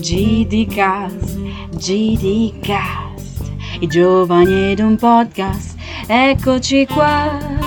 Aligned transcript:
GDcast, 0.00 1.38
GDcast, 1.76 3.52
i 3.78 3.86
giovani 3.86 4.72
ed 4.72 4.80
un 4.80 4.96
podcast, 4.96 5.78
eccoci 6.08 6.84
qua. 6.86 7.59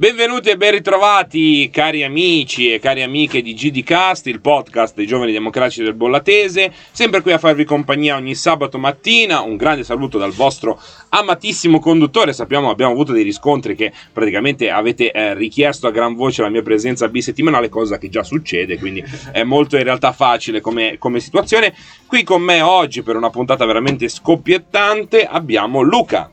Benvenuti 0.00 0.48
e 0.48 0.56
ben 0.56 0.70
ritrovati 0.70 1.68
cari 1.68 2.04
amici 2.04 2.72
e 2.72 2.78
cari 2.78 3.02
amiche 3.02 3.42
di 3.42 3.52
GDcast, 3.52 4.28
il 4.28 4.40
podcast 4.40 4.94
dei 4.94 5.06
giovani 5.06 5.30
democratici 5.30 5.82
del 5.82 5.92
Bollatese, 5.92 6.72
sempre 6.90 7.20
qui 7.20 7.32
a 7.32 7.38
farvi 7.38 7.64
compagnia 7.64 8.16
ogni 8.16 8.34
sabato 8.34 8.78
mattina. 8.78 9.42
Un 9.42 9.58
grande 9.58 9.84
saluto 9.84 10.16
dal 10.16 10.32
vostro 10.32 10.80
amatissimo 11.10 11.80
conduttore. 11.80 12.32
Sappiamo 12.32 12.70
abbiamo 12.70 12.92
avuto 12.92 13.12
dei 13.12 13.24
riscontri 13.24 13.76
che 13.76 13.92
praticamente 14.10 14.70
avete 14.70 15.12
eh, 15.12 15.34
richiesto 15.34 15.86
a 15.86 15.90
gran 15.90 16.14
voce 16.14 16.40
la 16.40 16.48
mia 16.48 16.62
presenza 16.62 17.06
bisettimanale, 17.06 17.68
cosa 17.68 17.98
che 17.98 18.08
già 18.08 18.22
succede, 18.22 18.78
quindi 18.78 19.04
è 19.32 19.42
molto 19.42 19.76
in 19.76 19.84
realtà 19.84 20.12
facile 20.12 20.62
come, 20.62 20.96
come 20.96 21.20
situazione. 21.20 21.74
Qui 22.06 22.24
con 22.24 22.40
me 22.40 22.62
oggi 22.62 23.02
per 23.02 23.16
una 23.16 23.28
puntata 23.28 23.66
veramente 23.66 24.08
scoppiettante 24.08 25.26
abbiamo 25.26 25.82
Luca. 25.82 26.30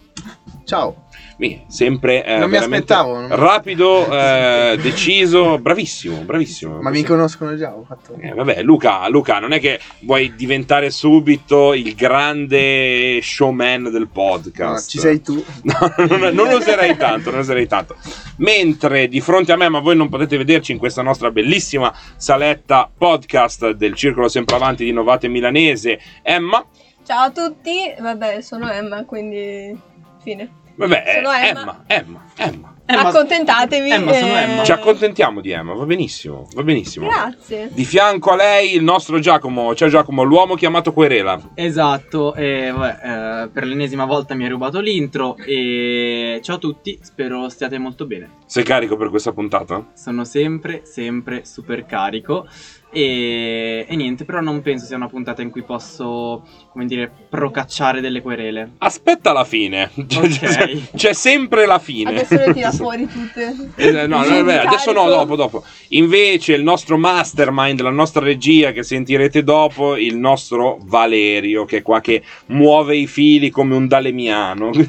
Ciao. 0.63 1.06
Mi, 1.39 1.65
sempre 1.67 2.25
eh, 2.25 2.39
Non 2.39 2.49
mi 2.49 2.57
aspettavo, 2.57 3.13
non- 3.13 3.35
rapido, 3.35 4.11
eh, 4.11 4.75
deciso, 4.81 5.59
bravissimo, 5.59 6.21
bravissimo. 6.21 6.81
Ma 6.81 6.89
mi 6.89 7.03
conoscono 7.03 7.55
già, 7.55 7.75
ho 7.75 7.83
fatto... 7.87 8.15
Eh, 8.19 8.33
vabbè, 8.33 8.63
Luca, 8.63 9.07
Luca, 9.07 9.37
non 9.37 9.51
è 9.51 9.59
che 9.59 9.79
vuoi 9.99 10.33
diventare 10.35 10.89
subito 10.89 11.75
il 11.75 11.93
grande 11.93 13.19
showman 13.21 13.91
del 13.91 14.07
podcast. 14.07 14.85
No, 14.85 14.89
ci 14.89 14.97
sei 14.97 15.21
tu. 15.21 15.43
No, 15.61 15.93
non, 16.07 16.33
non 16.33 16.47
oserei 16.53 16.97
tanto, 16.97 17.29
non 17.29 17.41
oserei 17.41 17.67
tanto. 17.67 17.95
Mentre 18.37 19.07
di 19.07 19.21
fronte 19.21 19.51
a 19.51 19.57
me, 19.57 19.69
ma 19.69 19.79
voi 19.79 19.95
non 19.95 20.09
potete 20.09 20.37
vederci 20.37 20.71
in 20.71 20.79
questa 20.79 21.03
nostra 21.03 21.29
bellissima 21.29 21.93
saletta 22.15 22.89
podcast 22.97 23.71
del 23.71 23.93
Circolo 23.93 24.27
Sempravanti 24.27 24.83
di 24.83 24.91
Novate 24.91 25.27
Milanese, 25.27 25.99
Emma. 26.23 26.65
Ciao 27.05 27.25
a 27.25 27.31
tutti, 27.31 27.93
vabbè 27.99 28.41
sono 28.41 28.71
Emma 28.71 29.05
quindi 29.05 29.77
fine. 30.23 30.65
Vabbè, 30.77 31.03
Sono 31.15 31.31
Emma. 31.31 31.59
Emma, 31.59 31.83
Emma, 31.87 32.25
Emma. 32.35 32.75
Emma- 32.85 33.09
Accontentatevi. 33.09 33.89
Emma, 33.89 34.13
sono 34.13 34.37
eh, 34.37 34.41
Emma. 34.43 34.63
Ci 34.63 34.71
accontentiamo 34.71 35.41
di 35.41 35.51
Emma, 35.51 35.73
va 35.73 35.83
benissimo, 35.85 36.47
va 36.53 36.63
benissimo. 36.63 37.07
Grazie. 37.07 37.69
Di 37.73 37.83
fianco 37.83 38.31
a 38.31 38.35
lei 38.35 38.75
il 38.75 38.83
nostro 38.83 39.19
Giacomo, 39.19 39.75
ciao 39.75 39.89
Giacomo, 39.89 40.23
l'uomo 40.23 40.55
chiamato 40.55 40.93
Querela. 40.93 41.49
Esatto, 41.55 42.33
e 42.35 42.71
vabbè, 42.73 43.43
eh, 43.43 43.49
per 43.49 43.65
l'ennesima 43.65 44.05
volta 44.05 44.35
mi 44.35 44.45
ha 44.45 44.49
rubato 44.49 44.79
l'intro 44.79 45.35
e 45.35 46.39
ciao 46.41 46.55
a 46.55 46.59
tutti, 46.59 46.97
spero 47.01 47.49
stiate 47.49 47.77
molto 47.77 48.05
bene. 48.05 48.29
Sei 48.45 48.63
carico 48.63 48.95
per 48.95 49.09
questa 49.09 49.33
puntata? 49.33 49.87
Sono 49.93 50.23
sempre, 50.23 50.83
sempre 50.85 51.43
super 51.43 51.85
carico 51.85 52.47
e, 52.89 53.85
e 53.87 53.95
niente, 53.95 54.23
però 54.23 54.39
non 54.39 54.61
penso 54.61 54.85
sia 54.85 54.95
una 54.95 55.09
puntata 55.09 55.41
in 55.41 55.49
cui 55.49 55.63
posso, 55.63 56.43
come 56.71 56.85
dire, 56.85 57.11
procacciare 57.29 58.01
delle 58.01 58.21
querele. 58.21 58.71
Aspetta 58.77 59.33
la 59.33 59.43
fine. 59.43 59.91
Ok. 59.95 60.91
C'è 60.95 61.13
sempre 61.13 61.65
la 61.65 61.79
fine. 61.79 62.09
Adesso 62.11 62.35
le 62.35 62.53
tira 62.53 62.71
fuori 62.73 63.07
tutte. 63.07 63.71
Eh, 63.75 64.07
no, 64.07 64.23
no, 64.23 64.51
adesso 64.51 64.91
no, 64.93 65.07
dopo, 65.09 65.35
dopo. 65.35 65.63
Invece 65.89 66.53
il 66.53 66.63
nostro 66.63 66.97
mastermind, 66.97 67.81
la 67.81 67.89
nostra 67.89 68.23
regia 68.23 68.71
che 68.71 68.83
sentirete 68.83 69.43
dopo, 69.43 69.97
il 69.97 70.17
nostro 70.17 70.77
Valerio, 70.81 71.65
che 71.65 71.77
è 71.77 71.81
qua 71.81 71.99
che 71.99 72.23
muove 72.47 72.95
i 72.95 73.07
fili 73.07 73.49
come 73.49 73.75
un 73.75 73.87
dalemiano. 73.87 74.71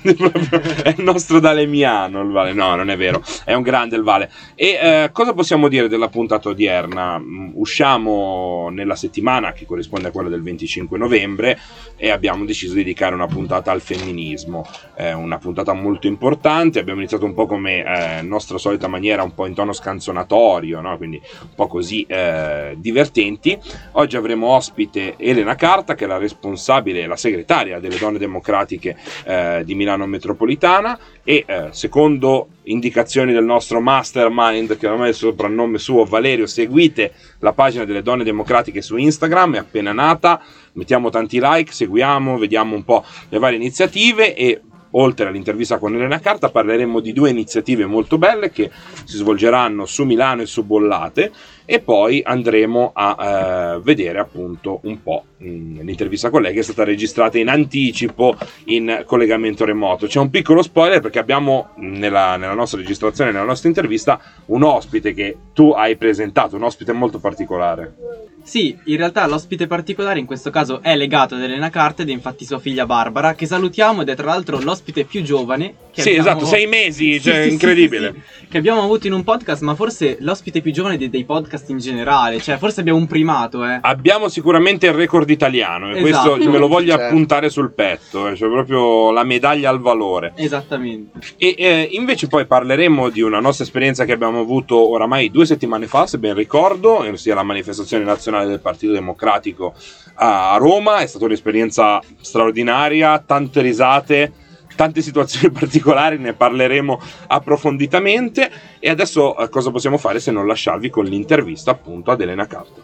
È 0.82 0.94
il 0.96 1.02
nostro 1.02 1.40
dalemiano 1.40 2.22
il 2.22 2.30
Vale. 2.30 2.52
No, 2.52 2.74
non 2.76 2.90
è 2.90 2.96
vero, 2.96 3.22
è 3.44 3.54
un 3.54 3.62
grande 3.62 3.96
il 3.96 4.02
Vale. 4.02 4.30
E 4.54 4.78
eh, 4.80 5.10
cosa 5.12 5.32
possiamo 5.32 5.68
dire 5.68 5.88
della 5.88 6.08
puntata 6.08 6.48
odierna? 6.48 7.18
Mm, 7.18 7.50
Usciamo 7.88 8.68
nella 8.68 8.96
settimana 8.96 9.52
che 9.52 9.64
corrisponde 9.64 10.08
a 10.08 10.10
quella 10.10 10.28
del 10.28 10.42
25 10.42 10.98
novembre 10.98 11.58
e 11.96 12.10
abbiamo 12.10 12.44
deciso 12.44 12.74
di 12.74 12.80
dedicare 12.80 13.14
una 13.14 13.26
puntata 13.26 13.70
al 13.70 13.80
femminismo. 13.80 14.66
È 14.94 15.12
una 15.12 15.38
puntata 15.38 15.72
molto 15.72 16.06
importante. 16.06 16.80
Abbiamo 16.80 17.00
iniziato 17.00 17.24
un 17.24 17.32
po' 17.32 17.46
come 17.46 18.18
eh, 18.18 18.20
nostra 18.20 18.58
solita 18.58 18.88
maniera, 18.88 19.22
un 19.22 19.32
po' 19.32 19.46
in 19.46 19.54
tono 19.54 19.72
scanzonatorio, 19.72 20.82
no? 20.82 20.98
quindi 20.98 21.18
un 21.40 21.54
po' 21.54 21.66
così 21.66 22.04
eh, 22.06 22.74
divertenti. 22.76 23.58
Oggi 23.92 24.18
avremo 24.18 24.48
ospite 24.48 25.14
Elena 25.16 25.54
Carta, 25.54 25.94
che 25.94 26.04
è 26.04 26.08
la 26.08 26.18
responsabile, 26.18 27.06
la 27.06 27.16
segretaria 27.16 27.80
delle 27.80 27.96
donne 27.96 28.18
democratiche 28.18 28.98
eh, 29.24 29.62
di 29.64 29.74
Milano 29.74 30.04
Metropolitana 30.04 30.98
e 31.24 31.44
eh, 31.46 31.68
secondo 31.70 32.48
indicazioni 32.64 33.32
del 33.32 33.44
nostro 33.44 33.80
mastermind 33.80 34.76
che 34.76 34.86
ormai 34.86 35.06
è 35.06 35.10
il 35.10 35.14
soprannome 35.14 35.78
suo 35.78 36.04
Valerio 36.04 36.46
seguite 36.46 37.12
la 37.40 37.52
pagina 37.52 37.77
delle 37.84 38.02
donne 38.02 38.24
democratiche 38.24 38.82
su 38.82 38.96
Instagram 38.96 39.54
è 39.54 39.58
appena 39.58 39.92
nata 39.92 40.40
mettiamo 40.72 41.10
tanti 41.10 41.38
like 41.40 41.72
seguiamo 41.72 42.38
vediamo 42.38 42.74
un 42.74 42.84
po' 42.84 43.04
le 43.28 43.38
varie 43.38 43.56
iniziative 43.56 44.34
e 44.34 44.60
oltre 44.92 45.26
all'intervista 45.26 45.78
con 45.78 45.94
Elena 45.94 46.18
Carta 46.18 46.48
parleremo 46.48 47.00
di 47.00 47.12
due 47.12 47.30
iniziative 47.30 47.86
molto 47.86 48.18
belle 48.18 48.50
che 48.50 48.70
si 49.04 49.16
svolgeranno 49.16 49.84
su 49.84 50.04
Milano 50.04 50.42
e 50.42 50.46
su 50.46 50.64
Bollate 50.64 51.32
e 51.70 51.80
poi 51.80 52.22
andremo 52.24 52.92
a 52.94 53.74
eh, 53.76 53.80
vedere 53.82 54.18
appunto 54.20 54.80
un 54.84 55.02
po' 55.02 55.24
mh, 55.36 55.82
l'intervista 55.82 56.30
con 56.30 56.40
lei 56.40 56.54
che 56.54 56.60
è 56.60 56.62
stata 56.62 56.82
registrata 56.82 57.36
in 57.36 57.48
anticipo 57.48 58.34
in 58.64 59.02
collegamento 59.04 59.66
remoto. 59.66 60.06
C'è 60.06 60.18
un 60.18 60.30
piccolo 60.30 60.62
spoiler 60.62 61.00
perché 61.00 61.18
abbiamo 61.18 61.68
nella, 61.76 62.36
nella 62.38 62.54
nostra 62.54 62.80
registrazione, 62.80 63.32
nella 63.32 63.44
nostra 63.44 63.68
intervista, 63.68 64.18
un 64.46 64.62
ospite 64.62 65.12
che 65.12 65.36
tu 65.52 65.72
hai 65.72 65.96
presentato, 65.96 66.56
un 66.56 66.62
ospite 66.62 66.92
molto 66.92 67.18
particolare. 67.18 67.94
Sì, 68.42 68.74
in 68.84 68.96
realtà 68.96 69.26
l'ospite 69.26 69.66
particolare 69.66 70.18
in 70.20 70.24
questo 70.24 70.48
caso 70.48 70.80
è 70.80 70.96
legato 70.96 71.34
ad 71.34 71.42
Elena 71.42 71.68
Carte 71.68 72.00
ed 72.00 72.08
è 72.08 72.12
infatti 72.12 72.46
sua 72.46 72.58
figlia 72.58 72.86
Barbara, 72.86 73.34
che 73.34 73.44
salutiamo 73.44 74.00
ed 74.00 74.08
è 74.08 74.16
tra 74.16 74.24
l'altro 74.24 74.58
l'ospite 74.58 75.04
più 75.04 75.20
giovane. 75.22 75.74
Che 75.92 76.00
sì, 76.00 76.08
abbiamo- 76.16 76.28
esatto, 76.30 76.46
sei 76.46 76.66
mesi, 76.66 77.14
Sì, 77.20 77.28
cioè 77.28 77.42
sì, 77.42 77.50
incredibile. 77.50 78.14
sì, 78.40 78.46
che 78.46 78.56
abbiamo 78.56 78.82
avuto 78.82 79.06
in 79.06 79.12
un 79.12 79.22
podcast, 79.22 79.60
ma 79.60 79.74
forse 79.74 80.16
l'ospite 80.20 80.62
più 80.62 80.72
giovane 80.72 80.96
dei, 80.96 81.10
dei 81.10 81.24
podcast 81.24 81.57
in 81.68 81.78
generale, 81.78 82.40
cioè 82.40 82.56
forse 82.58 82.80
abbiamo 82.80 82.98
un 82.98 83.06
primato, 83.06 83.64
eh. 83.64 83.78
Abbiamo 83.80 84.28
sicuramente 84.28 84.86
il 84.86 84.92
record 84.92 85.28
italiano 85.28 85.90
e 85.90 86.00
Esatto. 86.02 86.30
questo 86.32 86.50
me 86.50 86.58
lo 86.58 86.68
voglio 86.68 86.92
Certo. 86.92 87.06
appuntare 87.06 87.50
sul 87.50 87.72
petto, 87.72 88.28
eh, 88.28 88.36
cioè 88.36 88.48
proprio 88.48 89.10
la 89.10 89.24
medaglia 89.24 89.70
al 89.70 89.80
valore. 89.80 90.32
Esattamente. 90.36 91.18
E 91.36 91.54
eh, 91.58 91.88
invece 91.92 92.26
poi 92.28 92.46
parleremo 92.46 93.08
di 93.08 93.20
una 93.20 93.40
nostra 93.40 93.64
esperienza 93.64 94.04
che 94.04 94.12
abbiamo 94.12 94.40
avuto 94.40 94.90
oramai 94.90 95.30
due 95.30 95.46
settimane 95.46 95.86
fa, 95.86 96.06
se 96.06 96.18
ben 96.18 96.34
ricordo, 96.34 96.98
ossia 96.98 97.34
la 97.34 97.42
manifestazione 97.42 98.04
nazionale 98.04 98.46
del 98.46 98.60
Partito 98.60 98.92
Democratico 98.92 99.74
a 100.14 100.56
Roma. 100.58 100.98
È 100.98 101.06
stata 101.06 101.24
un'esperienza 101.24 102.00
straordinaria, 102.20 103.18
tante 103.24 103.60
risate, 103.60 104.32
tante 104.78 105.02
situazioni 105.02 105.50
particolari, 105.58 106.18
ne 106.18 106.34
parleremo 106.34 107.00
approfonditamente. 107.26 108.48
E 108.78 108.88
adesso 108.88 109.36
eh, 109.36 109.48
cosa 109.48 109.72
possiamo 109.72 109.98
fare 109.98 110.20
se 110.20 110.30
non 110.30 110.46
lasciarvi 110.46 110.88
con 110.88 111.04
l'intervista 111.04 111.72
appunto 111.72 112.12
ad 112.12 112.20
Elena 112.20 112.46
Carta? 112.46 112.80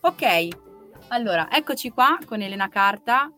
Ok, 0.00 0.48
allora 1.08 1.48
eccoci 1.52 1.90
qua 1.90 2.18
con 2.24 2.40
Elena 2.40 2.70
Carta. 2.70 3.30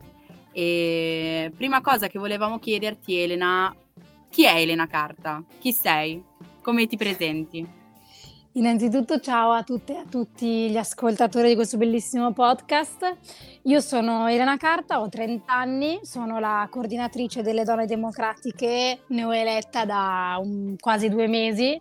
E 0.52 1.50
prima 1.56 1.80
cosa 1.80 2.06
che 2.06 2.20
volevamo 2.20 2.60
chiederti, 2.60 3.18
Elena, 3.18 3.74
chi 4.30 4.44
è 4.44 4.54
Elena 4.54 4.86
Carta? 4.86 5.42
Chi 5.58 5.72
sei? 5.72 6.22
Come 6.62 6.86
ti 6.86 6.96
presenti? 6.96 7.77
Innanzitutto 8.52 9.20
ciao 9.20 9.52
a 9.52 9.62
tutte 9.62 9.92
e 9.94 9.98
a 9.98 10.04
tutti 10.08 10.70
gli 10.70 10.76
ascoltatori 10.76 11.48
di 11.48 11.54
questo 11.54 11.76
bellissimo 11.76 12.32
podcast. 12.32 13.16
Io 13.64 13.80
sono 13.80 14.26
Elena 14.26 14.56
Carta, 14.56 15.00
ho 15.00 15.08
30 15.08 15.52
anni, 15.52 16.00
sono 16.02 16.40
la 16.40 16.66
coordinatrice 16.70 17.42
delle 17.42 17.62
donne 17.62 17.86
democratiche 17.86 19.00
neoeletta 19.08 19.84
da 19.84 20.38
un- 20.40 20.76
quasi 20.80 21.08
due 21.10 21.28
mesi. 21.28 21.78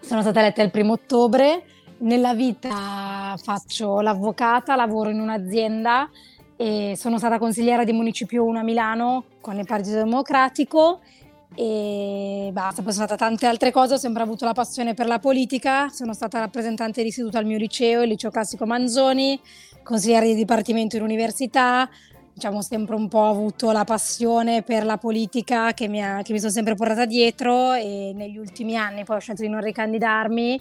Sono 0.00 0.20
stata 0.22 0.40
eletta 0.40 0.62
il 0.62 0.70
primo 0.70 0.94
ottobre. 0.94 1.64
Nella 1.98 2.34
vita 2.34 3.36
faccio 3.42 4.00
l'avvocata, 4.00 4.74
lavoro 4.74 5.10
in 5.10 5.20
un'azienda 5.20 6.10
e 6.56 6.94
sono 6.96 7.16
stata 7.16 7.38
consigliera 7.38 7.84
di 7.84 7.92
Municipio 7.92 8.44
1 8.44 8.58
a 8.58 8.62
Milano 8.62 9.24
con 9.40 9.56
il 9.56 9.66
Partito 9.66 9.96
Democratico 9.96 11.00
e 11.54 12.50
basta, 12.52 12.82
poi 12.82 12.92
sono 12.92 13.06
stata 13.06 13.24
tante 13.24 13.46
altre 13.46 13.70
cose, 13.70 13.94
ho 13.94 13.98
sempre 13.98 14.22
avuto 14.22 14.44
la 14.44 14.52
passione 14.52 14.94
per 14.94 15.06
la 15.06 15.18
politica, 15.18 15.88
sono 15.88 16.12
stata 16.12 16.38
rappresentante 16.38 17.02
d'istituto 17.02 17.38
al 17.38 17.44
mio 17.44 17.58
liceo, 17.58 18.02
il 18.02 18.08
liceo 18.08 18.30
classico 18.30 18.66
Manzoni, 18.66 19.38
consigliere 19.82 20.26
di 20.26 20.34
dipartimento 20.34 20.96
in 20.96 21.02
università, 21.02 21.88
diciamo 22.32 22.62
sempre 22.62 22.94
un 22.94 23.08
po' 23.08 23.26
avuto 23.26 23.72
la 23.72 23.84
passione 23.84 24.62
per 24.62 24.84
la 24.84 24.96
politica 24.96 25.72
che 25.72 25.88
mi, 25.88 26.02
ha, 26.02 26.22
che 26.22 26.32
mi 26.32 26.38
sono 26.38 26.52
sempre 26.52 26.74
portata 26.74 27.04
dietro 27.04 27.74
e 27.74 28.12
negli 28.14 28.38
ultimi 28.38 28.76
anni 28.76 29.04
poi 29.04 29.16
ho 29.16 29.20
scelto 29.20 29.42
di 29.42 29.48
non 29.48 29.60
ricandidarmi 29.60 30.60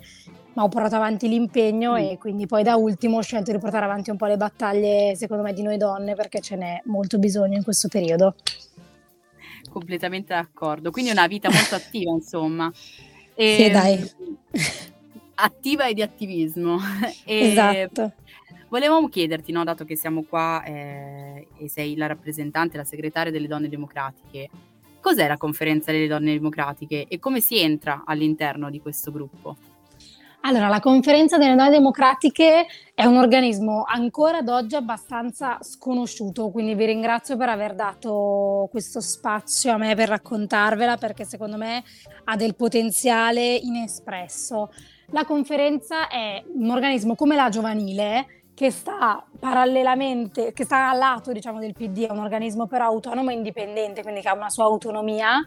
ma 0.53 0.63
ho 0.63 0.67
portato 0.67 0.95
avanti 0.95 1.29
l'impegno 1.29 1.93
mm. 1.93 1.97
e 1.97 2.17
quindi 2.17 2.47
poi 2.47 2.63
da 2.63 2.75
ultimo 2.75 3.17
ho 3.17 3.21
scelto 3.21 3.51
di 3.51 3.59
portare 3.59 3.85
avanti 3.85 4.09
un 4.09 4.17
po' 4.17 4.25
le 4.25 4.35
battaglie 4.35 5.15
secondo 5.15 5.43
me 5.43 5.53
di 5.53 5.61
noi 5.61 5.77
donne 5.77 6.15
perché 6.15 6.41
ce 6.41 6.55
n'è 6.55 6.81
molto 6.85 7.17
bisogno 7.17 7.55
in 7.55 7.63
questo 7.63 7.87
periodo. 7.87 8.35
Completamente 9.69 10.33
d'accordo, 10.33 10.91
quindi 10.91 11.11
una 11.11 11.27
vita 11.27 11.49
molto 11.49 11.75
attiva 11.75 12.11
insomma. 12.11 12.71
E, 13.35 13.55
sì 13.55 13.69
dai. 13.69 14.11
Attiva 15.35 15.87
e 15.87 15.93
di 15.93 16.01
attivismo. 16.01 16.77
E 17.25 17.51
esatto. 17.51 18.13
Volevamo 18.69 19.09
chiederti, 19.09 19.51
no, 19.51 19.63
dato 19.63 19.83
che 19.83 19.95
siamo 19.95 20.23
qua 20.23 20.63
eh, 20.63 21.47
e 21.57 21.69
sei 21.69 21.95
la 21.95 22.05
rappresentante, 22.05 22.77
la 22.77 22.83
segretaria 22.83 23.31
delle 23.31 23.47
donne 23.47 23.67
democratiche, 23.67 24.49
cos'è 24.99 25.27
la 25.27 25.37
conferenza 25.37 25.91
delle 25.91 26.07
donne 26.07 26.33
democratiche 26.33 27.07
e 27.07 27.17
come 27.17 27.39
si 27.39 27.57
entra 27.57 28.03
all'interno 28.05 28.69
di 28.69 28.79
questo 28.79 29.11
gruppo? 29.11 29.57
Allora, 30.41 30.69
la 30.69 30.79
Conferenza 30.79 31.37
delle 31.37 31.53
Donne 31.53 31.69
Democratiche 31.69 32.65
è 32.93 33.03
un 33.03 33.17
organismo 33.17 33.83
ancora 33.85 34.37
ad 34.37 34.47
oggi 34.47 34.75
abbastanza 34.75 35.57
sconosciuto, 35.61 36.49
quindi 36.49 36.75
vi 36.75 36.85
ringrazio 36.85 37.35
per 37.35 37.49
aver 37.49 37.75
dato 37.75 38.69
questo 38.71 39.01
spazio 39.01 39.73
a 39.73 39.77
me 39.77 39.95
per 39.95 40.07
raccontarvela 40.07 40.95
perché 40.95 41.25
secondo 41.25 41.57
me 41.57 41.83
ha 42.23 42.35
del 42.37 42.55
potenziale 42.55 43.53
inespresso. 43.55 44.71
La 45.11 45.25
conferenza 45.25 46.07
è 46.07 46.41
un 46.53 46.69
organismo 46.69 47.15
come 47.15 47.35
la 47.35 47.49
giovanile 47.49 48.38
che 48.59 48.71
sta 48.71 49.23
parallelamente, 49.39 50.51
che 50.51 50.65
sta 50.65 50.89
al 50.89 50.97
lato 50.97 51.31
diciamo, 51.31 51.59
del 51.59 51.71
PD, 51.71 52.07
è 52.07 52.11
un 52.11 52.19
organismo 52.19 52.67
però 52.67 52.87
autonomo 52.87 53.29
e 53.29 53.35
indipendente, 53.35 54.01
quindi 54.01 54.19
che 54.19 54.27
ha 54.27 54.33
una 54.33 54.49
sua 54.49 54.65
autonomia 54.65 55.39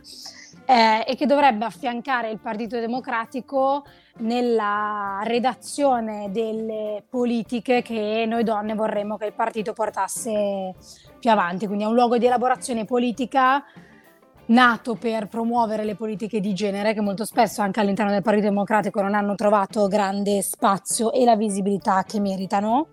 eh, 0.65 1.05
e 1.07 1.15
che 1.15 1.27
dovrebbe 1.27 1.67
affiancare 1.67 2.31
il 2.31 2.39
Partito 2.39 2.81
Democratico 2.81 3.85
nella 4.21 5.21
redazione 5.25 6.31
delle 6.31 7.05
politiche 7.07 7.83
che 7.83 8.25
noi 8.27 8.45
donne 8.45 8.73
vorremmo 8.73 9.19
che 9.19 9.27
il 9.27 9.35
partito 9.35 9.75
portasse 9.75 10.75
più 11.21 11.31
avanti. 11.31 11.67
Quindi 11.67 11.85
è 11.85 11.89
un 11.89 11.95
luogo 11.95 12.17
di 12.17 12.25
elaborazione 12.25 12.87
politica 12.87 13.63
nato 14.53 14.95
per 14.95 15.29
promuovere 15.29 15.85
le 15.85 15.95
politiche 15.95 16.41
di 16.41 16.53
genere 16.55 16.95
che 16.95 17.01
molto 17.01 17.25
spesso 17.25 17.63
anche 17.63 17.81
all'interno 17.81 18.13
del 18.13 18.23
Partito 18.23 18.49
Democratico 18.49 19.01
non 19.01 19.15
hanno 19.15 19.35
trovato 19.35 19.89
grande 19.89 20.43
spazio 20.43 21.13
e 21.13 21.25
la 21.25 21.37
visibilità 21.37 22.05
che 22.05 22.21
meritano. 22.21 22.89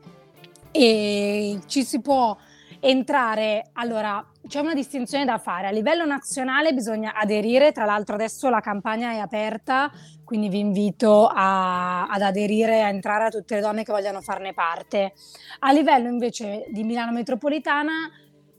E 0.72 1.60
ci 1.66 1.84
si 1.84 2.02
può 2.02 2.36
entrare. 2.80 3.70
Allora 3.74 4.26
c'è 4.48 4.60
una 4.60 4.74
distinzione 4.74 5.26
da 5.26 5.38
fare. 5.38 5.68
A 5.68 5.72
livello 5.72 6.06
nazionale 6.06 6.74
bisogna 6.74 7.14
aderire. 7.14 7.72
Tra 7.72 7.86
l'altro 7.86 8.16
adesso 8.16 8.50
la 8.50 8.62
campagna 8.62 9.12
è 9.12 9.18
aperta 9.18 9.92
quindi 10.24 10.50
vi 10.50 10.60
invito 10.60 11.26
a, 11.26 12.08
ad 12.08 12.22
aderire 12.22 12.84
a 12.84 12.90
entrare 12.90 13.26
a 13.26 13.30
tutte 13.30 13.56
le 13.56 13.62
donne 13.62 13.84
che 13.84 13.92
vogliano 13.92 14.22
farne 14.22 14.54
parte. 14.54 15.14
A 15.60 15.72
livello 15.72 16.08
invece 16.08 16.68
di 16.70 16.84
Milano 16.84 17.12
Metropolitana 17.12 18.12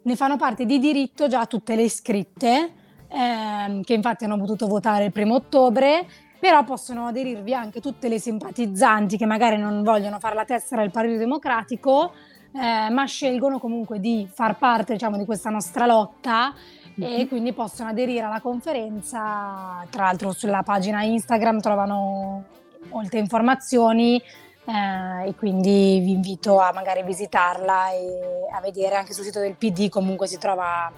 ne 0.03 0.17
fanno 0.17 0.37
parte 0.37 0.67
di 0.67 0.81
diritto 0.81 1.29
già 1.29 1.46
tutte 1.46 1.76
le 1.76 1.82
iscritte 1.82 2.75
ehm, 3.12 3.83
che 3.83 3.95
infatti 3.95 4.25
hanno 4.25 4.39
potuto 4.39 4.67
votare 4.67 5.05
il 5.05 5.12
primo 5.12 5.35
ottobre, 5.35 6.07
però 6.39 6.65
possono 6.65 7.07
aderirvi 7.07 7.53
anche 7.53 7.81
tutte 7.81 8.09
le 8.09 8.19
simpatizzanti 8.19 9.17
che 9.17 9.27
magari 9.27 9.59
non 9.59 9.83
vogliono 9.83 10.19
fare 10.19 10.35
la 10.35 10.45
tessera 10.45 10.81
del 10.81 10.91
Partito 10.91 11.19
Democratico, 11.19 12.12
eh, 12.53 12.91
ma 12.91 13.05
scelgono 13.05 13.59
comunque 13.59 14.01
di 14.01 14.29
far 14.33 14.57
parte 14.59 14.95
diciamo, 14.95 15.17
di 15.17 15.25
questa 15.25 15.51
nostra 15.51 15.87
lotta 15.87 16.55
e 16.99 17.21
mhm. 17.21 17.29
quindi 17.29 17.53
possono 17.53 17.91
aderire 17.91 18.25
alla 18.25 18.41
conferenza. 18.41 19.85
Tra 19.91 20.05
l'altro 20.05 20.33
sulla 20.33 20.63
pagina 20.63 21.03
Instagram 21.03 21.61
trovano 21.61 22.45
molte 22.89 23.19
informazioni 23.19 24.17
eh, 24.65 25.29
e 25.29 25.35
quindi 25.35 26.01
vi 26.03 26.13
invito 26.13 26.59
a 26.59 26.73
magari 26.73 27.03
visitarla 27.03 27.91
e 27.93 28.21
a 28.53 28.61
vedere 28.61 28.97
anche 28.97 29.13
sul 29.13 29.25
sito 29.25 29.41
del 29.41 29.56
PD 29.56 29.89
comunque 29.89 30.27
si 30.27 30.39
trova 30.39 30.91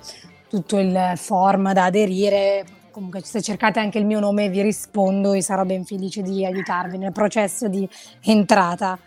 tutto 0.52 0.78
il 0.78 1.14
form 1.16 1.72
da 1.72 1.84
aderire. 1.84 2.62
Comunque 2.90 3.22
se 3.22 3.40
cercate 3.40 3.80
anche 3.80 3.98
il 3.98 4.04
mio 4.04 4.20
nome 4.20 4.50
vi 4.50 4.60
rispondo 4.60 5.32
e 5.32 5.40
sarò 5.40 5.64
ben 5.64 5.82
felice 5.86 6.20
di 6.20 6.44
aiutarvi 6.44 6.98
nel 6.98 7.10
processo 7.10 7.68
di 7.68 7.88
entrata. 8.20 8.98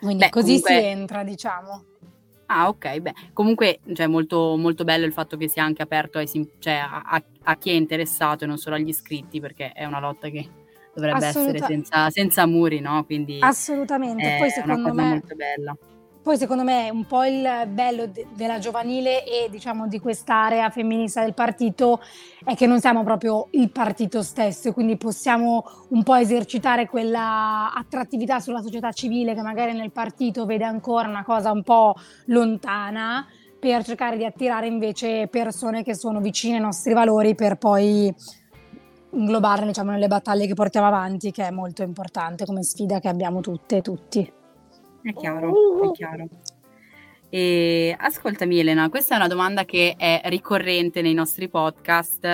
Quindi 0.00 0.24
beh, 0.24 0.30
così 0.30 0.60
comunque... 0.60 0.80
si 0.80 0.84
entra, 0.84 1.22
diciamo. 1.22 1.84
Ah, 2.46 2.66
ok, 2.66 2.98
beh, 2.98 3.14
comunque 3.32 3.78
cioè, 3.92 4.08
molto, 4.08 4.56
molto 4.56 4.82
bello 4.82 5.04
il 5.04 5.12
fatto 5.12 5.36
che 5.36 5.48
sia 5.48 5.62
anche 5.62 5.82
aperto 5.82 6.18
ai, 6.18 6.28
cioè, 6.58 6.74
a, 6.74 7.22
a, 7.44 7.56
chi 7.56 7.70
è 7.70 7.74
interessato 7.74 8.42
e 8.42 8.46
non 8.48 8.58
solo 8.58 8.74
agli 8.74 8.88
iscritti, 8.88 9.38
perché 9.38 9.70
è 9.70 9.84
una 9.84 10.00
lotta 10.00 10.28
che 10.28 10.48
dovrebbe 10.92 11.26
Assoluta... 11.26 11.54
essere 11.54 11.72
senza, 11.72 12.10
senza, 12.10 12.46
muri, 12.46 12.80
no? 12.80 13.04
Quindi 13.04 13.38
Assolutamente, 13.40 14.38
poi 14.40 14.50
secondo 14.50 14.92
me... 14.92 15.08
molto 15.08 15.36
bella 15.36 15.76
poi 16.26 16.38
secondo 16.38 16.64
me 16.64 16.90
un 16.90 17.04
po' 17.04 17.22
il 17.22 17.68
bello 17.68 18.08
de- 18.08 18.26
della 18.34 18.58
giovanile 18.58 19.24
e 19.24 19.48
diciamo 19.48 19.86
di 19.86 20.00
quest'area 20.00 20.70
femminista 20.70 21.22
del 21.22 21.34
partito 21.34 22.00
è 22.44 22.56
che 22.56 22.66
non 22.66 22.80
siamo 22.80 23.04
proprio 23.04 23.46
il 23.52 23.70
partito 23.70 24.24
stesso, 24.24 24.72
quindi 24.72 24.96
possiamo 24.96 25.62
un 25.90 26.02
po' 26.02 26.16
esercitare 26.16 26.88
quella 26.88 27.72
attrattività 27.72 28.40
sulla 28.40 28.60
società 28.60 28.90
civile 28.90 29.36
che 29.36 29.42
magari 29.42 29.72
nel 29.72 29.92
partito 29.92 30.46
vede 30.46 30.64
ancora 30.64 31.06
una 31.06 31.22
cosa 31.22 31.52
un 31.52 31.62
po' 31.62 31.94
lontana 32.24 33.24
per 33.60 33.84
cercare 33.84 34.16
di 34.16 34.24
attirare 34.24 34.66
invece 34.66 35.28
persone 35.28 35.84
che 35.84 35.94
sono 35.94 36.18
vicine 36.18 36.56
ai 36.56 36.62
nostri 36.62 36.92
valori 36.92 37.36
per 37.36 37.54
poi 37.54 38.12
inglobarle 39.12 39.66
diciamo, 39.66 39.92
nelle 39.92 40.08
battaglie 40.08 40.48
che 40.48 40.54
portiamo 40.54 40.88
avanti, 40.88 41.30
che 41.30 41.46
è 41.46 41.50
molto 41.52 41.84
importante 41.84 42.44
come 42.44 42.64
sfida 42.64 42.98
che 42.98 43.06
abbiamo 43.06 43.40
tutte 43.40 43.76
e 43.76 43.80
tutti. 43.80 44.32
È 45.06 45.12
chiaro, 45.12 45.84
è 45.84 45.92
chiaro. 45.92 46.26
E 47.28 47.94
ascoltami 47.96 48.58
Elena, 48.58 48.88
questa 48.88 49.14
è 49.14 49.18
una 49.18 49.28
domanda 49.28 49.64
che 49.64 49.94
è 49.96 50.20
ricorrente 50.24 51.00
nei 51.00 51.14
nostri 51.14 51.48
podcast 51.48 52.24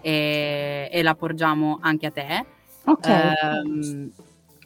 e, 0.00 0.88
e 0.90 1.02
la 1.02 1.14
porgiamo 1.14 1.78
anche 1.80 2.06
a 2.06 2.10
te. 2.10 2.46
Ok. 2.86 3.06
Um, 3.64 4.10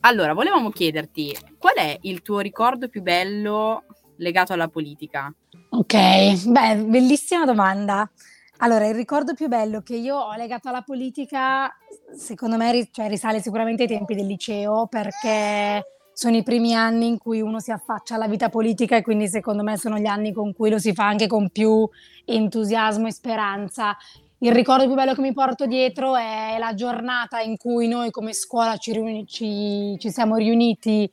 allora, 0.00 0.32
volevamo 0.32 0.70
chiederti 0.70 1.36
qual 1.58 1.74
è 1.74 1.98
il 2.02 2.22
tuo 2.22 2.38
ricordo 2.38 2.88
più 2.88 3.02
bello 3.02 3.84
legato 4.16 4.54
alla 4.54 4.68
politica? 4.68 5.30
Ok, 5.68 6.46
beh, 6.46 6.76
bellissima 6.86 7.44
domanda. 7.44 8.10
Allora, 8.58 8.86
il 8.86 8.94
ricordo 8.94 9.34
più 9.34 9.48
bello 9.48 9.82
che 9.82 9.96
io 9.96 10.16
ho 10.16 10.34
legato 10.36 10.70
alla 10.70 10.80
politica, 10.80 11.70
secondo 12.16 12.56
me, 12.56 12.88
cioè, 12.90 13.08
risale 13.08 13.42
sicuramente 13.42 13.82
ai 13.82 13.88
tempi 13.88 14.14
del 14.14 14.26
liceo, 14.26 14.86
perché 14.86 15.93
sono 16.14 16.36
i 16.36 16.44
primi 16.44 16.74
anni 16.74 17.08
in 17.08 17.18
cui 17.18 17.40
uno 17.40 17.58
si 17.58 17.72
affaccia 17.72 18.14
alla 18.14 18.28
vita 18.28 18.48
politica 18.48 18.96
e 18.96 19.02
quindi 19.02 19.28
secondo 19.28 19.64
me 19.64 19.76
sono 19.76 19.98
gli 19.98 20.06
anni 20.06 20.32
con 20.32 20.54
cui 20.54 20.70
lo 20.70 20.78
si 20.78 20.94
fa 20.94 21.06
anche 21.06 21.26
con 21.26 21.50
più 21.50 21.86
entusiasmo 22.24 23.08
e 23.08 23.12
speranza. 23.12 23.96
Il 24.38 24.52
ricordo 24.52 24.84
più 24.84 24.94
bello 24.94 25.14
che 25.14 25.20
mi 25.20 25.32
porto 25.32 25.66
dietro 25.66 26.16
è 26.16 26.56
la 26.58 26.74
giornata 26.74 27.40
in 27.40 27.56
cui 27.56 27.88
noi 27.88 28.10
come 28.10 28.32
scuola 28.32 28.76
ci, 28.76 28.92
riuni- 28.92 29.26
ci, 29.26 29.96
ci 29.98 30.10
siamo 30.10 30.36
riuniti 30.36 31.10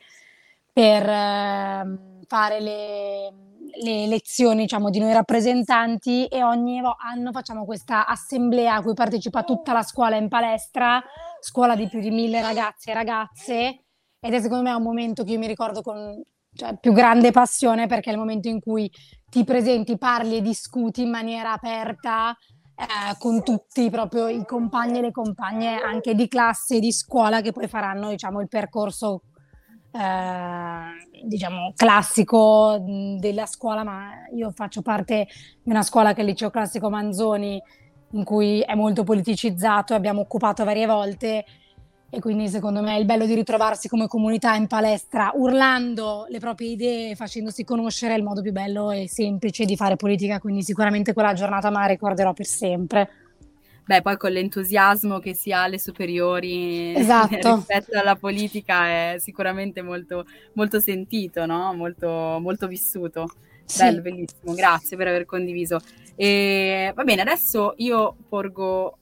per 0.71 1.09
eh, 1.09 1.97
fare 2.27 2.59
le, 2.61 3.33
le 3.83 4.05
lezioni 4.05 4.61
diciamo, 4.61 4.91
di 4.91 4.99
noi 4.99 5.13
rappresentanti 5.13 6.27
e 6.27 6.43
ogni 6.43 6.79
anno 6.79 7.31
facciamo 7.31 7.65
questa 7.65 8.05
assemblea 8.05 8.75
a 8.75 8.81
cui 8.83 8.93
partecipa 8.93 9.43
tutta 9.43 9.73
la 9.73 9.81
scuola 9.81 10.15
in 10.15 10.27
palestra, 10.27 11.01
scuola 11.39 11.75
di 11.75 11.87
più 11.87 11.99
di 11.99 12.11
mille 12.11 12.41
ragazzi 12.41 12.91
e 12.91 12.93
ragazze 12.93 13.83
ed 14.23 14.33
è 14.35 14.39
secondo 14.39 14.63
me 14.63 14.71
un 14.71 14.83
momento 14.83 15.23
che 15.23 15.31
io 15.31 15.39
mi 15.39 15.47
ricordo 15.47 15.81
con 15.81 16.21
cioè, 16.53 16.77
più 16.77 16.93
grande 16.93 17.31
passione 17.31 17.87
perché 17.87 18.11
è 18.11 18.13
il 18.13 18.19
momento 18.19 18.47
in 18.49 18.59
cui 18.59 18.89
ti 19.27 19.43
presenti, 19.43 19.97
parli 19.97 20.37
e 20.37 20.41
discuti 20.41 21.01
in 21.01 21.09
maniera 21.09 21.53
aperta 21.53 22.37
eh, 22.75 23.17
con 23.17 23.41
tutti 23.43 23.89
proprio 23.89 24.27
i 24.27 24.45
compagni 24.45 24.99
e 24.99 25.01
le 25.01 25.11
compagne 25.11 25.81
anche 25.81 26.13
di 26.13 26.27
classe 26.27 26.75
e 26.75 26.79
di 26.79 26.91
scuola 26.91 27.41
che 27.41 27.51
poi 27.51 27.67
faranno 27.67 28.09
diciamo, 28.09 28.41
il 28.41 28.47
percorso 28.47 29.23
eh, 29.91 31.25
diciamo 31.25 31.73
classico 31.75 32.77
della 33.17 33.47
scuola, 33.47 33.83
ma 33.83 34.27
io 34.35 34.51
faccio 34.51 34.83
parte 34.83 35.27
di 35.63 35.71
una 35.71 35.81
scuola 35.81 36.13
che 36.13 36.19
è 36.19 36.23
il 36.23 36.29
liceo 36.29 36.51
classico 36.51 36.91
Manzoni 36.91 37.59
in 38.11 38.23
cui 38.23 38.59
è 38.59 38.75
molto 38.75 39.03
politicizzato, 39.03 39.95
abbiamo 39.95 40.21
occupato 40.21 40.63
varie 40.63 40.85
volte 40.85 41.45
e 42.13 42.19
quindi 42.19 42.49
secondo 42.49 42.81
me 42.81 42.97
è 42.97 42.99
il 42.99 43.05
bello 43.05 43.25
di 43.25 43.33
ritrovarsi 43.33 43.87
come 43.87 44.07
comunità 44.07 44.53
in 44.55 44.67
palestra, 44.67 45.31
urlando 45.33 46.25
le 46.27 46.39
proprie 46.39 46.71
idee, 46.71 47.15
facendosi 47.15 47.63
conoscere, 47.63 48.13
è 48.13 48.17
il 48.17 48.23
modo 48.23 48.41
più 48.41 48.51
bello 48.51 48.91
e 48.91 49.07
semplice 49.07 49.63
di 49.63 49.77
fare 49.77 49.95
politica, 49.95 50.37
quindi 50.39 50.61
sicuramente 50.61 51.13
quella 51.13 51.31
giornata 51.31 51.69
me 51.69 51.77
la 51.77 51.85
ricorderò 51.85 52.33
per 52.33 52.45
sempre. 52.45 53.09
Beh, 53.85 54.01
poi 54.01 54.17
con 54.17 54.31
l'entusiasmo 54.31 55.19
che 55.19 55.33
si 55.33 55.53
ha 55.53 55.63
alle 55.63 55.79
superiori 55.79 56.93
esatto. 56.95 57.55
rispetto 57.55 57.97
alla 57.97 58.17
politica 58.17 58.87
è 58.87 59.15
sicuramente 59.17 59.81
molto, 59.81 60.25
molto 60.53 60.81
sentito, 60.81 61.45
no? 61.45 61.73
molto, 61.73 62.39
molto 62.41 62.67
vissuto. 62.67 63.29
Sì. 63.63 63.83
Bello, 63.83 64.01
bellissimo, 64.01 64.53
grazie 64.53 64.97
per 64.97 65.07
aver 65.07 65.25
condiviso. 65.25 65.79
E, 66.15 66.91
va 66.93 67.03
bene, 67.05 67.21
adesso 67.21 67.73
io 67.77 68.17
porgo 68.27 68.97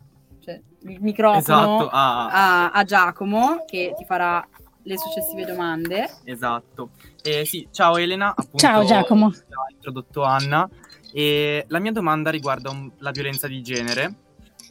il 0.81 1.01
microfono 1.01 1.38
Esatto, 1.39 1.89
ah, 1.89 2.27
a, 2.29 2.71
a 2.71 2.83
Giacomo 2.83 3.63
che 3.67 3.93
ti 3.98 4.05
farà 4.05 4.45
le 4.83 4.98
successive 4.98 5.45
domande. 5.45 6.09
esatto. 6.24 6.91
Eh, 7.21 7.45
sì, 7.45 7.67
ciao 7.71 7.98
Elena, 7.98 8.29
appunto, 8.29 8.57
Ciao, 8.57 8.83
Giacomo. 8.86 9.27
Ha 9.27 9.71
introdotto 9.74 10.24
Anna 10.24 10.67
e 11.12 11.65
la 11.67 11.79
mia 11.79 11.91
domanda 11.91 12.29
riguarda 12.29 12.69
un- 12.69 12.89
la 13.00 13.12
violenza 13.12 13.48
di 13.48 13.62
genere. 13.62 14.13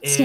Sì. 0.01 0.23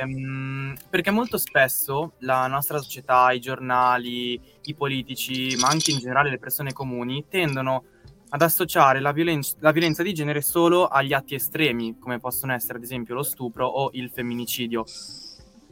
Ehm, 0.00 0.74
perché 0.90 1.10
molto 1.10 1.38
spesso 1.38 2.12
la 2.18 2.46
nostra 2.46 2.78
società, 2.78 3.32
i 3.32 3.40
giornali, 3.40 4.38
i 4.64 4.74
politici, 4.74 5.56
ma 5.58 5.68
anche 5.68 5.90
in 5.90 5.98
generale 5.98 6.28
le 6.30 6.38
persone 6.38 6.72
comuni 6.72 7.24
tendono 7.28 7.84
ad 8.28 8.42
associare 8.42 9.00
la, 9.00 9.12
violen- 9.12 9.42
la 9.60 9.70
violenza 9.70 10.02
di 10.02 10.12
genere 10.12 10.42
solo 10.42 10.86
agli 10.86 11.12
atti 11.12 11.34
estremi, 11.34 11.98
come 11.98 12.18
possono 12.18 12.52
essere 12.52 12.78
ad 12.78 12.84
esempio 12.84 13.14
lo 13.14 13.22
stupro 13.22 13.66
o 13.66 13.90
il 13.92 14.10
femminicidio. 14.10 14.84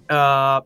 Eh, 0.06 0.62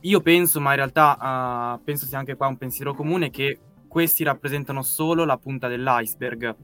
io 0.00 0.20
penso, 0.20 0.60
ma 0.60 0.70
in 0.70 0.76
realtà 0.76 1.76
eh, 1.78 1.84
penso 1.84 2.06
sia 2.06 2.18
anche 2.18 2.36
qua 2.36 2.46
un 2.46 2.56
pensiero 2.56 2.94
comune, 2.94 3.30
che 3.30 3.58
questi 3.88 4.22
rappresentano 4.22 4.82
solo 4.82 5.24
la 5.24 5.36
punta 5.36 5.68
dell'iceberg. 5.68 6.54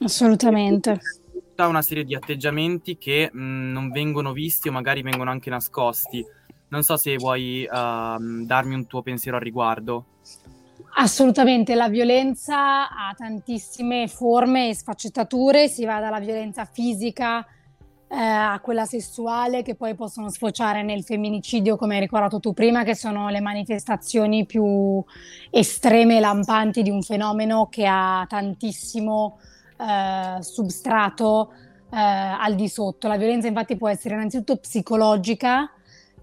Assolutamente. 0.00 1.00
Tutta 1.32 1.66
una 1.66 1.82
serie 1.82 2.04
di 2.04 2.14
atteggiamenti 2.14 2.98
che 2.98 3.30
mh, 3.32 3.72
non 3.72 3.90
vengono 3.90 4.32
visti 4.32 4.68
o 4.68 4.72
magari 4.72 5.02
vengono 5.02 5.30
anche 5.30 5.50
nascosti. 5.50 6.24
Non 6.68 6.82
so 6.82 6.96
se 6.96 7.16
vuoi 7.16 7.64
ehm, 7.64 8.44
darmi 8.44 8.74
un 8.74 8.86
tuo 8.86 9.02
pensiero 9.02 9.36
al 9.36 9.42
riguardo. 9.42 10.06
Assolutamente, 10.96 11.74
la 11.74 11.88
violenza 11.88 12.88
ha 12.88 13.12
tantissime 13.16 14.06
forme 14.06 14.68
e 14.68 14.74
sfaccettature, 14.74 15.66
si 15.66 15.84
va 15.84 15.98
dalla 15.98 16.20
violenza 16.20 16.64
fisica 16.64 17.44
eh, 18.06 18.16
a 18.16 18.60
quella 18.60 18.84
sessuale 18.84 19.62
che 19.62 19.74
poi 19.74 19.96
possono 19.96 20.30
sfociare 20.30 20.84
nel 20.84 21.02
femminicidio, 21.02 21.76
come 21.76 21.94
hai 21.96 22.00
ricordato 22.00 22.38
tu 22.38 22.52
prima, 22.52 22.84
che 22.84 22.94
sono 22.94 23.28
le 23.28 23.40
manifestazioni 23.40 24.46
più 24.46 25.02
estreme 25.50 26.18
e 26.18 26.20
lampanti 26.20 26.82
di 26.82 26.90
un 26.90 27.02
fenomeno 27.02 27.66
che 27.68 27.86
ha 27.86 28.24
tantissimo 28.28 29.38
eh, 29.76 30.40
substrato 30.42 31.52
eh, 31.90 31.96
al 31.98 32.54
di 32.54 32.68
sotto. 32.68 33.08
La 33.08 33.16
violenza 33.16 33.48
infatti 33.48 33.76
può 33.76 33.88
essere 33.88 34.14
innanzitutto 34.14 34.58
psicologica, 34.58 35.70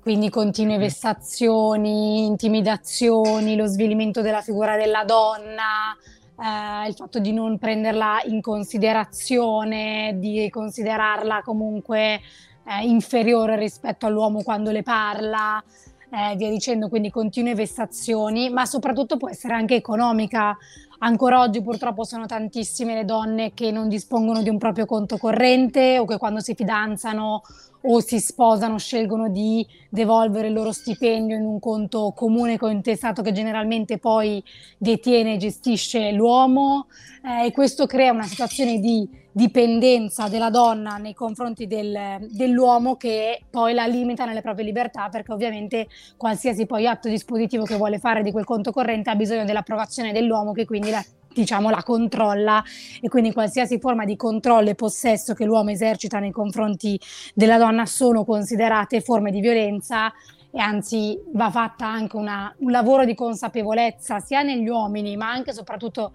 quindi 0.01 0.29
continue 0.29 0.77
vessazioni, 0.77 2.25
intimidazioni, 2.25 3.55
lo 3.55 3.67
svilimento 3.67 4.21
della 4.21 4.41
figura 4.41 4.75
della 4.75 5.03
donna, 5.03 5.95
eh, 6.39 6.87
il 6.87 6.95
fatto 6.95 7.19
di 7.19 7.31
non 7.31 7.59
prenderla 7.59 8.21
in 8.25 8.41
considerazione, 8.41 10.15
di 10.17 10.49
considerarla 10.49 11.41
comunque 11.43 12.19
eh, 12.65 12.83
inferiore 12.83 13.55
rispetto 13.57 14.07
all'uomo 14.07 14.41
quando 14.41 14.71
le 14.71 14.81
parla, 14.81 15.63
eh, 16.09 16.35
via 16.35 16.49
dicendo, 16.49 16.89
quindi 16.89 17.11
continue 17.11 17.53
vessazioni, 17.53 18.49
ma 18.49 18.65
soprattutto 18.65 19.17
può 19.17 19.29
essere 19.29 19.53
anche 19.53 19.75
economica. 19.75 20.57
Ancora 21.03 21.39
oggi 21.39 21.63
purtroppo 21.63 22.03
sono 22.03 22.27
tantissime 22.27 22.93
le 22.93 23.05
donne 23.05 23.53
che 23.55 23.71
non 23.71 23.89
dispongono 23.89 24.43
di 24.43 24.49
un 24.49 24.59
proprio 24.59 24.85
conto 24.85 25.17
corrente 25.17 25.97
o 25.97 26.05
che 26.05 26.17
quando 26.17 26.41
si 26.41 26.53
fidanzano 26.53 27.41
o 27.83 27.99
si 28.01 28.19
sposano 28.19 28.77
scelgono 28.77 29.27
di 29.27 29.65
devolvere 29.89 30.49
il 30.49 30.53
loro 30.53 30.71
stipendio 30.71 31.35
in 31.35 31.43
un 31.43 31.59
conto 31.59 32.13
comune 32.15 32.59
cointestato 32.59 33.23
che 33.23 33.31
generalmente 33.31 33.97
poi 33.97 34.43
detiene 34.77 35.33
e 35.33 35.37
gestisce 35.37 36.11
l'uomo. 36.11 36.85
Eh, 37.25 37.47
e 37.47 37.51
questo 37.51 37.87
crea 37.87 38.11
una 38.11 38.27
situazione 38.27 38.77
di 38.79 39.09
dipendenza 39.31 40.27
della 40.27 40.49
donna 40.49 40.97
nei 40.97 41.13
confronti 41.13 41.67
del- 41.67 42.27
dell'uomo 42.29 42.95
che 42.95 43.41
poi 43.49 43.73
la 43.73 43.85
limita 43.85 44.25
nelle 44.25 44.41
proprie 44.41 44.65
libertà 44.65 45.09
perché 45.09 45.31
ovviamente 45.31 45.87
qualsiasi 46.17 46.65
poi 46.65 46.87
atto 46.87 47.07
dispositivo 47.07 47.63
che 47.63 47.77
vuole 47.77 47.99
fare 47.99 48.23
di 48.23 48.31
quel 48.31 48.45
conto 48.45 48.71
corrente 48.71 49.09
ha 49.09 49.15
bisogno 49.15 49.45
dell'approvazione 49.45 50.11
dell'uomo 50.11 50.51
che 50.51 50.65
quindi 50.65 50.89
la, 50.89 51.03
diciamo, 51.33 51.69
la 51.69 51.81
controlla. 51.83 52.63
E 52.99 53.07
quindi 53.07 53.31
qualsiasi 53.31 53.79
forma 53.79 54.03
di 54.05 54.15
controllo 54.15 54.69
e 54.69 54.75
possesso 54.75 55.33
che 55.33 55.45
l'uomo 55.45 55.69
esercita 55.71 56.19
nei 56.19 56.31
confronti 56.31 56.99
della 57.33 57.57
donna 57.57 57.85
sono 57.85 58.25
considerate 58.25 59.01
forme 59.01 59.31
di 59.31 59.39
violenza 59.39 60.11
e 60.53 60.59
anzi 60.59 61.17
va 61.31 61.49
fatta 61.49 61.87
anche 61.87 62.17
una- 62.17 62.53
un 62.57 62.71
lavoro 62.71 63.05
di 63.05 63.15
consapevolezza 63.15 64.19
sia 64.19 64.41
negli 64.41 64.67
uomini 64.67 65.15
ma 65.15 65.31
anche 65.31 65.51
e 65.51 65.53
soprattutto 65.53 66.11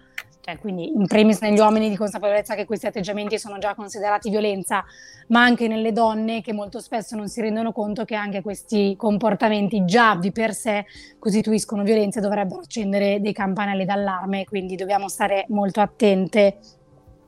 cioè 0.47 0.59
quindi 0.59 0.93
in 0.93 1.05
primis 1.07 1.41
negli 1.41 1.59
uomini 1.59 1.89
di 1.89 1.97
consapevolezza 1.97 2.55
che 2.55 2.63
questi 2.63 2.87
atteggiamenti 2.87 3.37
sono 3.37 3.57
già 3.57 3.75
considerati 3.75 4.29
violenza, 4.29 4.85
ma 5.27 5.43
anche 5.43 5.67
nelle 5.67 5.91
donne 5.91 6.39
che 6.39 6.53
molto 6.53 6.79
spesso 6.79 7.17
non 7.17 7.27
si 7.27 7.41
rendono 7.41 7.73
conto 7.73 8.05
che 8.05 8.15
anche 8.15 8.41
questi 8.41 8.95
comportamenti 8.97 9.83
già 9.83 10.15
di 10.15 10.31
per 10.31 10.53
sé 10.53 10.85
costituiscono 11.19 11.83
violenza 11.83 12.19
e 12.19 12.21
dovrebbero 12.21 12.61
accendere 12.61 13.19
dei 13.19 13.33
campanelli 13.33 13.83
d'allarme, 13.83 14.45
quindi 14.45 14.77
dobbiamo 14.77 15.09
stare 15.09 15.43
molto 15.49 15.81
attente 15.81 16.59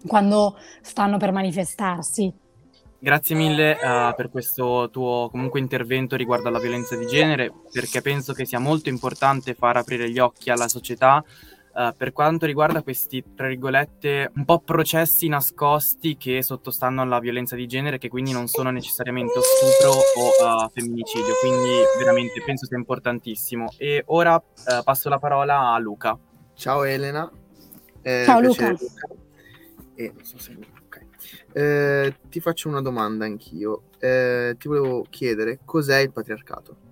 quando 0.08 0.56
stanno 0.80 1.18
per 1.18 1.34
manifestarsi. 1.34 2.32
Grazie 3.02 3.36
mille 3.36 3.74
eh, 3.74 4.14
per 4.16 4.30
questo 4.30 4.90
tuo 4.92 5.28
comunque 5.30 5.60
intervento 5.60 6.16
riguardo 6.16 6.48
alla 6.48 6.60
violenza 6.60 6.96
di 6.96 7.06
genere, 7.06 7.52
perché 7.70 8.02
penso 8.02 8.32
che 8.32 8.46
sia 8.46 8.60
molto 8.60 8.88
importante 8.88 9.56
far 9.56 9.76
aprire 9.76 10.10
gli 10.10 10.20
occhi 10.20 10.50
alla 10.50 10.70
società 10.70 11.22
eh, 11.80 11.94
per 11.96 12.12
quanto 12.12 12.46
riguarda 12.46 12.82
questi, 12.84 13.24
tra 13.34 13.48
virgolette, 13.48 14.32
un 14.36 14.44
po' 14.44 14.60
processi 14.60 15.30
nascosti 15.30 16.18
che 16.18 16.44
sottostanno 16.44 17.02
alla 17.02 17.20
violenza 17.20 17.56
di 17.56 17.68
genere, 17.68 17.98
che 17.98 18.10
quindi 18.10 18.34
non 18.34 18.48
sono 18.48 18.70
necessariamente 18.70 19.40
stupro 19.42 19.92
o 19.92 20.66
eh, 20.66 20.70
femminicidio. 20.74 21.36
Quindi 21.40 21.70
veramente 21.98 22.44
penso 22.46 22.66
sia 22.66 22.76
importantissimo. 22.76 23.72
E 23.78 24.04
ora 24.08 24.36
eh, 24.36 24.82
passo 24.84 25.08
la 25.08 25.20
parola 25.20 25.72
a 25.72 25.78
Luca. 25.80 26.18
Ciao 26.54 26.84
Elena. 26.84 27.32
Eh, 28.02 28.24
Ciao, 28.26 28.42
piacere, 28.42 28.72
Luca. 28.72 29.08
E 29.96 30.12
non 30.14 30.26
so 30.26 30.38
se- 30.38 30.58
ok. 30.86 31.06
Eh, 31.54 32.16
ti 32.28 32.42
faccio 32.42 32.68
una 32.68 32.82
domanda 32.82 33.24
anch'io. 33.24 33.84
Eh, 34.00 34.56
ti 34.60 34.68
volevo 34.68 35.06
chiedere 35.10 35.60
cos'è 35.64 36.00
il 36.00 36.12
patriarcato? 36.12 36.88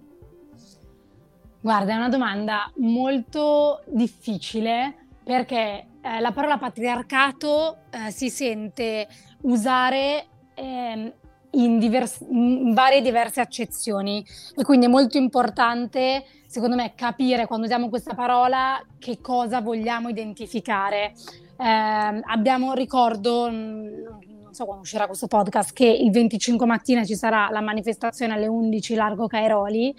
Guarda, 1.60 1.94
è 1.94 1.96
una 1.96 2.10
domanda 2.10 2.72
molto 2.78 3.84
difficile 3.88 5.08
perché 5.24 5.88
eh, 6.02 6.20
la 6.22 6.32
parola 6.32 6.58
patriarcato 6.58 7.80
eh, 7.90 8.12
si 8.12 8.30
sente 8.30 9.08
usare 9.42 10.28
ehm, 10.54 11.14
in, 11.52 11.80
divers- 11.80 12.26
in 12.30 12.74
varie 12.74 13.02
diverse 13.02 13.42
accezioni 13.42 14.26
e 14.56 14.64
quindi 14.64 14.86
è 14.86 14.90
molto 14.90 15.18
importante, 15.18 16.26
secondo 16.48 16.76
me, 16.76 16.94
capire 16.96 17.48
quando 17.48 17.66
usiamo 17.66 17.90
questa 17.90 18.14
parola 18.14 18.80
che 19.00 19.20
cosa 19.20 19.60
vogliamo 19.60 20.10
identificare. 20.10 21.14
Ehm, 21.58 22.22
abbiamo 22.24 22.74
ricordo, 22.74 23.50
non 23.50 24.37
so 24.58 24.66
quando 24.66 24.82
uscirà 24.82 25.06
questo 25.06 25.28
podcast, 25.28 25.72
che 25.72 25.86
il 25.86 26.10
25 26.10 26.66
mattina 26.66 27.06
ci 27.06 27.16
sarà 27.16 27.50
la 27.52 27.62
manifestazione 27.62 28.34
alle 28.34 28.48
11 28.48 28.96
largo 28.96 29.28
Cairoli. 29.28 29.96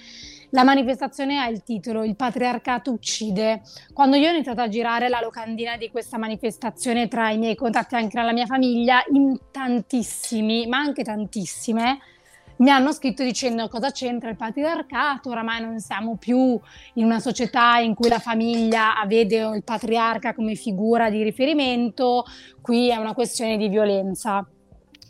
La 0.50 0.64
manifestazione 0.64 1.38
ha 1.38 1.46
il 1.48 1.62
titolo 1.62 2.02
Il 2.02 2.16
patriarcato 2.16 2.90
uccide. 2.90 3.62
Quando 3.92 4.16
io 4.16 4.28
ho 4.28 4.32
iniziato 4.32 4.60
a 4.60 4.68
girare 4.68 5.08
la 5.08 5.20
locandina 5.20 5.76
di 5.76 5.90
questa 5.90 6.18
manifestazione 6.18 7.06
tra 7.06 7.30
i 7.30 7.38
miei 7.38 7.54
contatti 7.54 7.94
anche 7.94 8.18
nella 8.18 8.32
mia 8.32 8.46
famiglia, 8.46 9.04
in 9.12 9.38
tantissimi, 9.52 10.66
ma 10.66 10.78
anche 10.78 11.04
tantissime, 11.04 11.98
mi 12.58 12.70
hanno 12.70 12.92
scritto 12.92 13.22
dicendo 13.22 13.68
cosa 13.68 13.90
c'entra 13.90 14.30
il 14.30 14.36
patriarcato, 14.36 15.30
oramai 15.30 15.60
non 15.60 15.78
siamo 15.80 16.16
più 16.16 16.58
in 16.94 17.04
una 17.04 17.20
società 17.20 17.78
in 17.78 17.94
cui 17.94 18.08
la 18.08 18.18
famiglia 18.18 18.94
vede 19.06 19.38
il 19.54 19.62
patriarca 19.64 20.34
come 20.34 20.54
figura 20.54 21.10
di 21.10 21.22
riferimento, 21.22 22.24
qui 22.60 22.90
è 22.90 22.96
una 22.96 23.14
questione 23.14 23.56
di 23.56 23.68
violenza. 23.68 24.46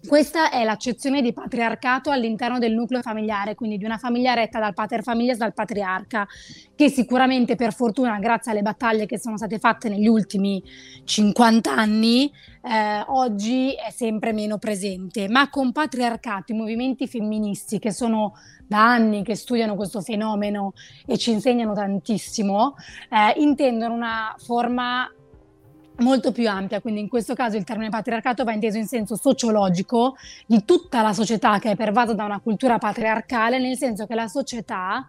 Questa 0.08 0.48
è 0.48 0.64
l'accezione 0.64 1.20
di 1.20 1.34
patriarcato 1.34 2.10
all'interno 2.10 2.58
del 2.58 2.72
nucleo 2.72 3.02
familiare, 3.02 3.54
quindi 3.54 3.76
di 3.76 3.84
una 3.84 3.98
famiglia 3.98 4.32
retta 4.32 4.58
dal 4.58 4.72
pater 4.72 5.02
familias, 5.02 5.36
dal 5.36 5.52
patriarca, 5.52 6.26
che 6.74 6.88
sicuramente 6.88 7.56
per 7.56 7.74
fortuna, 7.74 8.18
grazie 8.18 8.52
alle 8.52 8.62
battaglie 8.62 9.04
che 9.04 9.18
sono 9.18 9.36
state 9.36 9.58
fatte 9.58 9.90
negli 9.90 10.06
ultimi 10.06 10.62
50 11.04 11.70
anni, 11.70 12.32
eh, 12.62 13.04
oggi 13.08 13.74
è 13.74 13.90
sempre 13.90 14.32
meno 14.32 14.56
presente. 14.56 15.28
Ma 15.28 15.50
con 15.50 15.72
patriarcato, 15.72 16.52
i 16.52 16.56
movimenti 16.56 17.06
femministi 17.06 17.78
che 17.78 17.92
sono 17.92 18.32
da 18.66 18.90
anni 18.90 19.22
che 19.22 19.34
studiano 19.34 19.74
questo 19.76 20.00
fenomeno 20.00 20.72
e 21.04 21.18
ci 21.18 21.32
insegnano 21.32 21.74
tantissimo, 21.74 22.76
eh, 23.10 23.38
intendono 23.42 23.92
una 23.92 24.34
forma 24.38 25.06
molto 25.98 26.32
più 26.32 26.48
ampia, 26.48 26.80
quindi 26.80 27.00
in 27.00 27.08
questo 27.08 27.34
caso 27.34 27.56
il 27.56 27.64
termine 27.64 27.90
patriarcato 27.90 28.44
va 28.44 28.52
inteso 28.52 28.78
in 28.78 28.86
senso 28.86 29.16
sociologico 29.16 30.16
di 30.46 30.64
tutta 30.64 31.02
la 31.02 31.12
società 31.12 31.58
che 31.58 31.72
è 31.72 31.76
pervasa 31.76 32.12
da 32.12 32.24
una 32.24 32.40
cultura 32.40 32.78
patriarcale, 32.78 33.58
nel 33.58 33.76
senso 33.76 34.06
che 34.06 34.14
la 34.14 34.28
società 34.28 35.06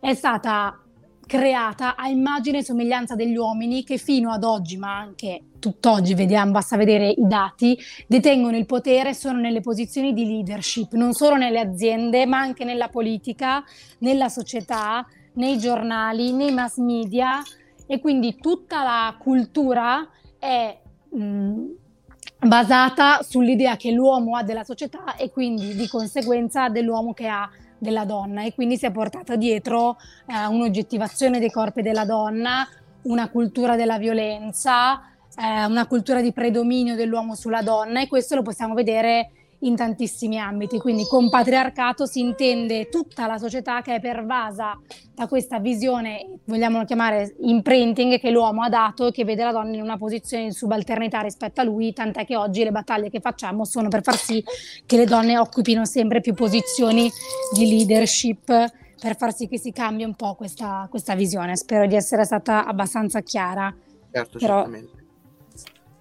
è 0.00 0.14
stata 0.14 0.80
creata 1.26 1.94
a 1.94 2.08
immagine 2.08 2.58
e 2.58 2.64
somiglianza 2.64 3.14
degli 3.14 3.36
uomini 3.36 3.84
che 3.84 3.98
fino 3.98 4.30
ad 4.30 4.44
oggi, 4.44 4.78
ma 4.78 4.96
anche 4.96 5.42
tutt'oggi, 5.58 6.14
vediamo, 6.14 6.52
basta 6.52 6.76
vedere 6.76 7.10
i 7.10 7.26
dati, 7.26 7.78
detengono 8.06 8.56
il 8.56 8.64
potere, 8.64 9.12
sono 9.12 9.38
nelle 9.38 9.60
posizioni 9.60 10.14
di 10.14 10.24
leadership, 10.24 10.94
non 10.94 11.12
solo 11.12 11.36
nelle 11.36 11.60
aziende, 11.60 12.24
ma 12.24 12.38
anche 12.38 12.64
nella 12.64 12.88
politica, 12.88 13.62
nella 13.98 14.30
società, 14.30 15.06
nei 15.34 15.58
giornali, 15.58 16.32
nei 16.32 16.52
mass 16.52 16.78
media 16.78 17.42
e 17.88 18.00
quindi 18.00 18.36
tutta 18.36 18.84
la 18.84 19.16
cultura 19.18 20.06
è 20.38 20.78
mh, 21.08 21.64
basata 22.46 23.22
sull'idea 23.22 23.76
che 23.76 23.90
l'uomo 23.90 24.36
ha 24.36 24.42
della 24.42 24.62
società 24.62 25.16
e 25.16 25.30
quindi 25.30 25.74
di 25.74 25.88
conseguenza 25.88 26.68
dell'uomo 26.68 27.14
che 27.14 27.26
ha 27.26 27.48
della 27.78 28.04
donna. 28.04 28.44
E 28.44 28.54
quindi 28.54 28.76
si 28.76 28.86
è 28.86 28.92
portata 28.92 29.36
dietro 29.36 29.96
eh, 30.26 30.46
un'oggettivazione 30.46 31.38
dei 31.38 31.50
corpi 31.50 31.80
della 31.80 32.04
donna, 32.04 32.68
una 33.02 33.30
cultura 33.30 33.74
della 33.74 33.98
violenza, 33.98 35.00
eh, 35.36 35.64
una 35.64 35.86
cultura 35.86 36.20
di 36.20 36.32
predominio 36.32 36.94
dell'uomo 36.94 37.34
sulla 37.34 37.62
donna 37.62 38.02
e 38.02 38.08
questo 38.08 38.34
lo 38.34 38.42
possiamo 38.42 38.74
vedere 38.74 39.30
in 39.60 39.76
tantissimi 39.76 40.38
ambiti. 40.38 40.78
Quindi 40.78 41.04
con 41.04 41.28
patriarcato 41.28 42.06
si 42.06 42.20
intende 42.20 42.88
tutta 42.88 43.26
la 43.26 43.38
società 43.38 43.82
che 43.82 43.96
è 43.96 44.00
pervasa 44.00 44.78
da 45.14 45.26
questa 45.26 45.58
visione, 45.58 46.40
vogliamo 46.44 46.84
chiamare 46.84 47.34
imprinting, 47.40 48.18
che 48.20 48.30
l'uomo 48.30 48.62
ha 48.62 48.68
dato 48.68 49.08
e 49.08 49.10
che 49.10 49.24
vede 49.24 49.44
la 49.44 49.52
donna 49.52 49.74
in 49.74 49.82
una 49.82 49.96
posizione 49.96 50.44
di 50.44 50.52
subalternità 50.52 51.20
rispetto 51.20 51.60
a 51.60 51.64
lui, 51.64 51.92
tant'è 51.92 52.24
che 52.24 52.36
oggi 52.36 52.62
le 52.62 52.70
battaglie 52.70 53.10
che 53.10 53.20
facciamo 53.20 53.64
sono 53.64 53.88
per 53.88 54.02
far 54.02 54.16
sì 54.16 54.44
che 54.86 54.96
le 54.96 55.06
donne 55.06 55.38
occupino 55.38 55.84
sempre 55.84 56.20
più 56.20 56.34
posizioni 56.34 57.10
di 57.52 57.68
leadership 57.68 58.46
per 59.00 59.16
far 59.16 59.34
sì 59.34 59.48
che 59.48 59.58
si 59.58 59.72
cambi 59.72 60.04
un 60.04 60.14
po' 60.14 60.34
questa, 60.34 60.86
questa 60.90 61.14
visione. 61.14 61.56
Spero 61.56 61.86
di 61.86 61.94
essere 61.94 62.24
stata 62.24 62.64
abbastanza 62.64 63.20
chiara. 63.20 63.74
Certo, 64.10 64.38
Però... 64.38 64.62
certamente. 64.62 64.96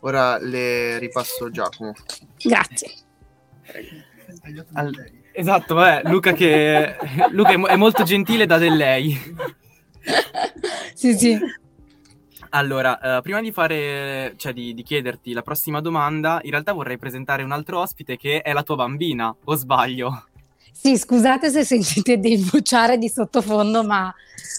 Ora 0.02 0.38
le 0.38 1.00
ripasso 1.00 1.50
Giacomo. 1.50 1.94
Grazie. 2.38 3.07
Al- 4.74 5.12
esatto, 5.32 5.76
vabbè, 5.76 6.10
Luca 6.10 6.34
che 6.34 6.96
Luca 7.32 7.52
è, 7.52 7.58
mo- 7.58 7.68
è 7.68 7.76
molto 7.76 8.04
gentile 8.04 8.46
da 8.46 8.58
del 8.58 8.76
lei. 8.76 9.18
sì, 10.94 11.18
sì. 11.18 11.38
Allora, 12.50 13.18
eh, 13.18 13.22
prima 13.22 13.42
di 13.42 13.52
fare, 13.52 14.34
cioè 14.38 14.54
di, 14.54 14.74
di 14.74 14.84
chiederti 14.84 15.34
la 15.34 15.42
prossima 15.42 15.82
domanda, 15.82 16.40
in 16.44 16.52
realtà 16.52 16.72
vorrei 16.72 16.98
presentare 16.98 17.44
un 17.44 17.52
altro 17.52 17.80
ospite 17.80 18.16
che 18.18 18.42
è 18.42 18.54
la 18.54 18.64
tua 18.64 18.76
bambina, 18.76 19.36
o 19.44 19.56
sbaglio? 19.56 20.28
Sì, 20.72 20.98
scusate 20.98 21.50
se 21.50 21.66
sentite 21.66 22.20
dei 22.20 22.38
bucciare 22.38 22.98
di 22.98 23.10
sottofondo, 23.10 23.84
ma 23.84 24.14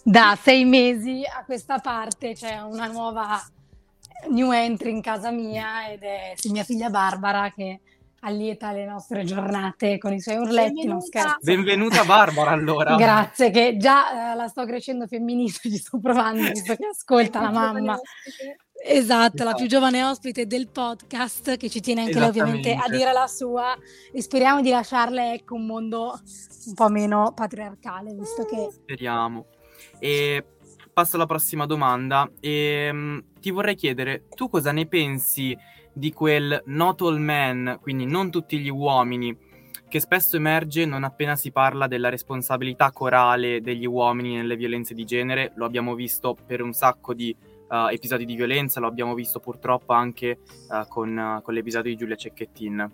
da 0.05 0.37
sei 0.41 0.65
mesi 0.65 1.23
a 1.25 1.45
questa 1.45 1.79
parte 1.79 2.35
c'è 2.35 2.61
una 2.61 2.87
nuova 2.87 3.41
new 4.31 4.51
entry 4.51 4.91
in 4.91 5.01
casa 5.01 5.31
mia 5.31 5.91
ed 5.91 6.03
è 6.03 6.35
mia 6.51 6.65
figlia 6.65 6.91
Barbara 6.91 7.53
che 7.55 7.81
allieta 8.21 8.73
le 8.73 8.85
nostre 8.85 9.25
giornate 9.25 9.99
con 9.99 10.13
i 10.13 10.21
suoi 10.21 10.37
urletti, 10.37 10.87
non 10.87 11.01
scherzo. 11.01 11.39
Benvenuta 11.41 12.05
Barbara 12.05 12.51
allora. 12.51 12.97
Grazie, 12.97 13.51
che 13.51 13.77
già 13.77 14.33
eh, 14.33 14.37
la 14.37 14.49
sto 14.49 14.65
crescendo 14.65 15.07
femminista, 15.07 15.69
ci 15.69 15.77
sto 15.77 15.99
provando, 16.01 16.43
visto 16.43 16.75
che 16.75 16.87
ascolta 16.87 17.41
la 17.41 17.51
mamma. 17.53 17.99
Esatto, 18.81 19.43
la 19.43 19.55
più 19.55 19.67
giovane 19.67 20.05
ospite 20.05 20.47
del 20.47 20.69
podcast 20.69 21.57
che 21.57 21.69
ci 21.69 21.81
tiene 21.81 22.03
anche 22.03 22.19
lei 22.19 22.29
ovviamente 22.29 22.75
a 22.75 22.89
dire 22.89 23.13
la 23.13 23.27
sua 23.27 23.77
e 24.13 24.23
speriamo 24.23 24.63
di 24.63 24.71
lasciarle 24.71 25.35
ecco, 25.35 25.57
un 25.57 25.67
mondo 25.67 26.21
un 26.67 26.75
po' 26.75 26.89
meno 26.89 27.33
patriarcale, 27.35 28.15
visto 28.15 28.45
che... 28.45 28.69
Speriamo. 28.71 29.47
E 29.99 30.45
passo 30.93 31.17
alla 31.17 31.27
prossima 31.27 31.67
domanda 31.67 32.29
e 32.41 32.89
um, 32.91 33.23
ti 33.41 33.51
vorrei 33.51 33.75
chiedere, 33.75 34.27
tu 34.35 34.49
cosa 34.49 34.73
ne 34.73 34.87
pensi 34.87 35.57
di 35.99 36.13
quel 36.13 36.63
not 36.67 37.03
all 37.03 37.19
men, 37.19 37.79
quindi 37.81 38.07
non 38.07 38.31
tutti 38.31 38.59
gli 38.59 38.71
uomini, 38.71 39.37
che 39.89 40.01
spesso 40.01 40.37
emerge 40.37 40.85
non 40.85 41.03
appena 41.03 41.35
si 41.35 41.51
parla 41.51 41.87
della 41.87 42.09
responsabilità 42.09 42.93
corale 42.93 43.61
degli 43.61 43.87
uomini 43.87 44.37
nelle 44.37 44.57
violenze 44.57 44.95
di 44.95 45.05
genere, 45.05 45.53
lo 45.57 45.65
abbiamo 45.65 45.95
visto 45.95 46.37
per 46.47 46.63
un 46.63 46.73
sacco 46.73 47.15
di 47.15 47.35
uh, 47.69 47.89
episodi 47.89 48.25
di 48.25 48.35
violenza, 48.35 48.81
lo 48.81 48.87
abbiamo 48.87 49.15
visto 49.15 49.41
purtroppo 49.41 49.93
anche 49.93 50.39
uh, 50.71 50.87
con, 50.89 51.17
uh, 51.17 51.43
con, 51.43 51.55
l'episodio 51.55 51.91
di 51.91 51.97
Giulia 51.97 52.17
Cecchettin. 52.17 52.91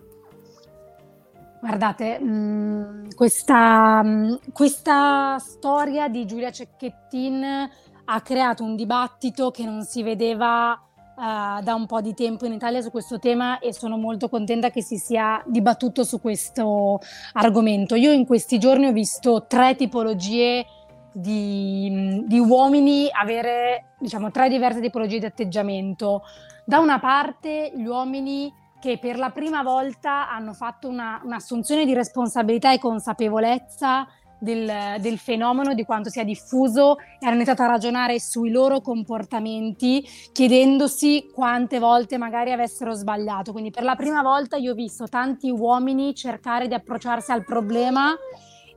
Guardate, 1.59 2.19
mh, 2.19 2.27
mm, 2.27 3.09
questa, 3.15 4.01
mh, 4.01 4.07
mm, 4.07 4.33
questa 4.53 5.37
storia 5.39 6.07
di 6.07 6.25
Giulia 6.25 6.51
Cecchettin 6.51 7.69
ha 8.05 8.21
creato 8.21 8.63
un 8.63 8.75
dibattito 8.75 9.51
che 9.51 9.65
non 9.65 9.83
si 9.83 10.03
vedeva 10.03 10.79
Uh, 11.15 11.63
da 11.63 11.75
un 11.75 11.85
po' 11.85 12.01
di 12.01 12.13
tempo 12.13 12.45
in 12.45 12.51
Italia 12.51 12.81
su 12.81 12.91
questo 12.91 13.19
tema 13.19 13.59
e 13.59 13.71
sono 13.71 13.95
molto 13.95 14.27
contenta 14.27 14.69
che 14.69 14.81
si 14.81 14.97
sia 14.97 15.41
dibattuto 15.45 16.03
su 16.03 16.19
questo 16.19 16.99
argomento. 17.31 17.95
Io 17.95 18.11
in 18.11 18.25
questi 18.25 18.59
giorni 18.59 18.87
ho 18.87 18.91
visto 18.91 19.45
tre 19.47 19.75
tipologie 19.75 20.65
di, 21.13 22.21
di 22.27 22.39
uomini 22.39 23.07
avere, 23.09 23.95
diciamo, 23.97 24.29
tre 24.29 24.49
diverse 24.49 24.81
tipologie 24.81 25.19
di 25.19 25.25
atteggiamento. 25.25 26.23
Da 26.65 26.79
una 26.79 26.99
parte 26.99 27.71
gli 27.73 27.85
uomini 27.85 28.53
che 28.81 28.97
per 28.97 29.17
la 29.17 29.29
prima 29.29 29.63
volta 29.63 30.29
hanno 30.29 30.51
fatto 30.51 30.89
una, 30.89 31.21
un'assunzione 31.23 31.85
di 31.85 31.93
responsabilità 31.93 32.73
e 32.73 32.79
consapevolezza 32.79 34.05
del, 34.39 34.97
del, 34.99 35.17
fenomeno, 35.17 35.73
di 35.73 35.83
quanto 35.83 36.09
sia 36.09 36.23
diffuso 36.23 36.97
e 36.97 37.25
hanno 37.25 37.35
iniziato 37.35 37.63
a 37.63 37.67
ragionare 37.67 38.19
sui 38.19 38.51
loro 38.51 38.81
comportamenti 38.81 40.05
chiedendosi 40.31 41.29
quante 41.33 41.79
volte 41.79 42.17
magari 42.17 42.51
avessero 42.51 42.93
sbagliato. 42.93 43.51
Quindi 43.51 43.71
per 43.71 43.83
la 43.83 43.95
prima 43.95 44.21
volta 44.21 44.57
io 44.57 44.71
ho 44.71 44.75
visto 44.75 45.07
tanti 45.07 45.49
uomini 45.49 46.13
cercare 46.13 46.67
di 46.67 46.73
approcciarsi 46.73 47.31
al 47.31 47.43
problema 47.43 48.13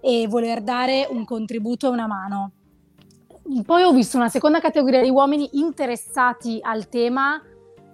e 0.00 0.26
voler 0.28 0.62
dare 0.62 1.06
un 1.10 1.24
contributo 1.24 1.86
e 1.86 1.90
una 1.90 2.06
mano. 2.06 2.52
Poi 3.64 3.82
ho 3.82 3.92
visto 3.92 4.18
una 4.18 4.28
seconda 4.28 4.60
categoria 4.60 5.02
di 5.02 5.08
uomini 5.08 5.48
interessati 5.52 6.58
al 6.60 6.88
tema, 6.88 7.40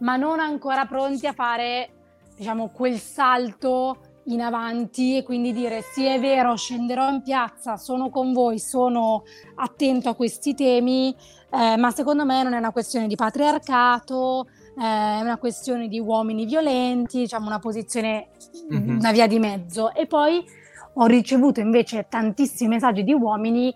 ma 0.00 0.16
non 0.16 0.40
ancora 0.40 0.84
pronti 0.84 1.28
a 1.28 1.32
fare, 1.32 1.90
diciamo, 2.36 2.70
quel 2.70 2.98
salto 2.98 3.98
in 4.26 4.40
avanti 4.40 5.16
e 5.16 5.22
quindi 5.22 5.52
dire 5.52 5.82
sì 5.82 6.04
è 6.04 6.18
vero, 6.18 6.56
scenderò 6.56 7.08
in 7.10 7.22
piazza, 7.22 7.76
sono 7.76 8.10
con 8.10 8.32
voi, 8.32 8.58
sono 8.58 9.24
attento 9.56 10.08
a 10.08 10.14
questi 10.14 10.54
temi, 10.54 11.14
eh, 11.50 11.76
ma 11.76 11.90
secondo 11.90 12.24
me 12.24 12.42
non 12.42 12.54
è 12.54 12.58
una 12.58 12.72
questione 12.72 13.06
di 13.06 13.16
patriarcato, 13.16 14.46
eh, 14.78 14.82
è 14.82 15.20
una 15.20 15.36
questione 15.38 15.88
di 15.88 16.00
uomini 16.00 16.46
violenti, 16.46 17.18
diciamo 17.18 17.46
una 17.46 17.58
posizione, 17.58 18.28
mm-hmm. 18.72 18.98
una 18.98 19.12
via 19.12 19.26
di 19.26 19.38
mezzo. 19.38 19.92
E 19.94 20.06
poi 20.06 20.44
ho 20.94 21.06
ricevuto 21.06 21.60
invece 21.60 22.06
tantissimi 22.08 22.70
messaggi 22.70 23.04
di 23.04 23.12
uomini 23.12 23.74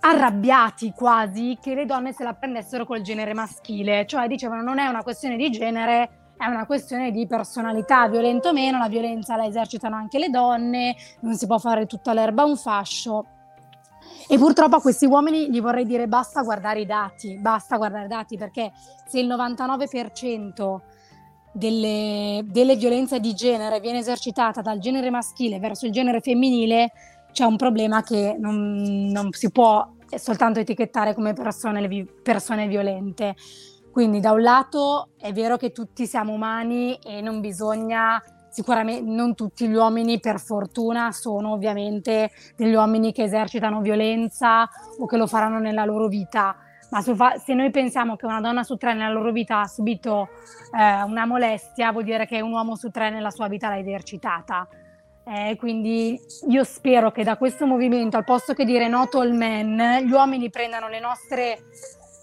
arrabbiati 0.00 0.92
quasi 0.94 1.58
che 1.60 1.74
le 1.74 1.84
donne 1.84 2.12
se 2.12 2.22
la 2.22 2.34
prendessero 2.34 2.86
col 2.86 3.00
genere 3.00 3.34
maschile, 3.34 4.06
cioè 4.06 4.28
dicevano 4.28 4.62
non 4.62 4.78
è 4.78 4.86
una 4.86 5.02
questione 5.02 5.36
di 5.36 5.50
genere, 5.50 6.17
è 6.38 6.46
una 6.46 6.66
questione 6.66 7.10
di 7.10 7.26
personalità, 7.26 8.08
violento 8.08 8.50
o 8.50 8.52
meno, 8.52 8.78
la 8.78 8.88
violenza 8.88 9.36
la 9.36 9.44
esercitano 9.44 9.96
anche 9.96 10.18
le 10.18 10.30
donne, 10.30 10.94
non 11.20 11.34
si 11.34 11.46
può 11.46 11.58
fare 11.58 11.86
tutta 11.86 12.12
l'erba 12.12 12.44
un 12.44 12.56
fascio. 12.56 13.26
E 14.28 14.38
purtroppo 14.38 14.76
a 14.76 14.80
questi 14.80 15.06
uomini 15.06 15.50
gli 15.50 15.60
vorrei 15.60 15.84
dire 15.84 16.06
basta 16.06 16.42
guardare 16.42 16.80
i 16.80 16.86
dati, 16.86 17.36
basta 17.38 17.76
guardare 17.76 18.04
i 18.04 18.08
dati 18.08 18.36
perché 18.36 18.72
se 19.06 19.18
il 19.18 19.26
99% 19.26 20.76
delle, 21.52 22.42
delle 22.44 22.76
violenze 22.76 23.20
di 23.20 23.34
genere 23.34 23.80
viene 23.80 23.98
esercitata 23.98 24.60
dal 24.60 24.78
genere 24.78 25.10
maschile 25.10 25.58
verso 25.58 25.86
il 25.86 25.92
genere 25.92 26.20
femminile, 26.20 26.92
c'è 27.32 27.44
un 27.44 27.56
problema 27.56 28.02
che 28.02 28.36
non, 28.38 29.08
non 29.10 29.32
si 29.32 29.50
può 29.50 29.86
soltanto 30.16 30.60
etichettare 30.60 31.14
come 31.14 31.32
persone, 31.32 32.06
persone 32.22 32.68
violente. 32.68 33.34
Quindi 33.92 34.20
da 34.20 34.32
un 34.32 34.42
lato 34.42 35.10
è 35.18 35.32
vero 35.32 35.56
che 35.56 35.72
tutti 35.72 36.06
siamo 36.06 36.32
umani 36.32 36.98
e 37.04 37.20
non 37.20 37.40
bisogna 37.40 38.22
sicuramente 38.50 39.08
non 39.10 39.34
tutti 39.34 39.68
gli 39.68 39.74
uomini 39.74 40.20
per 40.20 40.40
fortuna 40.40 41.12
sono 41.12 41.52
ovviamente 41.52 42.30
degli 42.56 42.74
uomini 42.74 43.12
che 43.12 43.24
esercitano 43.24 43.80
violenza 43.80 44.68
o 44.98 45.06
che 45.06 45.16
lo 45.16 45.26
faranno 45.26 45.58
nella 45.58 45.84
loro 45.84 46.08
vita, 46.08 46.56
ma 46.90 47.02
se 47.02 47.54
noi 47.54 47.70
pensiamo 47.70 48.16
che 48.16 48.24
una 48.24 48.40
donna 48.40 48.62
su 48.62 48.76
tre 48.76 48.94
nella 48.94 49.12
loro 49.12 49.30
vita 49.30 49.60
ha 49.60 49.66
subito 49.66 50.28
eh, 50.76 51.02
una 51.02 51.26
molestia, 51.26 51.92
vuol 51.92 52.04
dire 52.04 52.26
che 52.26 52.40
un 52.40 52.52
uomo 52.52 52.76
su 52.76 52.90
tre 52.90 53.10
nella 53.10 53.30
sua 53.30 53.48
vita 53.48 53.68
l'ha 53.68 53.78
esercitata. 53.78 54.66
Eh, 55.24 55.56
quindi 55.56 56.18
io 56.48 56.64
spero 56.64 57.12
che 57.12 57.22
da 57.22 57.36
questo 57.36 57.66
movimento, 57.66 58.16
al 58.16 58.24
posto 58.24 58.54
che 58.54 58.64
dire 58.64 58.88
not 58.88 59.14
all 59.14 59.36
men, 59.36 60.06
gli 60.06 60.10
uomini 60.10 60.48
prendano 60.48 60.88
le 60.88 61.00
nostre 61.00 61.64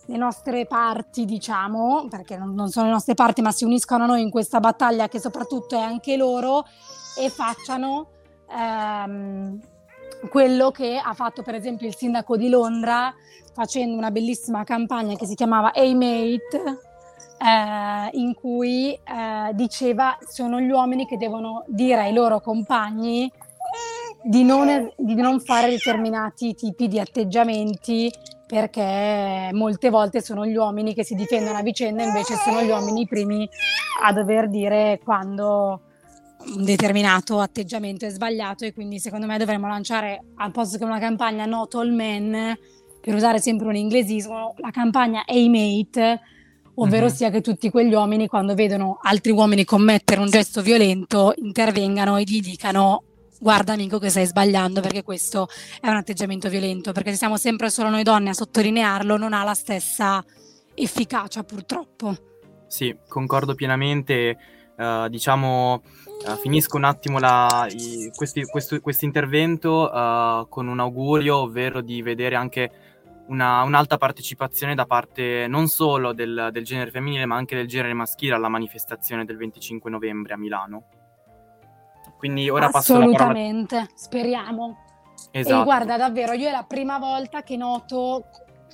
le 0.05 0.17
nostre 0.17 0.65
parti, 0.65 1.25
diciamo, 1.25 2.07
perché 2.09 2.37
non, 2.37 2.53
non, 2.53 2.69
sono 2.69 2.85
le 2.85 2.91
nostre 2.91 3.13
parti, 3.13 3.41
ma 3.41 3.51
si 3.51 3.63
uniscono 3.63 4.03
a 4.03 4.07
noi 4.07 4.21
in 4.21 4.29
questa 4.29 4.59
battaglia 4.59 5.07
che 5.07 5.19
soprattutto 5.19 5.75
è 5.75 5.81
anche 5.81 6.15
loro 6.17 6.65
e 7.19 7.29
facciano, 7.29 8.07
ehm, 8.49 9.59
quello 10.29 10.71
che 10.71 10.97
ha 10.97 11.13
fatto 11.13 11.41
per 11.43 11.55
esempio 11.55 11.87
il 11.87 11.95
sindaco 11.95 12.37
di 12.37 12.49
Londra 12.49 13.13
facendo 13.53 13.95
una 13.95 14.11
bellissima 14.11 14.63
campagna 14.63 15.15
che 15.15 15.25
si 15.25 15.35
chiamava 15.35 15.71
A-Mate 15.73 16.63
eh, 17.37 18.09
in 18.13 18.33
cui 18.33 18.93
eh, 18.93 19.53
diceva 19.53 20.17
sono 20.27 20.59
gli 20.59 20.69
uomini 20.69 21.05
che 21.05 21.17
devono 21.17 21.63
dire 21.67 22.01
ai 22.01 22.13
loro 22.13 22.39
compagni 22.39 23.31
di 24.23 24.43
non, 24.43 24.91
di 24.97 25.15
non 25.15 25.39
fare 25.39 25.69
determinati 25.69 26.55
tipi 26.55 26.87
di 26.87 26.99
atteggiamenti 26.99 28.11
perché 28.45 29.49
molte 29.53 29.89
volte 29.89 30.21
sono 30.21 30.45
gli 30.45 30.55
uomini 30.55 30.93
che 30.93 31.03
si 31.03 31.15
difendono 31.15 31.57
a 31.57 31.61
vicenda, 31.61 32.03
invece 32.03 32.35
sono 32.35 32.61
gli 32.61 32.69
uomini 32.69 33.01
i 33.01 33.07
primi 33.07 33.47
a 34.03 34.13
dover 34.13 34.49
dire 34.49 34.99
quando 35.03 35.81
un 36.55 36.63
determinato 36.63 37.39
atteggiamento 37.39 38.05
è 38.05 38.09
sbagliato 38.09 38.65
e 38.65 38.73
quindi 38.73 38.99
secondo 38.99 39.25
me 39.25 39.37
dovremmo 39.39 39.67
lanciare 39.67 40.21
al 40.35 40.51
posto 40.51 40.77
che 40.77 40.83
una 40.83 40.99
campagna 40.99 41.45
Not 41.45 41.73
All 41.75 41.91
Men, 41.93 42.55
per 43.01 43.15
usare 43.15 43.39
sempre 43.39 43.67
un 43.67 43.75
inglesismo, 43.75 44.53
la 44.57 44.69
campagna 44.69 45.23
A-Mate, 45.25 46.19
ovvero 46.75 47.05
Mhm. 47.05 47.11
sia 47.11 47.29
che 47.31 47.41
tutti 47.41 47.69
quegli 47.71 47.93
uomini 47.93 48.27
quando 48.27 48.53
vedono 48.53 48.99
altri 49.01 49.31
uomini 49.31 49.63
commettere 49.63 50.19
un 50.21 50.29
gesto 50.29 50.61
violento 50.61 51.33
intervengano 51.37 52.17
e 52.17 52.23
gli 52.23 52.41
dicano 52.41 53.01
guarda 53.39 53.73
amico 53.73 53.99
che 53.99 54.09
stai 54.09 54.25
sbagliando 54.25 54.81
perché 54.81 55.03
questo 55.03 55.47
è 55.81 55.87
un 55.89 55.95
atteggiamento 55.95 56.49
violento, 56.49 56.91
perché 56.91 57.11
se 57.11 57.17
siamo 57.17 57.37
sempre 57.37 57.69
solo 57.69 57.89
noi 57.89 58.03
donne 58.03 58.29
a 58.29 58.33
sottolinearlo 58.33 59.17
non 59.17 59.33
ha 59.33 59.43
la 59.43 59.53
stessa 59.53 60.23
efficacia 60.73 61.43
purtroppo. 61.43 62.15
Sì, 62.67 62.95
concordo 63.07 63.55
pienamente. 63.55 64.37
eh, 64.77 65.07
diciamo, 65.09 65.83
eh, 66.27 66.35
finisco 66.41 66.75
un 66.75 66.83
attimo 66.83 67.17
la, 67.17 67.65
i- 67.69 68.11
questi- 68.13 68.43
questo 68.81 69.05
intervento 69.05 69.89
con 70.49 70.67
un 70.67 70.79
augurio, 70.81 71.37
ovvero 71.37 71.79
di 71.79 72.01
vedere 72.01 72.35
anche 72.35 72.69
una, 73.27 73.61
un'alta 73.63 73.95
partecipazione 73.97 74.75
da 74.75 74.85
parte 74.85 75.47
non 75.47 75.67
solo 75.67 76.11
del, 76.13 76.49
del 76.51 76.65
genere 76.65 76.91
femminile, 76.91 77.25
ma 77.25 77.37
anche 77.37 77.55
del 77.55 77.67
genere 77.67 77.93
maschile 77.93 78.33
alla 78.35 78.49
manifestazione 78.49 79.23
del 79.23 79.37
25 79.37 79.89
novembre 79.89 80.33
a 80.33 80.37
Milano. 80.37 80.83
Quindi 82.17 82.49
ora 82.49 82.69
passo 82.69 82.93
la 82.93 82.99
parola. 82.99 83.17
Assolutamente, 83.17 83.89
speriamo. 83.93 84.77
Esatto. 85.31 85.61
E 85.61 85.63
guarda, 85.63 85.97
davvero, 85.97 86.33
io 86.33 86.47
è 86.47 86.51
la 86.51 86.65
prima 86.67 86.97
volta 86.97 87.43
che 87.43 87.57
noto 87.57 88.25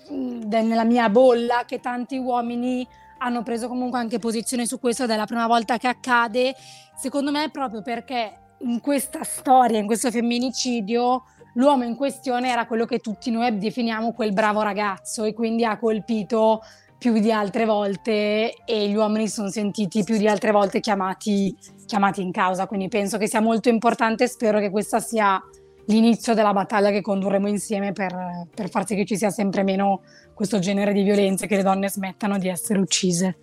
nella 0.09 0.83
mia 0.83 1.09
bolla 1.09 1.63
che 1.65 1.79
tanti 1.79 2.17
uomini 2.17 2.85
hanno 3.19 3.43
preso 3.43 3.67
comunque 3.67 3.99
anche 3.99 4.19
posizione 4.19 4.65
su 4.65 4.79
questo 4.79 5.03
ed 5.03 5.11
è 5.11 5.15
la 5.15 5.25
prima 5.25 5.47
volta 5.47 5.77
che 5.77 5.87
accade, 5.87 6.55
secondo 6.95 7.31
me 7.31 7.49
proprio 7.51 7.81
perché 7.81 8.39
in 8.59 8.79
questa 8.81 9.23
storia, 9.23 9.79
in 9.79 9.85
questo 9.85 10.11
femminicidio, 10.11 11.23
l'uomo 11.53 11.83
in 11.83 11.95
questione 11.95 12.49
era 12.49 12.65
quello 12.65 12.85
che 12.85 12.99
tutti 12.99 13.29
noi 13.29 13.57
definiamo 13.57 14.13
quel 14.13 14.33
bravo 14.33 14.61
ragazzo 14.61 15.23
e 15.23 15.33
quindi 15.33 15.63
ha 15.65 15.77
colpito 15.77 16.61
più 17.01 17.17
di 17.17 17.31
altre 17.31 17.65
volte 17.65 18.53
e 18.63 18.87
gli 18.87 18.93
uomini 18.93 19.27
si 19.27 19.33
sono 19.33 19.49
sentiti 19.49 20.03
più 20.03 20.19
di 20.19 20.27
altre 20.27 20.51
volte 20.51 20.79
chiamati, 20.79 21.57
chiamati 21.87 22.21
in 22.21 22.31
causa. 22.31 22.67
Quindi 22.67 22.89
penso 22.89 23.17
che 23.17 23.27
sia 23.27 23.41
molto 23.41 23.69
importante 23.69 24.25
e 24.25 24.27
spero 24.27 24.59
che 24.59 24.69
questa 24.69 24.99
sia 24.99 25.43
l'inizio 25.85 26.35
della 26.35 26.53
battaglia 26.53 26.91
che 26.91 27.01
condurremo 27.01 27.47
insieme 27.47 27.91
per, 27.91 28.45
per 28.53 28.69
far 28.69 28.85
sì 28.85 28.93
che 28.93 29.05
ci 29.05 29.17
sia 29.17 29.31
sempre 29.31 29.63
meno 29.63 30.03
questo 30.35 30.59
genere 30.59 30.93
di 30.93 31.01
violenze, 31.01 31.47
che 31.47 31.55
le 31.55 31.63
donne 31.63 31.89
smettano 31.89 32.37
di 32.37 32.49
essere 32.49 32.77
uccise. 32.77 33.35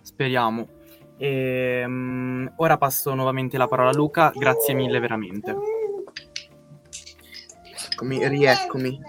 Speriamo. 0.00 0.66
Ehm, 1.18 2.50
ora 2.56 2.78
passo 2.78 3.12
nuovamente 3.12 3.58
la 3.58 3.68
parola 3.68 3.90
a 3.90 3.94
Luca, 3.94 4.32
grazie 4.34 4.72
mille 4.72 5.00
veramente. 5.00 5.54
Eccomi, 7.92 8.26
rieccomi. 8.26 9.00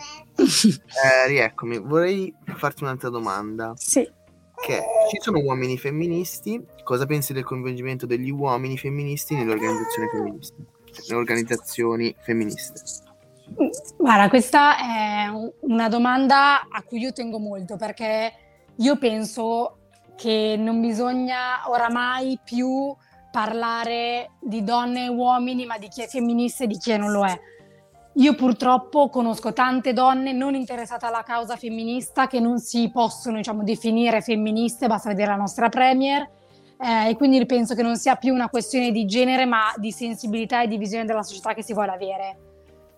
Eh, 0.46 1.28
rieccomi. 1.28 1.80
Vorrei 1.80 2.34
farti 2.56 2.84
un'altra 2.84 3.10
domanda. 3.10 3.74
Sì. 3.76 4.08
Che 4.56 4.82
ci 5.10 5.18
sono 5.20 5.40
uomini 5.40 5.78
femministi. 5.78 6.64
Cosa 6.84 7.06
pensi 7.06 7.34
del 7.34 7.44
coinvolgimento 7.44 8.06
degli 8.06 8.30
uomini 8.30 8.78
femministi 8.78 9.36
nelle 9.36 9.52
organizzazioni 9.52 10.10
femministe? 10.10 10.56
Cioè, 10.92 11.06
nelle 11.10 11.20
organizzazioni 11.20 12.16
femministe. 12.20 12.82
Guarda, 13.98 14.30
questa 14.30 14.78
è 14.78 15.28
un- 15.28 15.52
una 15.62 15.88
domanda 15.90 16.68
a 16.70 16.82
cui 16.84 17.00
io 17.00 17.12
tengo 17.12 17.38
molto 17.38 17.76
perché 17.76 18.32
io 18.78 18.98
penso 18.98 19.78
che 20.16 20.56
non 20.58 20.80
bisogna 20.80 21.70
oramai 21.70 22.40
più 22.44 22.96
parlare 23.32 24.32
di 24.40 24.64
donne 24.64 25.06
e 25.06 25.10
uomini, 25.10 25.66
ma 25.66 25.78
di 25.78 25.90
chi 25.90 26.02
è 26.02 26.08
femminista 26.08 26.64
e 26.64 26.68
di 26.68 26.78
chi 26.78 26.96
non 26.98 27.12
lo 27.12 27.26
è. 27.26 27.38
Io 28.18 28.34
purtroppo 28.34 29.10
conosco 29.10 29.52
tante 29.52 29.92
donne 29.92 30.32
non 30.32 30.56
interessate 30.56 31.06
alla 31.06 31.24
causa 31.24 31.58
femminista 31.58 32.28
che 32.28 32.40
non 32.40 32.60
si 32.60 32.90
possono 32.90 33.36
diciamo, 33.36 33.62
definire 33.64 34.22
femministe, 34.22 34.88
basta 34.88 35.10
vedere 35.10 35.32
la 35.32 35.36
nostra 35.36 35.68
Premier, 35.68 36.22
eh, 36.80 37.10
e 37.10 37.16
quindi 37.18 37.46
penso 37.46 37.76
che 37.76 37.82
non 37.82 37.98
sia 37.98 38.16
più 38.16 38.34
una 38.34 38.48
questione 38.48 38.92
di 38.92 39.06
genere, 39.06 39.46
ma 39.46 39.74
di 39.76 39.92
sensibilità 39.92 40.62
e 40.62 40.68
di 40.68 40.78
visione 40.78 41.04
della 41.04 41.24
società 41.24 41.54
che 41.54 41.62
si 41.62 41.74
vuole 41.74 41.92
avere. 41.92 42.38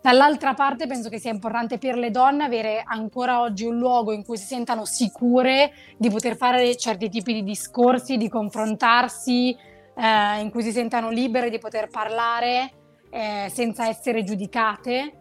Dall'altra 0.04 0.54
parte 0.54 0.86
penso 0.86 1.10
che 1.10 1.18
sia 1.18 1.32
importante 1.32 1.80
per 1.80 1.98
le 1.98 2.12
donne 2.12 2.44
avere 2.44 2.84
ancora 2.86 3.42
oggi 3.42 3.66
un 3.66 3.78
luogo 3.80 4.12
in 4.12 4.24
cui 4.24 4.38
si 4.38 4.46
sentano 4.46 4.86
sicure 4.86 5.72
di 5.98 6.12
poter 6.12 6.38
fare 6.38 6.78
certi 6.78 7.10
tipi 7.10 7.34
di 7.34 7.44
discorsi, 7.44 8.18
di 8.18 8.30
confrontarsi, 8.30 9.58
eh, 9.96 10.40
in 10.42 10.52
cui 10.52 10.62
si 10.62 10.72
sentano 10.72 11.10
libere 11.10 11.50
di 11.50 11.58
poter 11.58 11.90
parlare 11.90 12.72
eh, 13.18 13.50
senza 13.52 13.88
essere 13.88 14.24
giudicate. 14.24 15.14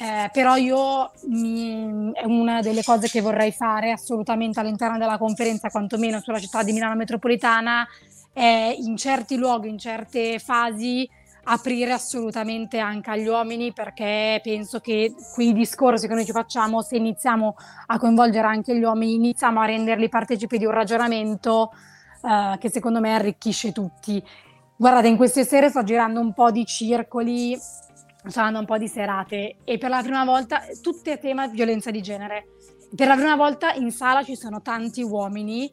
Eh, 0.00 0.28
però 0.32 0.54
io 0.56 1.10
mi- 1.28 2.12
è 2.12 2.24
una 2.24 2.60
delle 2.60 2.84
cose 2.84 3.08
che 3.08 3.20
vorrei 3.20 3.50
fare 3.52 3.90
assolutamente 3.90 4.60
all'interno 4.60 4.98
della 4.98 5.18
conferenza, 5.18 5.70
quantomeno 5.70 6.20
sulla 6.20 6.38
città 6.38 6.62
di 6.62 6.72
Milano 6.72 6.94
metropolitana, 6.94 7.86
è 8.32 8.76
in 8.78 8.96
certi 8.96 9.36
luoghi, 9.36 9.68
in 9.70 9.78
certe 9.78 10.38
fasi, 10.38 11.08
aprire 11.44 11.92
assolutamente 11.92 12.78
anche 12.78 13.10
agli 13.10 13.26
uomini 13.26 13.72
perché 13.72 14.38
penso 14.42 14.80
che 14.80 15.14
quei 15.34 15.54
discorsi 15.54 16.06
che 16.06 16.14
noi 16.14 16.26
ci 16.26 16.32
facciamo, 16.32 16.82
se 16.82 16.96
iniziamo 16.96 17.56
a 17.86 17.98
coinvolgere 17.98 18.46
anche 18.46 18.76
gli 18.76 18.82
uomini, 18.82 19.14
iniziamo 19.14 19.58
a 19.58 19.64
renderli 19.64 20.10
partecipi 20.10 20.58
di 20.58 20.66
un 20.66 20.72
ragionamento 20.72 21.72
eh, 22.22 22.58
che 22.58 22.70
secondo 22.70 23.00
me 23.00 23.14
arricchisce 23.14 23.72
tutti. 23.72 24.22
Guardate, 24.80 25.08
in 25.08 25.16
queste 25.16 25.44
sere 25.44 25.70
sto 25.70 25.82
girando 25.82 26.20
un 26.20 26.32
po' 26.32 26.52
di 26.52 26.64
circoli, 26.64 27.58
sto 27.58 28.38
andando 28.38 28.60
un 28.60 28.64
po' 28.64 28.78
di 28.78 28.86
serate 28.86 29.56
e 29.64 29.76
per 29.76 29.90
la 29.90 30.02
prima 30.02 30.24
volta, 30.24 30.62
tutte 30.80 31.10
a 31.10 31.16
tema 31.16 31.48
violenza 31.48 31.90
di 31.90 32.00
genere. 32.00 32.46
Per 32.94 33.08
la 33.08 33.16
prima 33.16 33.34
volta 33.34 33.72
in 33.72 33.90
sala 33.90 34.22
ci 34.22 34.36
sono 34.36 34.62
tanti 34.62 35.02
uomini 35.02 35.68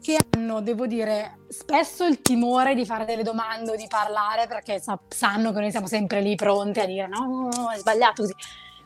che 0.00 0.16
hanno, 0.30 0.60
devo 0.60 0.86
dire, 0.86 1.38
spesso 1.48 2.06
il 2.06 2.22
timore 2.22 2.76
di 2.76 2.86
fare 2.86 3.04
delle 3.04 3.24
domande 3.24 3.72
o 3.72 3.74
di 3.74 3.86
parlare 3.88 4.46
perché 4.46 4.78
sa- 4.78 5.00
sanno 5.08 5.50
che 5.50 5.58
noi 5.58 5.72
siamo 5.72 5.88
sempre 5.88 6.20
lì 6.20 6.36
pronti 6.36 6.78
a 6.78 6.86
dire 6.86 7.08
no, 7.08 7.48
è 7.74 7.78
sbagliato 7.78 8.22
così. 8.22 8.34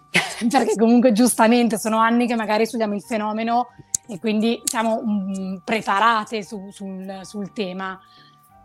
perché 0.48 0.76
comunque 0.76 1.12
giustamente 1.12 1.78
sono 1.78 1.98
anni 1.98 2.26
che 2.26 2.36
magari 2.36 2.64
studiamo 2.64 2.94
il 2.94 3.02
fenomeno 3.02 3.66
e 4.06 4.18
quindi 4.18 4.62
siamo 4.64 5.02
mm, 5.04 5.56
preparate 5.62 6.42
su- 6.42 6.70
sul, 6.70 7.20
sul 7.24 7.52
tema. 7.52 8.00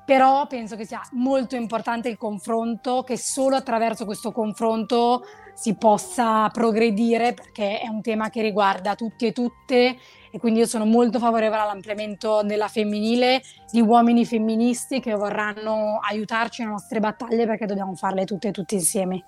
Però 0.06 0.48
penso 0.48 0.76
che 0.76 0.86
sia 0.86 1.02
molto 1.14 1.56
importante 1.56 2.10
il 2.10 2.18
confronto, 2.18 3.04
che 3.04 3.18
solo 3.18 3.56
attraverso 3.56 4.06
questo 4.06 4.32
confronto 4.32 5.24
si 5.54 5.76
possa 5.76 6.50
progredire 6.50 7.34
perché 7.34 7.80
è 7.80 7.88
un 7.88 8.02
tema 8.02 8.30
che 8.30 8.42
riguarda 8.42 8.96
tutti 8.96 9.28
e 9.28 9.32
tutte 9.32 9.98
e 10.32 10.40
quindi 10.40 10.60
io 10.60 10.66
sono 10.66 10.86
molto 10.86 11.20
favorevole 11.20 11.62
all'ampliamento 11.62 12.42
della 12.44 12.68
femminile, 12.68 13.42
di 13.72 13.82
uomini 13.82 14.26
femministi 14.26 15.00
che 15.00 15.14
vorranno 15.14 16.00
aiutarci 16.02 16.62
nelle 16.62 16.74
nostre 16.74 17.00
battaglie 17.00 17.46
perché 17.46 17.68
dobbiamo 17.68 17.94
farle 17.94 18.26
tutte 18.26 18.48
e 18.48 18.52
tutti 18.52 18.74
insieme. 18.74 19.24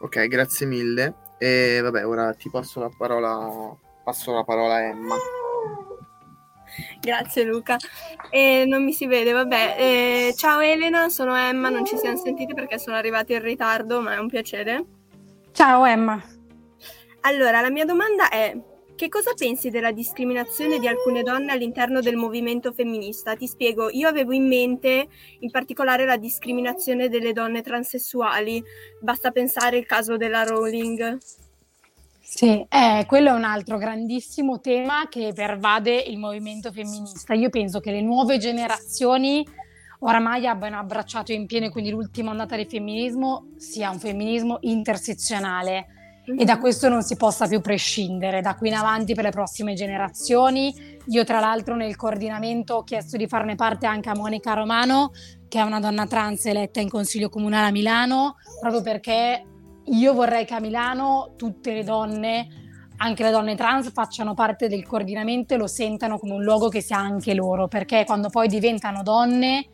Ok, 0.00 0.26
grazie 0.28 0.66
mille. 0.66 1.14
E 1.36 1.80
vabbè, 1.82 2.06
ora 2.06 2.32
ti 2.32 2.48
passo 2.50 2.80
la 2.80 2.90
parola. 2.96 3.76
Passo 4.02 4.32
la 4.32 4.44
parola 4.44 4.74
a 4.74 4.80
Emma. 4.80 5.14
Grazie 7.00 7.44
Luca. 7.44 7.76
E 8.30 8.64
non 8.66 8.84
mi 8.84 8.92
si 8.92 9.06
vede, 9.06 9.32
vabbè. 9.32 9.76
Eh, 9.78 10.34
ciao 10.36 10.60
Elena, 10.60 11.08
sono 11.08 11.36
Emma, 11.36 11.68
non 11.68 11.84
ci 11.84 11.96
siamo 11.96 12.16
sentiti 12.16 12.54
perché 12.54 12.78
sono 12.78 12.96
arrivati 12.96 13.32
in 13.32 13.42
ritardo, 13.42 14.00
ma 14.00 14.14
è 14.14 14.18
un 14.18 14.28
piacere. 14.28 14.84
Ciao 15.52 15.84
Emma. 15.84 16.22
Allora, 17.22 17.60
la 17.60 17.70
mia 17.70 17.84
domanda 17.84 18.28
è: 18.28 18.56
che 18.94 19.08
cosa 19.08 19.32
pensi 19.34 19.70
della 19.70 19.92
discriminazione 19.92 20.78
di 20.78 20.86
alcune 20.86 21.22
donne 21.22 21.52
all'interno 21.52 22.00
del 22.00 22.16
movimento 22.16 22.72
femminista? 22.72 23.34
Ti 23.34 23.46
spiego, 23.46 23.88
io 23.90 24.08
avevo 24.08 24.32
in 24.32 24.46
mente 24.46 25.08
in 25.38 25.50
particolare 25.50 26.04
la 26.04 26.16
discriminazione 26.16 27.08
delle 27.08 27.32
donne 27.32 27.62
transessuali. 27.62 28.62
Basta 29.00 29.30
pensare 29.30 29.78
al 29.78 29.86
caso 29.86 30.16
della 30.16 30.44
Rowling. 30.44 31.18
Sì, 32.32 32.64
eh, 32.68 33.04
quello 33.08 33.30
è 33.30 33.32
un 33.32 33.42
altro 33.42 33.76
grandissimo 33.76 34.60
tema 34.60 35.08
che 35.08 35.32
pervade 35.34 35.96
il 35.96 36.16
movimento 36.16 36.70
femminista. 36.70 37.34
Io 37.34 37.50
penso 37.50 37.80
che 37.80 37.90
le 37.90 38.00
nuove 38.00 38.38
generazioni 38.38 39.44
oramai 39.98 40.46
abbiano 40.46 40.78
abbracciato 40.78 41.32
in 41.32 41.46
pieno 41.46 41.70
quindi 41.70 41.90
l'ultima 41.90 42.30
ondata 42.30 42.56
di 42.56 42.66
femminismo 42.66 43.48
sia 43.56 43.90
un 43.90 43.98
femminismo 43.98 44.58
intersezionale 44.60 45.86
e 46.38 46.44
da 46.44 46.58
questo 46.58 46.88
non 46.88 47.02
si 47.02 47.16
possa 47.16 47.48
più 47.48 47.60
prescindere 47.60 48.40
da 48.40 48.54
qui 48.54 48.68
in 48.68 48.74
avanti 48.74 49.12
per 49.12 49.24
le 49.24 49.30
prossime 49.30 49.74
generazioni. 49.74 50.72
Io 51.06 51.24
tra 51.24 51.40
l'altro 51.40 51.74
nel 51.74 51.96
coordinamento 51.96 52.76
ho 52.76 52.84
chiesto 52.84 53.16
di 53.16 53.26
farne 53.26 53.56
parte 53.56 53.86
anche 53.86 54.08
a 54.08 54.14
Monica 54.14 54.54
Romano, 54.54 55.10
che 55.48 55.58
è 55.58 55.62
una 55.62 55.80
donna 55.80 56.06
trans 56.06 56.46
eletta 56.46 56.78
in 56.78 56.88
Consiglio 56.88 57.28
Comunale 57.28 57.66
a 57.66 57.72
Milano, 57.72 58.36
proprio 58.60 58.82
perché 58.82 59.44
io 59.90 60.12
vorrei 60.14 60.44
che 60.44 60.54
a 60.54 60.60
Milano 60.60 61.32
tutte 61.36 61.72
le 61.72 61.82
donne, 61.82 62.48
anche 62.98 63.22
le 63.22 63.30
donne 63.30 63.56
trans, 63.56 63.90
facciano 63.92 64.34
parte 64.34 64.68
del 64.68 64.86
coordinamento 64.86 65.54
e 65.54 65.56
lo 65.56 65.66
sentano 65.66 66.18
come 66.18 66.34
un 66.34 66.42
luogo 66.42 66.68
che 66.68 66.80
sia 66.80 66.98
anche 66.98 67.34
loro, 67.34 67.66
perché 67.66 68.04
quando 68.04 68.28
poi 68.28 68.48
diventano 68.48 69.02
donne 69.02 69.66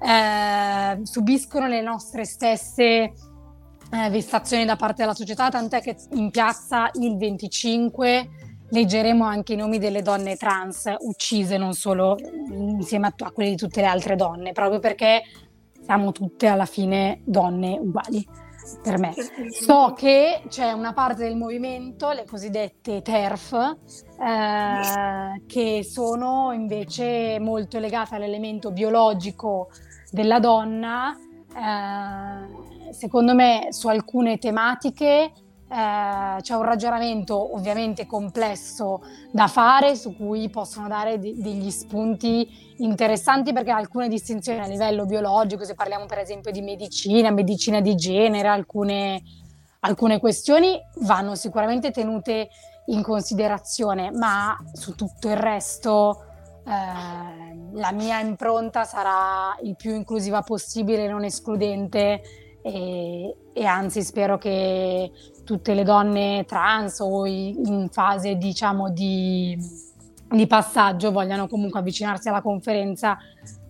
eh, 0.00 1.00
subiscono 1.02 1.66
le 1.66 1.80
nostre 1.80 2.24
stesse 2.24 2.84
eh, 2.84 4.10
vessazioni 4.10 4.64
da 4.64 4.76
parte 4.76 5.02
della 5.02 5.14
società, 5.14 5.48
tant'è 5.48 5.80
che 5.80 5.96
in 6.12 6.30
piazza 6.30 6.90
il 6.94 7.16
25 7.16 8.28
leggeremo 8.68 9.24
anche 9.24 9.52
i 9.54 9.56
nomi 9.56 9.78
delle 9.78 10.02
donne 10.02 10.36
trans 10.36 10.92
uccise, 10.98 11.56
non 11.56 11.72
solo 11.72 12.16
insieme 12.50 13.06
a, 13.06 13.14
a 13.16 13.30
quelli 13.30 13.50
di 13.50 13.56
tutte 13.56 13.80
le 13.80 13.86
altre 13.86 14.16
donne, 14.16 14.52
proprio 14.52 14.78
perché 14.78 15.22
siamo 15.80 16.12
tutte 16.12 16.48
alla 16.48 16.66
fine 16.66 17.20
donne 17.24 17.78
uguali 17.78 18.26
per 18.82 18.98
me. 18.98 19.14
So 19.50 19.94
che 19.96 20.42
c'è 20.48 20.72
una 20.72 20.92
parte 20.92 21.24
del 21.24 21.36
movimento, 21.36 22.10
le 22.10 22.24
cosiddette 22.24 23.02
TERF, 23.02 23.52
eh, 24.20 25.42
che 25.46 25.84
sono 25.84 26.52
invece 26.52 27.38
molto 27.40 27.78
legate 27.78 28.14
all'elemento 28.14 28.70
biologico 28.70 29.68
della 30.10 30.38
donna. 30.38 31.16
Eh, 31.56 32.92
secondo 32.92 33.34
me 33.34 33.68
su 33.70 33.88
alcune 33.88 34.38
tematiche 34.38 35.32
eh, 35.74 36.40
c'è 36.40 36.54
un 36.54 36.62
ragionamento 36.62 37.56
ovviamente 37.56 38.06
complesso 38.06 39.02
da 39.32 39.48
fare 39.48 39.96
su 39.96 40.14
cui 40.14 40.48
possono 40.48 40.86
dare 40.86 41.18
de- 41.18 41.34
degli 41.36 41.68
spunti 41.70 42.74
interessanti 42.76 43.52
perché 43.52 43.72
alcune 43.72 44.06
distinzioni 44.08 44.60
a 44.60 44.66
livello 44.66 45.04
biologico, 45.04 45.64
se 45.64 45.74
parliamo 45.74 46.06
per 46.06 46.18
esempio 46.18 46.52
di 46.52 46.60
medicina, 46.60 47.32
medicina 47.32 47.80
di 47.80 47.96
genere, 47.96 48.46
alcune, 48.46 49.20
alcune 49.80 50.20
questioni 50.20 50.80
vanno 51.00 51.34
sicuramente 51.34 51.90
tenute 51.90 52.50
in 52.86 53.02
considerazione, 53.02 54.12
ma 54.12 54.56
su 54.74 54.94
tutto 54.94 55.28
il 55.28 55.36
resto 55.36 56.24
eh, 56.64 57.72
la 57.72 57.90
mia 57.90 58.20
impronta 58.20 58.84
sarà 58.84 59.56
il 59.62 59.74
più 59.74 59.92
inclusiva 59.92 60.42
possibile, 60.42 61.08
non 61.08 61.24
escludente 61.24 62.22
e, 62.62 63.36
e 63.52 63.64
anzi 63.66 64.02
spero 64.02 64.38
che 64.38 65.10
tutte 65.44 65.74
le 65.74 65.84
donne 65.84 66.44
trans 66.46 67.00
o 67.00 67.26
in 67.26 67.88
fase 67.90 68.36
diciamo 68.36 68.90
di, 68.90 69.56
di 70.30 70.46
passaggio 70.46 71.12
vogliano 71.12 71.46
comunque 71.46 71.80
avvicinarsi 71.80 72.28
alla 72.28 72.42
conferenza 72.42 73.16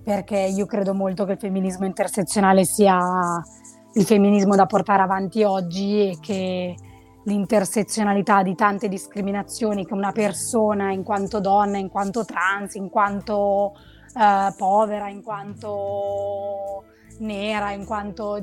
perché 0.03 0.39
io 0.39 0.67
credo 0.67 0.95
molto 0.95 1.25
che 1.25 1.33
il 1.33 1.39
femminismo 1.39 1.87
intersezionale 1.87 2.65
sia 2.65 3.43
il 3.95 4.05
femminismo 4.05 4.55
da 4.55 4.67
portare 4.67 5.03
avanti 5.03 5.43
oggi 5.43 6.11
e 6.11 6.19
che 6.21 6.75
l'intersezionalità 7.25 8.43
di 8.43 8.55
tante 8.55 8.89
discriminazioni 8.89 9.87
che 9.87 9.95
una 9.95 10.13
persona 10.13 10.93
in 10.93 11.03
quanto 11.03 11.41
donna, 11.41 11.79
in 11.79 11.89
quanto 11.89 12.25
trans, 12.25 12.75
in 12.75 12.91
quanto 12.91 13.73
eh, 14.15 14.53
povera, 14.57 15.09
in 15.09 15.23
quanto 15.23 16.85
nera, 17.19 17.73
in 17.73 17.85
quanto 17.85 18.43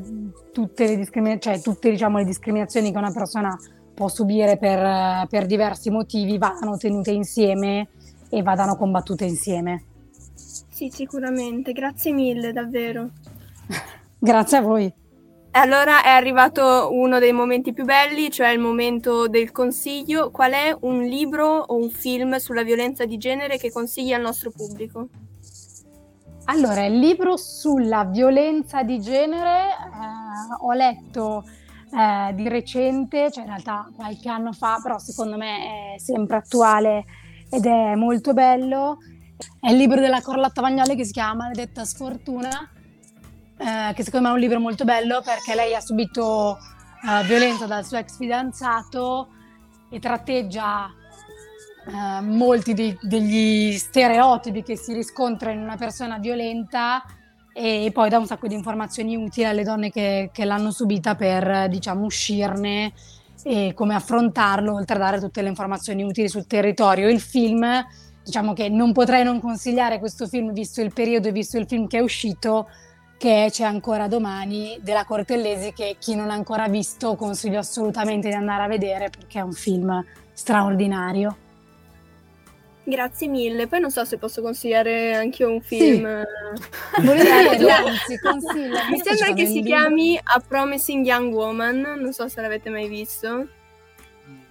tutte 0.52 0.88
le, 0.88 0.96
discrimin- 0.96 1.40
cioè, 1.40 1.60
tutte, 1.62 1.90
diciamo, 1.90 2.18
le 2.18 2.26
discriminazioni 2.26 2.92
che 2.92 2.98
una 2.98 3.12
persona 3.12 3.58
può 3.94 4.08
subire 4.08 4.58
per, 4.58 5.28
per 5.28 5.46
diversi 5.46 5.90
motivi 5.90 6.38
vadano 6.38 6.78
tenute 6.78 7.12
insieme 7.12 7.90
e 8.30 8.42
vadano 8.42 8.76
combattute 8.76 9.26
insieme. 9.26 9.84
Sì, 10.34 10.90
sicuramente. 10.90 11.74
Grazie 11.74 12.12
mille, 12.12 12.52
davvero. 12.52 13.10
Grazie 14.18 14.58
a 14.58 14.62
voi. 14.62 14.92
Allora 15.54 16.02
è 16.02 16.10
arrivato 16.10 16.90
uno 16.94 17.20
dei 17.20 17.34
momenti 17.34 17.74
più 17.74 17.84
belli, 17.84 18.32
cioè 18.32 18.50
il 18.50 18.60
momento 18.60 19.28
del 19.28 19.52
consiglio. 19.52 20.32
Qual 20.32 20.54
è 20.54 20.76
un 20.82 21.04
libro 21.04 21.46
o 21.46 21.76
un 21.76 21.90
film 21.90 22.38
sulla 22.38 22.64
violenza 22.64 23.06
di 23.06 23.18
genere 23.18 23.58
che 23.58 23.70
consigli 23.70 24.14
al 24.14 24.22
nostro 24.22 24.52
pubblico? 24.52 25.10
Allora, 26.46 26.86
il 26.86 26.98
libro 26.98 27.38
sulla 27.38 28.04
violenza 28.04 28.84
di 28.84 29.00
genere 29.00 29.70
eh, 29.70 30.54
ho 30.60 30.74
letto 30.74 31.44
eh, 31.94 32.34
di 32.34 32.48
recente, 32.50 33.32
cioè 33.32 33.44
in 33.44 33.50
realtà 33.50 33.90
qualche 33.96 34.30
anno 34.30 34.52
fa, 34.52 34.80
però 34.82 34.98
secondo 34.98 35.38
me 35.38 35.94
è 35.96 36.00
sempre 36.00 36.38
attuale 36.38 37.06
ed 37.50 37.66
è 37.66 37.96
molto 37.96 38.34
bello. 38.34 38.98
È 39.60 39.70
il 39.70 39.78
libro 39.78 40.00
della 40.00 40.20
Carlotta 40.20 40.62
Vagnoli 40.62 40.96
che 40.96 41.06
si 41.06 41.12
chiama 41.12 41.44
Maledetta 41.44 41.86
Sfortuna, 41.86 42.70
eh, 43.58 43.94
che 43.94 44.04
secondo 44.04 44.28
me 44.28 44.34
è 44.34 44.36
un 44.36 44.42
libro 44.42 44.60
molto 44.60 44.84
bello 44.84 45.22
perché 45.22 45.56
lei 45.56 45.74
ha 45.76 45.80
subito 45.80 46.58
eh, 46.58 47.24
violenza 47.26 47.66
dal 47.66 47.86
suo 47.86 47.98
ex 47.98 48.18
fidanzato 48.18 49.30
e 49.90 50.00
tratteggia 50.00 50.92
eh, 51.88 52.22
molti 52.22 52.74
dei, 52.74 52.98
degli 53.02 53.78
stereotipi 53.78 54.64
che 54.64 54.78
si 54.78 54.94
riscontrano 54.94 55.58
in 55.58 55.64
una 55.64 55.78
persona 55.78 56.18
violenta 56.20 57.04
e 57.54 57.90
poi 57.94 58.10
dà 58.10 58.18
un 58.18 58.26
sacco 58.26 58.48
di 58.48 58.54
informazioni 58.54 59.16
utili 59.16 59.46
alle 59.46 59.64
donne 59.64 59.90
che, 59.90 60.30
che 60.32 60.46
l'hanno 60.46 60.72
subita 60.72 61.16
per 61.16 61.68
diciamo 61.68 62.06
uscirne 62.06 62.94
e 63.44 63.74
come 63.74 63.96
affrontarlo 63.96 64.74
oltre 64.74 64.96
a 64.96 65.00
dare 65.00 65.20
tutte 65.20 65.42
le 65.42 65.50
informazioni 65.50 66.04
utili 66.04 66.30
sul 66.30 66.48
territorio. 66.48 67.10
Il 67.10 67.20
film, 67.20 67.66
diciamo 68.24 68.54
che 68.54 68.70
non 68.70 68.94
potrei 68.94 69.24
non 69.24 69.40
consigliare 69.40 70.00
questo 70.00 70.28
film 70.28 70.54
visto 70.54 70.82
il 70.82 70.94
periodo 70.94 71.28
e 71.28 71.32
visto 71.32 71.58
il 71.58 71.66
film 71.68 71.88
che 71.88 71.98
è 71.98 72.02
uscito 72.02 72.70
che 73.18 73.50
c'è 73.52 73.64
ancora 73.64 74.08
domani 74.08 74.80
della 74.82 75.06
Cortellesi 75.06 75.74
che 75.74 75.98
chi 76.00 76.16
non 76.16 76.32
ha 76.32 76.34
ancora 76.34 76.68
visto 76.68 77.16
consiglio 77.16 77.60
assolutamente 77.60 78.30
di 78.30 78.34
andare 78.34 78.64
a 78.64 78.68
vedere 78.68 79.10
perché 79.10 79.40
è 79.40 79.44
un 79.44 79.54
film 79.54 80.04
straordinario. 80.34 81.41
Grazie 82.92 83.28
mille. 83.30 83.68
Poi 83.68 83.80
non 83.80 83.90
so 83.90 84.04
se 84.04 84.18
posso 84.18 84.42
consigliare 84.42 85.16
anche 85.16 85.46
un 85.46 85.62
film. 85.62 86.24
Sì. 86.94 87.02
Volentieri, 87.06 87.70
anzi, 87.70 88.20
consiglia. 88.20 88.90
Mi 88.90 89.00
sembra 89.02 89.34
che 89.34 89.46
si 89.46 89.62
chiami 89.64 90.20
A 90.22 90.44
Promising 90.46 91.06
Young 91.06 91.34
Woman. 91.34 91.80
Non 91.98 92.12
so 92.12 92.28
se 92.28 92.42
l'avete 92.42 92.70
mai 92.70 92.90
visto. 92.90 93.48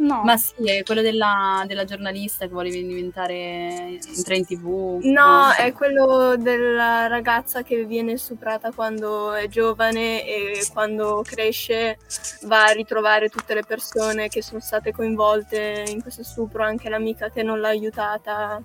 No. 0.00 0.22
Ma 0.24 0.36
sì, 0.38 0.54
è 0.64 0.82
quello 0.82 1.02
della, 1.02 1.62
della 1.66 1.84
giornalista 1.84 2.46
che 2.46 2.52
vuole 2.52 2.70
diventare 2.70 3.98
entra 4.16 4.34
in 4.34 4.46
tv. 4.46 5.00
No, 5.02 5.52
è 5.52 5.72
quello 5.72 6.36
della 6.38 7.06
ragazza 7.06 7.62
che 7.62 7.84
viene 7.84 8.16
stuprata 8.16 8.72
quando 8.72 9.34
è 9.34 9.46
giovane 9.48 10.24
e 10.24 10.66
quando 10.72 11.22
cresce 11.22 11.98
va 12.44 12.64
a 12.64 12.72
ritrovare 12.72 13.28
tutte 13.28 13.52
le 13.52 13.62
persone 13.62 14.28
che 14.28 14.42
sono 14.42 14.60
state 14.60 14.90
coinvolte 14.90 15.84
in 15.88 16.00
questo 16.00 16.22
stupro, 16.22 16.62
anche 16.62 16.88
l'amica 16.88 17.28
che 17.28 17.42
non 17.42 17.60
l'ha 17.60 17.68
aiutata 17.68 18.62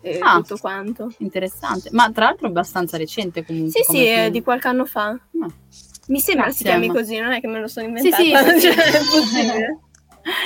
e 0.00 0.18
ah, 0.20 0.36
tutto 0.36 0.58
quanto. 0.58 1.12
Interessante, 1.18 1.88
ma 1.90 2.08
tra 2.12 2.26
l'altro 2.26 2.46
è 2.46 2.50
abbastanza 2.50 2.96
recente 2.96 3.44
comunque. 3.44 3.82
Sì, 3.82 3.92
sì, 3.92 4.04
è 4.04 4.30
di 4.30 4.42
qualche 4.42 4.68
anno 4.68 4.84
fa. 4.84 5.18
No. 5.32 5.52
Mi 6.06 6.20
sembra 6.20 6.46
Grazie, 6.46 6.64
si 6.64 6.70
chiami 6.70 6.86
ma... 6.86 6.92
così, 6.92 7.18
non 7.18 7.32
è 7.32 7.40
che 7.40 7.48
me 7.48 7.58
lo 7.58 7.66
sono 7.66 7.86
inventato. 7.86 8.22
Sì, 8.22 8.30
sì, 8.60 8.60
cioè, 8.62 8.74
è 8.74 8.98
possibile. 8.98 9.80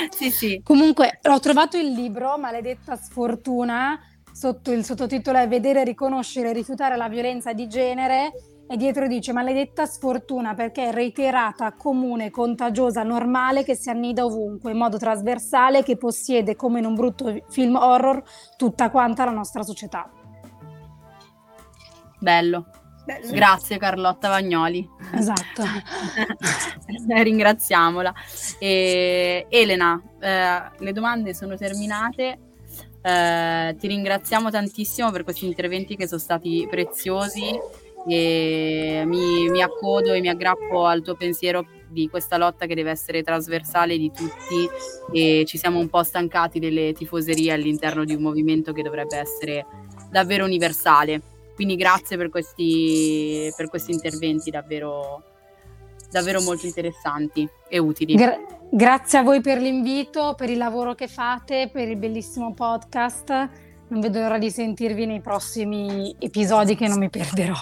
Sì, 0.09 0.31
sì. 0.31 0.61
Comunque 0.63 1.19
ho 1.23 1.39
trovato 1.39 1.77
il 1.77 1.91
libro 1.91 2.37
Maledetta 2.37 2.95
sfortuna, 2.95 3.99
sotto 4.31 4.71
il 4.71 4.83
sottotitolo 4.83 5.37
è 5.37 5.47
Vedere, 5.47 5.83
riconoscere 5.83 6.49
e 6.49 6.53
rifiutare 6.53 6.95
la 6.95 7.09
violenza 7.09 7.53
di 7.53 7.67
genere 7.67 8.31
e 8.69 8.75
dietro 8.75 9.07
dice 9.07 9.31
maledetta 9.31 9.85
sfortuna 9.85 10.53
perché 10.53 10.89
è 10.89 10.91
reiterata, 10.91 11.73
comune, 11.73 12.29
contagiosa, 12.29 13.01
normale 13.01 13.63
che 13.63 13.75
si 13.75 13.89
annida 13.89 14.25
ovunque 14.25 14.71
in 14.71 14.77
modo 14.77 14.97
trasversale 14.97 15.83
che 15.83 15.95
possiede 15.95 16.55
come 16.57 16.79
in 16.79 16.85
un 16.85 16.95
brutto 16.95 17.33
film 17.49 17.75
horror 17.75 18.21
tutta 18.57 18.89
quanta 18.89 19.23
la 19.23 19.31
nostra 19.31 19.63
società. 19.63 20.11
Bello. 22.19 22.65
Bello. 23.07 23.31
Grazie 23.31 23.77
Carlotta 23.77 24.27
Vagnoli. 24.27 24.85
Esatto. 25.13 25.63
Ringraziamola. 27.07 28.13
E, 28.59 29.45
Elena, 29.47 30.01
eh, 30.19 30.61
le 30.77 30.91
domande 30.91 31.33
sono 31.33 31.55
terminate. 31.55 32.37
Eh, 33.01 33.75
ti 33.79 33.87
ringraziamo 33.87 34.49
tantissimo 34.49 35.09
per 35.11 35.23
questi 35.23 35.45
interventi 35.45 35.95
che 35.95 36.05
sono 36.05 36.19
stati 36.19 36.67
preziosi 36.69 37.57
e 38.05 39.03
mi, 39.05 39.49
mi 39.51 39.61
accodo 39.61 40.11
e 40.11 40.19
mi 40.19 40.27
aggrappo 40.27 40.85
al 40.85 41.01
tuo 41.01 41.15
pensiero 41.15 41.65
di 41.87 42.09
questa 42.09 42.35
lotta 42.35 42.65
che 42.65 42.75
deve 42.75 42.91
essere 42.91 43.23
trasversale 43.23 43.97
di 43.97 44.11
tutti 44.11 44.67
e 45.13 45.45
ci 45.47 45.57
siamo 45.57 45.79
un 45.79 45.87
po' 45.87 46.03
stancati 46.03 46.59
delle 46.59 46.91
tifoserie 46.91 47.53
all'interno 47.53 48.03
di 48.03 48.13
un 48.13 48.21
movimento 48.21 48.73
che 48.73 48.83
dovrebbe 48.83 49.15
essere 49.15 49.65
davvero 50.11 50.43
universale. 50.43 51.35
Quindi 51.57 51.75
grazie 51.75 52.17
per 52.17 52.29
questi, 52.29 53.51
per 53.57 53.67
questi 53.67 53.91
interventi 53.91 54.51
davvero, 54.51 55.23
davvero 56.11 56.39
molto 56.39 56.67
interessanti 56.67 57.49
e 57.67 57.79
utili. 57.79 58.13
Gra- 58.13 58.37
grazie 58.69 59.17
a 59.17 59.23
voi 59.23 59.41
per 59.41 59.57
l'invito, 59.57 60.35
per 60.37 60.51
il 60.51 60.59
lavoro 60.59 60.93
che 60.93 61.07
fate, 61.07 61.67
per 61.73 61.87
il 61.87 61.97
bellissimo 61.97 62.53
podcast. 62.53 63.29
Non 63.87 64.01
vedo 64.01 64.19
l'ora 64.19 64.37
di 64.37 64.51
sentirvi 64.51 65.07
nei 65.07 65.19
prossimi 65.19 66.15
episodi 66.19 66.75
che 66.75 66.87
non 66.87 66.99
mi 66.99 67.09
perderò. 67.09 67.55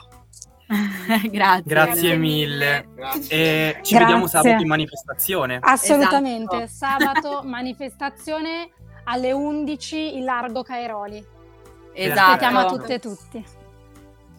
grazie. 1.31 1.63
Grazie 1.63 2.17
mille. 2.17 2.89
Grazie. 2.95 3.21
E 3.29 3.73
ci 3.75 3.93
Grazie. 3.93 3.99
vediamo 3.99 4.27
sabato 4.27 4.61
in 4.61 4.67
manifestazione. 4.67 5.57
Assolutamente, 5.61 6.63
Esatto. 6.63 7.05
sabato 7.05 7.41
manifestazione 7.47 8.71
alle 9.05 9.31
11 9.31 10.17
in 10.17 10.25
largo 10.25 10.63
Cairoli. 10.63 11.25
Esatto. 11.93 12.19
Aspettiamo 12.19 12.65
tutte 12.65 12.93
e 12.95 12.99
tutti. 12.99 13.45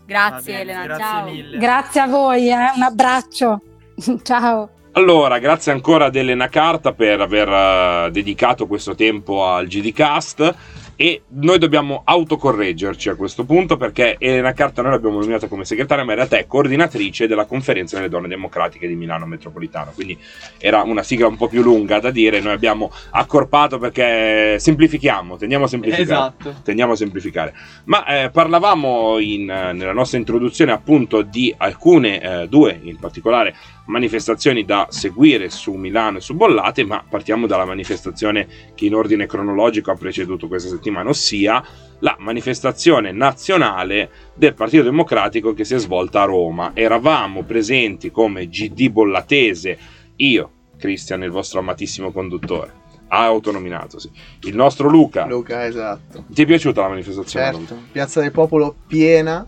Grazie 0.06 0.52
bene, 0.58 0.70
Elena, 0.70 0.84
grazie 0.84 1.04
ciao. 1.04 1.24
mille. 1.24 1.58
Grazie 1.58 2.00
a 2.00 2.06
voi, 2.06 2.48
eh, 2.48 2.72
un 2.74 2.82
abbraccio. 2.82 3.60
Ciao. 4.22 4.68
Allora, 4.92 5.38
grazie 5.38 5.72
ancora 5.72 6.06
ad 6.06 6.16
Elena 6.16 6.48
Carta 6.48 6.92
per 6.92 7.20
aver 7.20 7.48
eh, 7.48 8.10
dedicato 8.10 8.66
questo 8.66 8.94
tempo 8.94 9.44
al 9.44 9.66
GDcast 9.66 10.54
e 10.96 11.22
noi 11.28 11.58
dobbiamo 11.58 12.02
autocorreggerci 12.04 13.10
a 13.10 13.14
questo 13.14 13.44
punto 13.44 13.76
perché 13.76 14.16
Elena 14.18 14.52
Carta 14.52 14.82
noi 14.82 14.92
l'abbiamo 14.92 15.18
nominata 15.18 15.46
come 15.46 15.64
segretaria 15.64 16.04
ma 16.04 16.10
in 16.10 16.16
realtà 16.16 16.38
è 16.38 16.46
coordinatrice 16.46 17.26
della 17.26 17.44
conferenza 17.44 17.96
delle 17.96 18.08
donne 18.08 18.28
democratiche 18.28 18.88
di 18.88 18.96
Milano 18.96 19.26
Metropolitano 19.26 19.92
quindi 19.94 20.18
era 20.58 20.82
una 20.82 21.02
sigla 21.02 21.26
un 21.26 21.36
po' 21.36 21.48
più 21.48 21.62
lunga 21.62 22.00
da 22.00 22.10
dire 22.10 22.40
noi 22.40 22.54
abbiamo 22.54 22.90
accorpato 23.10 23.78
perché 23.78 24.58
semplifichiamo 24.58 25.36
tendiamo 25.36 25.64
a 25.64 25.68
semplificare 25.68 26.04
Esatto. 26.16 26.54
tendiamo 26.62 26.92
a 26.92 26.96
semplificare. 26.96 27.54
Ma 27.84 28.04
eh, 28.06 28.30
parlavamo 28.30 29.18
in, 29.18 29.44
nella 29.44 29.92
nostra 29.92 30.18
introduzione 30.18 30.72
appunto 30.72 31.22
di 31.22 31.54
alcune, 31.56 32.20
eh, 32.20 32.48
due 32.48 32.78
in 32.82 32.96
particolare, 32.98 33.54
manifestazioni 33.86 34.64
da 34.64 34.86
seguire 34.90 35.48
su 35.50 35.72
Milano 35.74 36.18
e 36.18 36.20
su 36.20 36.34
Bollate, 36.34 36.84
ma 36.84 37.04
partiamo 37.08 37.46
dalla 37.46 37.64
manifestazione 37.64 38.46
che 38.74 38.86
in 38.86 38.94
ordine 38.94 39.26
cronologico 39.26 39.90
ha 39.90 39.96
preceduto 39.96 40.48
questa 40.48 40.68
settimana, 40.68 40.85
ossia 40.90 41.62
la 42.00 42.14
manifestazione 42.18 43.10
nazionale 43.12 44.10
del 44.34 44.54
Partito 44.54 44.82
Democratico 44.82 45.54
che 45.54 45.64
si 45.64 45.74
è 45.74 45.78
svolta 45.78 46.22
a 46.22 46.24
Roma. 46.26 46.72
Eravamo 46.74 47.42
presenti 47.42 48.10
come 48.10 48.48
GD 48.48 48.90
Bollatese, 48.90 49.78
io, 50.16 50.50
Cristian, 50.78 51.22
il 51.22 51.30
vostro 51.30 51.60
amatissimo 51.60 52.12
conduttore, 52.12 52.72
ha 53.08 53.24
autonominato, 53.24 53.98
sì. 53.98 54.10
Il 54.42 54.54
nostro 54.54 54.88
Luca. 54.88 55.26
Luca, 55.26 55.64
esatto. 55.66 56.24
Ti 56.28 56.42
è 56.42 56.46
piaciuta 56.46 56.82
la 56.82 56.88
manifestazione? 56.88 57.46
Certo, 57.46 57.76
Piazza 57.92 58.20
del 58.20 58.32
Popolo 58.32 58.74
piena, 58.86 59.46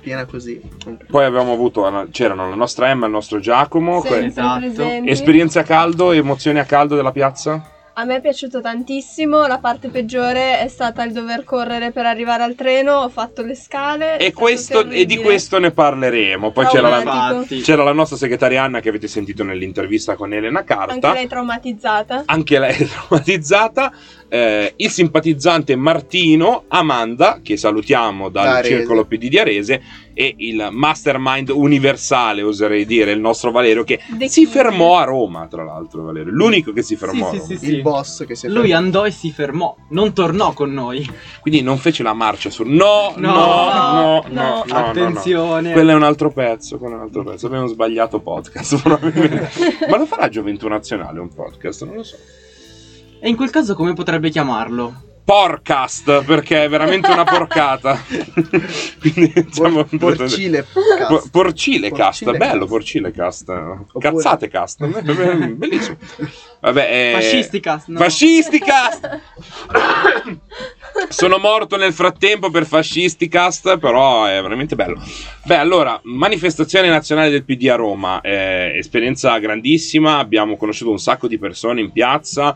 piena 0.00 0.24
così. 0.24 0.60
Poi 1.06 1.24
abbiamo 1.24 1.52
avuto, 1.52 2.08
c'erano 2.10 2.48
la 2.48 2.56
nostra 2.56 2.90
Emma 2.90 3.04
e 3.04 3.08
il 3.08 3.14
nostro 3.14 3.38
Giacomo. 3.38 4.00
Sempre 4.00 4.18
que- 4.18 4.26
Esatto. 4.26 4.58
presenti. 4.60 5.10
esperienze 5.10 5.58
a 5.60 5.62
caldo, 5.62 6.10
emozioni 6.10 6.58
a 6.58 6.64
caldo 6.64 6.96
della 6.96 7.12
piazza? 7.12 7.70
A 7.96 8.04
me 8.04 8.16
è 8.16 8.20
piaciuto 8.20 8.60
tantissimo, 8.60 9.46
la 9.46 9.58
parte 9.58 9.88
peggiore 9.88 10.58
è 10.58 10.66
stata 10.66 11.04
il 11.04 11.12
dover 11.12 11.44
correre 11.44 11.92
per 11.92 12.06
arrivare 12.06 12.42
al 12.42 12.56
treno, 12.56 12.94
ho 12.94 13.08
fatto 13.08 13.42
le 13.42 13.54
scale. 13.54 14.18
E, 14.18 14.32
questo, 14.32 14.88
e 14.90 15.06
di 15.06 15.16
questo 15.18 15.60
ne 15.60 15.70
parleremo. 15.70 16.50
Poi 16.50 16.66
c'era 16.66 16.88
la, 16.88 17.44
c'era 17.62 17.84
la 17.84 17.92
nostra 17.92 18.16
segretaria 18.16 18.64
Anna 18.64 18.80
che 18.80 18.88
avete 18.88 19.06
sentito 19.06 19.44
nell'intervista 19.44 20.16
con 20.16 20.32
Elena 20.32 20.64
Carta. 20.64 20.92
Anche 20.92 21.12
lei 21.12 21.28
traumatizzata. 21.28 22.22
Anche 22.26 22.58
lei 22.58 22.76
è 22.76 22.84
traumatizzata. 22.88 23.92
Eh, 24.34 24.72
il 24.78 24.90
simpatizzante 24.90 25.76
Martino, 25.76 26.64
Amanda, 26.66 27.38
che 27.40 27.56
salutiamo 27.56 28.30
dal 28.30 28.44
Da 28.46 28.54
Arese. 28.56 28.76
circolo 28.78 29.04
PD 29.04 29.28
di 29.28 29.38
Arese, 29.38 29.80
e 30.12 30.34
il 30.38 30.70
mastermind 30.72 31.50
universale, 31.50 32.42
oserei 32.42 32.84
dire, 32.84 33.12
il 33.12 33.20
nostro 33.20 33.52
Valerio, 33.52 33.84
che 33.84 34.00
The 34.18 34.26
si 34.28 34.40
King. 34.42 34.52
fermò 34.52 34.98
a 34.98 35.04
Roma, 35.04 35.46
tra 35.46 35.62
l'altro, 35.62 36.02
Valerio. 36.02 36.32
L'unico 36.32 36.72
che 36.72 36.82
si 36.82 36.96
fermò 36.96 37.30
Sì, 37.30 37.36
a 37.36 37.40
sì, 37.42 37.46
Roma. 37.46 37.58
sì, 37.60 37.64
Il 37.66 37.74
sì. 37.76 37.80
boss 37.82 38.26
che 38.26 38.34
si 38.34 38.46
è 38.46 38.48
Lui 38.48 38.62
fermato. 38.62 38.82
andò 38.84 39.04
e 39.06 39.10
si 39.12 39.30
fermò, 39.30 39.76
non 39.90 40.12
tornò 40.12 40.52
con 40.52 40.72
noi. 40.72 41.08
Quindi 41.40 41.62
non 41.62 41.78
fece 41.78 42.02
la 42.02 42.12
marcia 42.14 42.50
su. 42.50 42.64
No, 42.66 43.12
no, 43.16 43.30
No, 43.32 43.34
no, 43.34 43.72
no, 43.72 43.92
no. 43.92 44.24
no, 44.30 44.32
no, 44.32 44.64
no. 44.66 44.74
Attenzione. 44.86 45.70
Quello 45.72 45.92
è 45.92 45.94
un 45.94 46.02
altro 46.02 46.32
pezzo, 46.32 46.78
quello 46.78 46.94
è 46.94 46.96
un 46.96 47.02
altro 47.04 47.22
pezzo. 47.22 47.46
Abbiamo 47.46 47.66
sbagliato 47.68 48.18
podcast, 48.18 48.80
probabilmente. 48.82 49.50
Ma 49.88 49.96
lo 49.96 50.06
farà 50.06 50.28
Gioventù 50.28 50.66
Nazionale 50.66 51.20
un 51.20 51.32
podcast? 51.32 51.84
Non 51.84 51.94
lo 51.94 52.02
so. 52.02 52.16
E 53.24 53.28
in 53.30 53.36
quel 53.36 53.48
caso 53.48 53.74
come 53.74 53.94
potrebbe 53.94 54.28
chiamarlo? 54.28 55.02
Porcast, 55.24 56.24
perché 56.24 56.64
è 56.64 56.68
veramente 56.68 57.10
una 57.10 57.24
porcata. 57.24 57.98
Quindi 59.00 59.32
diciamo 59.34 59.84
Por- 59.84 60.16
Porcile 60.16 60.64
Po- 60.70 60.80
cast. 60.98 61.30
Porcile 61.30 61.88
cast, 61.90 62.24
Porcile 62.24 62.36
bello 62.36 62.58
cast. 62.58 62.68
porcile 62.68 63.10
cast. 63.12 63.48
Oppure- 63.48 63.86
Cazzate 63.98 64.48
cast, 64.48 64.84
bellissimo. 65.56 65.96
Vabbè, 66.60 66.82
eh, 66.90 67.12
Fascisticast, 67.18 67.88
no? 67.88 67.98
Fascisticast! 67.98 69.20
Sono 71.08 71.38
morto 71.38 71.78
nel 71.78 71.94
frattempo 71.94 72.50
per 72.50 72.66
Fascisticast, 72.66 73.78
però 73.78 74.26
è 74.26 74.42
veramente 74.42 74.74
bello. 74.74 75.00
Beh, 75.44 75.56
allora, 75.56 75.98
manifestazione 76.02 76.90
nazionale 76.90 77.30
del 77.30 77.44
PD 77.44 77.68
a 77.70 77.76
Roma, 77.76 78.20
eh, 78.20 78.74
esperienza 78.76 79.38
grandissima, 79.38 80.18
abbiamo 80.18 80.58
conosciuto 80.58 80.90
un 80.90 80.98
sacco 80.98 81.26
di 81.26 81.38
persone 81.38 81.80
in 81.80 81.90
piazza. 81.90 82.54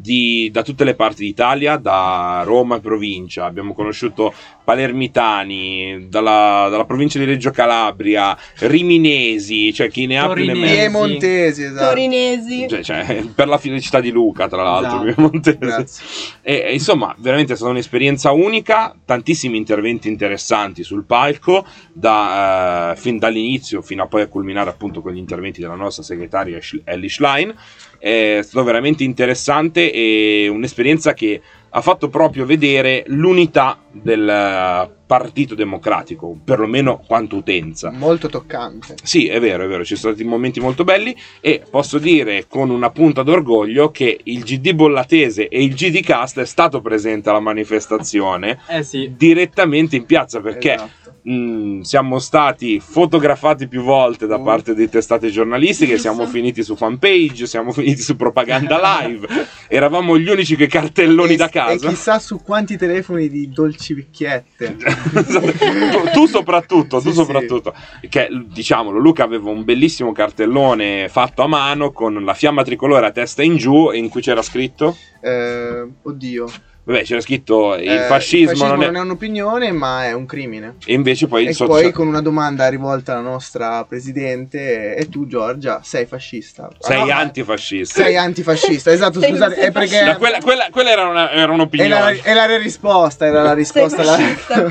Di- 0.00 0.48
da 0.50 0.62
tutte 0.62 0.84
le 0.84 0.94
parti 0.94 1.24
d'Italia, 1.24 1.76
da 1.76 2.42
Roma 2.44 2.76
e 2.76 2.80
provincia. 2.80 3.44
Abbiamo 3.44 3.74
conosciuto 3.74 4.32
palermitani, 4.64 6.06
dalla, 6.08 6.68
dalla 6.70 6.84
provincia 6.84 7.18
di 7.18 7.24
Reggio 7.24 7.50
Calabria, 7.50 8.36
riminesi, 8.60 9.72
cioè 9.72 9.90
chi 9.90 10.06
ne 10.06 10.18
ha 10.18 10.32
più 10.32 10.44
ne 10.44 10.52
Torinesi. 10.52 10.74
metta. 10.74 10.80
Piemontesi, 10.90 11.62
esatto. 11.64 11.88
Torinesi. 11.88 12.68
Cioè, 12.68 12.82
cioè, 12.82 13.24
per 13.34 13.48
la 13.48 13.58
felicità 13.58 14.00
di 14.00 14.10
Luca, 14.10 14.48
tra 14.48 14.62
l'altro, 14.62 15.04
Esatto. 15.40 16.38
E, 16.42 16.64
e, 16.66 16.72
insomma, 16.72 17.14
veramente 17.18 17.52
è 17.52 17.56
stata 17.56 17.70
un'esperienza 17.70 18.30
unica, 18.30 18.94
tantissimi 19.04 19.56
interventi 19.56 20.08
interessanti 20.08 20.82
sul 20.82 21.04
palco, 21.04 21.64
da, 21.92 22.92
eh, 22.92 22.96
fin 22.96 23.18
dall'inizio 23.18 23.82
fino 23.82 24.02
a 24.04 24.06
poi 24.06 24.22
a 24.22 24.26
culminare 24.28 24.70
appunto 24.70 25.00
con 25.00 25.12
gli 25.12 25.18
interventi 25.18 25.60
della 25.60 25.74
nostra 25.74 26.02
segretaria 26.02 26.58
Ellie 26.84 27.08
Schlein. 27.08 27.54
È 28.00 28.40
stato 28.42 28.64
veramente 28.64 29.04
interessante 29.04 29.92
e 29.92 30.48
un'esperienza 30.48 31.12
che 31.12 31.40
ha 31.72 31.80
fatto 31.82 32.08
proprio 32.08 32.46
vedere 32.46 33.04
l'unità 33.08 33.78
del 33.92 34.90
Partito 35.06 35.54
Democratico, 35.54 36.34
perlomeno 36.42 37.02
quanto 37.06 37.36
utenza. 37.36 37.90
Molto 37.90 38.28
toccante. 38.28 38.94
Sì, 39.02 39.26
è 39.26 39.38
vero, 39.38 39.64
è 39.64 39.68
vero, 39.68 39.84
ci 39.84 39.96
sono 39.96 40.14
stati 40.14 40.26
momenti 40.26 40.60
molto 40.60 40.82
belli 40.82 41.14
e 41.40 41.62
posso 41.68 41.98
dire 41.98 42.46
con 42.48 42.70
una 42.70 42.90
punta 42.90 43.22
d'orgoglio 43.22 43.90
che 43.90 44.18
il 44.24 44.44
GD 44.44 44.72
Bollatese 44.72 45.48
e 45.48 45.62
il 45.62 45.74
GD 45.74 46.00
Cast 46.02 46.40
è 46.40 46.46
stato 46.46 46.80
presente 46.80 47.28
alla 47.28 47.40
manifestazione 47.40 48.60
Eh 48.66 48.82
sì. 48.82 49.12
direttamente 49.16 49.94
in 49.96 50.06
piazza 50.06 50.40
perché 50.40 50.74
Esatto. 50.74 51.09
Mh, 51.30 51.80
siamo 51.82 52.18
stati 52.18 52.80
fotografati 52.80 53.68
più 53.68 53.82
volte 53.82 54.26
da 54.26 54.38
Mm. 54.38 54.44
parte 54.44 54.74
di 54.74 54.88
testate 54.88 55.30
giornalistiche, 55.30 55.98
siamo 55.98 56.26
finiti 56.26 56.62
su 56.62 56.76
fanpage, 56.76 57.46
siamo 57.46 57.72
finiti 57.72 58.00
su 58.02 58.16
propaganda 58.16 58.78
live, 59.06 59.26
eravamo 59.68 60.18
gli 60.18 60.28
unici 60.28 60.56
che 60.56 60.66
cartelloni 60.66 61.34
E- 61.34 61.36
da 61.36 61.46
E 61.46 61.50
casa. 61.50 61.88
chissà 61.88 62.18
su 62.18 62.40
quanti 62.42 62.76
telefoni 62.76 63.28
di 63.28 63.50
dolci 63.50 63.94
vecchiette. 63.94 64.76
tu, 65.22 66.10
tu 66.12 66.26
soprattutto, 66.26 67.00
tu 67.00 67.08
Sì, 67.10 67.14
soprattutto. 67.14 67.74
Che 68.08 68.28
diciamolo, 68.52 68.98
Luca 68.98 69.24
aveva 69.24 69.50
un 69.50 69.64
bellissimo 69.64 70.12
cartellone 70.12 71.08
fatto 71.08 71.42
a 71.42 71.46
mano 71.46 71.92
con 71.92 72.22
la 72.24 72.34
fiamma 72.34 72.62
tricolore 72.64 73.06
a 73.06 73.10
testa 73.12 73.42
in 73.42 73.56
giù 73.56 73.90
e 73.92 73.98
in 73.98 74.08
cui 74.08 74.20
c'era 74.20 74.42
scritto. 74.42 74.96
Eh, 75.20 75.86
oddio. 76.02 76.46
Vabbè, 76.82 77.02
c'era 77.04 77.20
scritto 77.20 77.74
il 77.74 77.88
Eh, 77.88 77.98
fascismo, 78.06 78.66
non 78.66 78.96
è. 78.96 78.98
un'opinione, 79.00 79.70
ma 79.70 80.06
è 80.06 80.12
un 80.12 80.24
crimine. 80.26 80.76
E 80.86 80.94
invece 80.94 81.28
poi 81.28 81.46
E 81.46 81.52
sotto- 81.52 81.72
poi 81.72 81.92
con 81.92 82.08
una 82.08 82.22
domanda 82.22 82.66
rivolta 82.68 83.12
alla 83.12 83.20
nostra 83.20 83.84
presidente, 83.84 84.96
e 84.96 85.08
tu 85.08 85.26
Giorgia 85.26 85.80
sei 85.84 86.06
fascista? 86.06 86.68
sei 86.78 87.00
Ah, 87.02 87.04
no, 87.04 87.12
antifascista. 87.12 88.02
Sei 88.02 88.16
antifascista, 88.16 88.90
esatto, 88.90 89.20
Sei- 89.20 89.30
scusate, 89.30 89.54
è 89.56 89.70
perché... 89.70 90.02
No, 90.04 90.16
quella, 90.16 90.38
quella- 90.40 90.68
quella 90.70 90.90
era, 90.90 91.06
una- 91.06 91.30
era 91.30 91.50
È 91.50 91.54
un'opinione. 91.54 91.88
la, 91.90 92.10
è 92.10 92.34
la 92.34 92.56
risposta, 92.56 93.26
era 93.26 93.42
la 93.42 93.52
risposta. 93.52 94.00
alla- 94.00 94.16
fascista. 94.16 94.68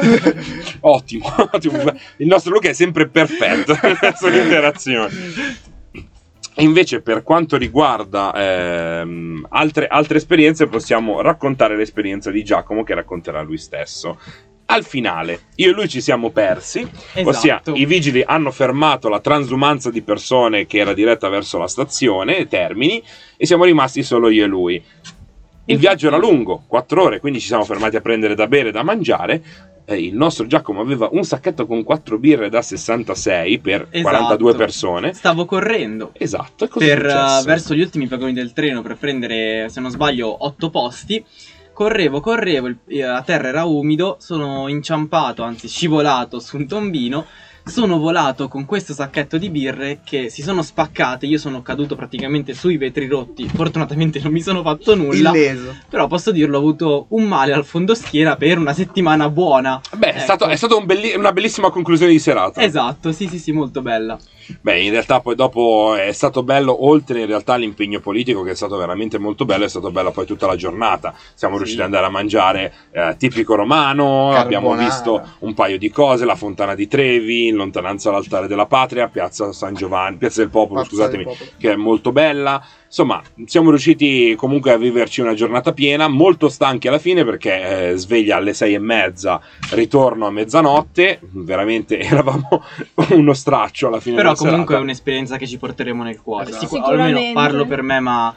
Ottimo, 0.80 1.32
ottimo. 1.52 1.78
Il 2.16 2.26
nostro 2.26 2.52
Luca 2.52 2.70
è 2.70 2.72
sempre 2.72 3.06
perfetto 3.08 3.78
nelle 3.82 4.14
sue 4.16 4.36
interazioni. 4.38 5.14
Invece, 6.56 7.00
per 7.00 7.22
quanto 7.22 7.56
riguarda 7.56 8.32
ehm, 8.34 9.46
altre, 9.50 9.86
altre 9.86 10.18
esperienze, 10.18 10.66
possiamo 10.66 11.20
raccontare 11.22 11.76
l'esperienza 11.76 12.30
di 12.30 12.42
Giacomo 12.42 12.82
che 12.82 12.94
racconterà 12.94 13.40
lui 13.40 13.56
stesso. 13.56 14.18
Al 14.66 14.84
finale, 14.84 15.40
io 15.56 15.70
e 15.70 15.72
lui 15.72 15.88
ci 15.88 16.00
siamo 16.00 16.30
persi, 16.30 16.88
ossia 17.24 17.56
Esatto. 17.56 17.74
i 17.74 17.86
vigili 17.86 18.22
hanno 18.24 18.52
fermato 18.52 19.08
la 19.08 19.18
transumanza 19.18 19.90
di 19.90 20.00
persone 20.00 20.66
che 20.66 20.78
era 20.78 20.92
diretta 20.92 21.28
verso 21.28 21.58
la 21.58 21.66
stazione, 21.66 22.46
Termini, 22.46 23.02
e 23.36 23.46
siamo 23.46 23.64
rimasti 23.64 24.04
solo 24.04 24.28
io 24.30 24.44
e 24.44 24.46
lui. 24.46 24.84
Il 25.66 25.78
viaggio 25.78 26.08
era 26.08 26.16
lungo, 26.16 26.64
quattro 26.66 27.02
ore, 27.04 27.20
quindi 27.20 27.38
ci 27.40 27.46
siamo 27.46 27.64
fermati 27.64 27.94
a 27.96 28.00
prendere 28.00 28.34
da 28.34 28.46
bere 28.46 28.70
e 28.70 28.72
da 28.72 28.82
mangiare. 28.82 29.42
eh, 29.86 29.96
il 30.04 30.14
nostro 30.14 30.46
Giacomo 30.46 30.80
aveva 30.80 31.08
un 31.12 31.24
sacchetto 31.24 31.66
con 31.66 31.82
4 31.82 32.18
birre 32.18 32.48
da 32.48 32.62
66 32.62 33.58
per 33.58 33.86
Esatto. 33.90 34.08
42 34.08 34.54
persone. 34.54 35.12
Stavo 35.14 35.44
correndo 35.46 36.10
Esatto, 36.14 36.64
e 36.64 36.68
cosa 36.68 36.84
per, 36.86 37.06
eh, 37.06 37.42
verso 37.44 37.74
gli 37.74 37.80
ultimi 37.80 38.06
vagoni 38.06 38.32
del 38.32 38.52
treno 38.52 38.82
per 38.82 38.96
prendere, 38.96 39.68
se 39.68 39.80
non 39.80 39.90
sbaglio, 39.90 40.44
8 40.44 40.70
posti. 40.70 41.24
Correvo, 41.72 42.20
correvo, 42.20 42.66
il- 42.68 42.78
eh, 42.88 43.02
la 43.02 43.22
terra 43.22 43.48
era 43.48 43.64
umido, 43.64 44.16
sono 44.20 44.68
inciampato, 44.68 45.42
anzi 45.42 45.66
scivolato 45.66 46.38
su 46.40 46.56
un 46.56 46.66
tombino. 46.68 47.26
Sono 47.64 47.98
volato 47.98 48.48
con 48.48 48.64
questo 48.64 48.94
sacchetto 48.94 49.38
di 49.38 49.48
birre 49.50 50.00
che 50.04 50.28
si 50.28 50.42
sono 50.42 50.62
spaccate. 50.62 51.26
Io 51.26 51.38
sono 51.38 51.62
caduto 51.62 51.94
praticamente 51.94 52.52
sui 52.54 52.76
vetri 52.76 53.06
rotti. 53.06 53.48
Fortunatamente 53.48 54.18
non 54.20 54.32
mi 54.32 54.40
sono 54.40 54.62
fatto 54.62 54.96
nulla. 54.96 55.30
Illeso. 55.30 55.76
Però 55.88 56.06
posso 56.06 56.32
dirlo, 56.32 56.56
ho 56.56 56.60
avuto 56.60 57.06
un 57.10 57.24
male 57.24 57.52
al 57.52 57.64
fondoschiena 57.64 58.36
per 58.36 58.58
una 58.58 58.72
settimana 58.72 59.28
buona. 59.30 59.80
Beh, 59.96 60.06
è 60.06 60.10
Ecco. 60.16 60.20
stato, 60.20 60.46
è 60.46 60.56
stato 60.56 60.78
un 60.78 60.86
belli- 60.86 61.14
una 61.14 61.32
bellissima 61.32 61.70
conclusione 61.70 62.10
di 62.12 62.18
serata. 62.18 62.60
Esatto, 62.62 63.12
sì, 63.12 63.28
sì, 63.28 63.38
sì, 63.38 63.52
molto 63.52 63.82
bella. 63.82 64.18
Beh, 64.60 64.80
in 64.82 64.90
realtà 64.90 65.20
poi 65.20 65.34
dopo 65.34 65.94
è 65.94 66.12
stato 66.12 66.42
bello, 66.42 66.86
oltre 66.86 67.20
in 67.20 67.26
realtà 67.26 67.54
all'impegno 67.54 68.00
politico 68.00 68.42
che 68.42 68.52
è 68.52 68.54
stato 68.54 68.76
veramente 68.76 69.18
molto 69.18 69.44
bello, 69.44 69.64
è 69.64 69.68
stato 69.68 69.90
bello 69.90 70.10
poi 70.10 70.26
tutta 70.26 70.46
la 70.46 70.56
giornata. 70.56 71.14
Siamo 71.34 71.54
Sì. 71.54 71.60
riusciti 71.60 71.80
ad 71.82 71.86
andare 71.88 72.06
a 72.06 72.10
mangiare 72.10 72.72
eh, 72.92 73.14
tipico 73.18 73.54
romano, 73.54 74.04
Carbonara. 74.32 74.40
abbiamo 74.40 74.74
visto 74.74 75.22
un 75.40 75.54
paio 75.54 75.78
di 75.78 75.90
cose, 75.90 76.24
la 76.24 76.34
fontana 76.36 76.74
di 76.74 76.86
Trevi, 76.88 77.48
in 77.48 77.56
lontananza 77.56 78.10
l'altare 78.10 78.46
della 78.46 78.66
patria, 78.66 79.08
piazza 79.08 79.52
San 79.52 79.74
Giovanni, 79.74 80.16
piazza 80.16 80.40
del 80.40 80.50
popolo, 80.50 80.80
Pazza 80.80 80.90
scusatemi, 80.90 81.24
del 81.24 81.32
popolo. 81.32 81.50
che 81.58 81.72
è 81.72 81.76
molto 81.76 82.12
bella. 82.12 82.62
Insomma, 82.90 83.22
siamo 83.44 83.68
riusciti 83.70 84.34
comunque 84.36 84.72
a 84.72 84.76
viverci 84.76 85.20
una 85.20 85.34
giornata 85.34 85.72
piena, 85.72 86.08
molto 86.08 86.48
stanchi 86.48 86.88
alla 86.88 86.98
fine 86.98 87.24
perché 87.24 87.90
eh, 87.92 87.96
sveglia 87.96 88.34
alle 88.38 88.52
sei 88.52 88.74
e 88.74 88.80
mezza, 88.80 89.40
ritorno 89.74 90.26
a 90.26 90.32
mezzanotte, 90.32 91.20
veramente 91.30 91.98
eravamo 92.02 92.48
uno 93.10 93.32
straccio 93.32 93.86
alla 93.86 94.00
fine 94.00 94.16
Però 94.16 94.30
della 94.30 94.40
comunque 94.40 94.74
serata. 94.74 94.80
è 94.80 94.82
un'esperienza 94.82 95.36
che 95.36 95.46
ci 95.46 95.56
porteremo 95.56 96.02
nel 96.02 96.20
cuore. 96.20 96.48
Esatto. 96.50 96.66
Sicu- 96.66 96.82
almeno 96.84 97.20
parlo 97.32 97.64
per 97.64 97.82
me, 97.82 98.00
ma 98.00 98.34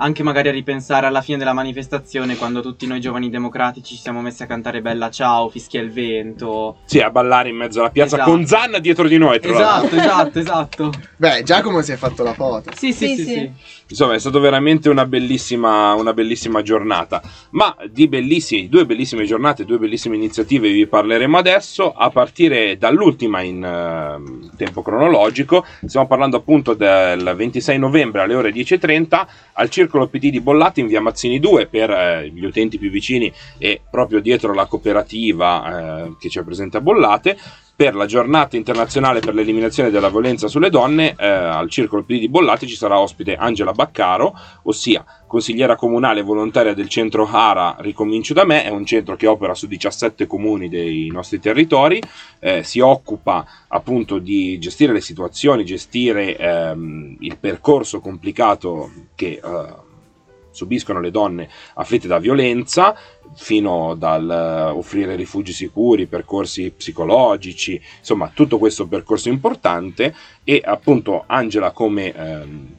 anche 0.00 0.22
magari 0.22 0.48
a 0.48 0.52
ripensare 0.52 1.06
alla 1.06 1.20
fine 1.20 1.36
della 1.38 1.52
manifestazione, 1.52 2.36
quando 2.36 2.62
tutti 2.62 2.86
noi 2.86 3.00
giovani 3.00 3.28
democratici 3.28 3.94
ci 3.94 4.00
siamo 4.00 4.20
messi 4.22 4.42
a 4.42 4.46
cantare 4.46 4.80
Bella 4.80 5.10
Ciao, 5.10 5.48
fischia 5.50 5.80
il 5.80 5.92
vento. 5.92 6.78
Sì, 6.86 7.00
a 7.00 7.10
ballare 7.10 7.50
in 7.50 7.56
mezzo 7.56 7.80
alla 7.80 7.90
piazza 7.90 8.16
Esatto. 8.16 8.30
con 8.30 8.46
Zanna 8.46 8.78
dietro 8.78 9.06
di 9.06 9.18
noi. 9.18 9.38
Tra. 9.40 9.50
Esatto, 9.52 9.96
esatto, 9.96 10.38
esatto. 10.38 10.92
Beh, 11.16 11.42
Giacomo 11.42 11.82
si 11.82 11.92
è 11.92 11.96
fatto 11.96 12.22
la 12.22 12.32
foto. 12.32 12.70
Sì, 12.74 12.92
sì, 12.92 13.08
Sì, 13.08 13.16
sì, 13.16 13.24
sì. 13.24 13.32
sì. 13.32 13.78
Insomma, 13.90 14.14
è 14.14 14.18
stata 14.20 14.38
veramente 14.38 14.88
una 14.88 15.04
bellissima, 15.04 15.94
una 15.94 16.12
bellissima 16.12 16.62
giornata. 16.62 17.20
Ma 17.50 17.76
di 17.90 18.06
bellissimi, 18.06 18.68
due 18.68 18.86
bellissime 18.86 19.24
giornate, 19.24 19.64
due 19.64 19.78
bellissime 19.78 20.14
iniziative 20.14 20.70
vi 20.70 20.86
parleremo 20.86 21.36
adesso, 21.36 21.92
a 21.92 22.08
partire 22.10 22.78
dall'ultima 22.78 23.42
in 23.42 23.62
ehm, 23.64 24.56
tempo 24.56 24.82
cronologico. 24.82 25.66
Stiamo 25.84 26.06
parlando 26.06 26.36
appunto 26.36 26.74
del 26.74 27.34
26 27.36 27.78
novembre 27.78 28.22
alle 28.22 28.34
ore 28.36 28.50
10.30 28.52 29.26
al 29.54 29.68
Circolo 29.90 30.06
PD 30.06 30.30
di 30.30 30.40
Bollate 30.40 30.80
in 30.80 30.86
via 30.86 31.00
Mazzini 31.00 31.40
2 31.40 31.66
per 31.66 31.90
eh, 31.90 32.30
gli 32.32 32.44
utenti 32.44 32.78
più 32.78 32.90
vicini 32.90 33.32
e 33.58 33.80
proprio 33.90 34.20
dietro 34.20 34.54
la 34.54 34.66
cooperativa 34.66 36.04
eh, 36.04 36.16
che 36.20 36.28
c'è 36.28 36.44
presente 36.44 36.76
a 36.76 36.80
Bollate 36.80 37.36
per 37.80 37.94
la 37.94 38.04
giornata 38.04 38.58
internazionale 38.58 39.20
per 39.20 39.32
l'eliminazione 39.32 39.88
della 39.88 40.10
violenza 40.10 40.48
sulle 40.48 40.68
donne 40.68 41.14
eh, 41.16 41.26
al 41.26 41.70
Circolo 41.70 42.02
PD 42.02 42.18
di 42.18 42.28
Bollate 42.28 42.66
ci 42.66 42.76
sarà 42.76 43.00
ospite 43.00 43.36
Angela 43.36 43.72
Baccaro, 43.72 44.38
ossia 44.64 45.02
consigliera 45.26 45.76
comunale 45.76 46.20
volontaria 46.20 46.74
del 46.74 46.90
centro 46.90 47.26
ARA 47.26 47.76
Ricomincio 47.78 48.34
da 48.34 48.44
me, 48.44 48.64
è 48.64 48.68
un 48.68 48.84
centro 48.84 49.16
che 49.16 49.26
opera 49.26 49.54
su 49.54 49.66
17 49.66 50.26
comuni 50.26 50.68
dei 50.68 51.08
nostri 51.10 51.40
territori, 51.40 52.02
eh, 52.38 52.62
si 52.64 52.80
occupa 52.80 53.46
appunto 53.68 54.18
di 54.18 54.58
gestire 54.58 54.92
le 54.92 55.00
situazioni, 55.00 55.64
gestire 55.64 56.36
ehm, 56.36 57.16
il 57.20 57.38
percorso 57.38 58.00
complicato 58.00 58.90
che 59.14 59.40
eh, 59.42 59.88
subiscono 60.50 61.00
le 61.00 61.10
donne 61.10 61.48
afflitte 61.74 62.08
da 62.08 62.18
violenza, 62.18 62.96
fino 63.34 63.94
dal 63.94 64.28
eh, 64.28 64.70
offrire 64.76 65.16
rifugi 65.16 65.52
sicuri, 65.52 66.06
percorsi 66.06 66.70
psicologici, 66.70 67.80
insomma 67.98 68.30
tutto 68.34 68.58
questo 68.58 68.86
percorso 68.86 69.28
importante. 69.28 70.14
E 70.44 70.60
appunto 70.64 71.24
Angela 71.26 71.70
come 71.70 72.12
ehm, 72.12 72.76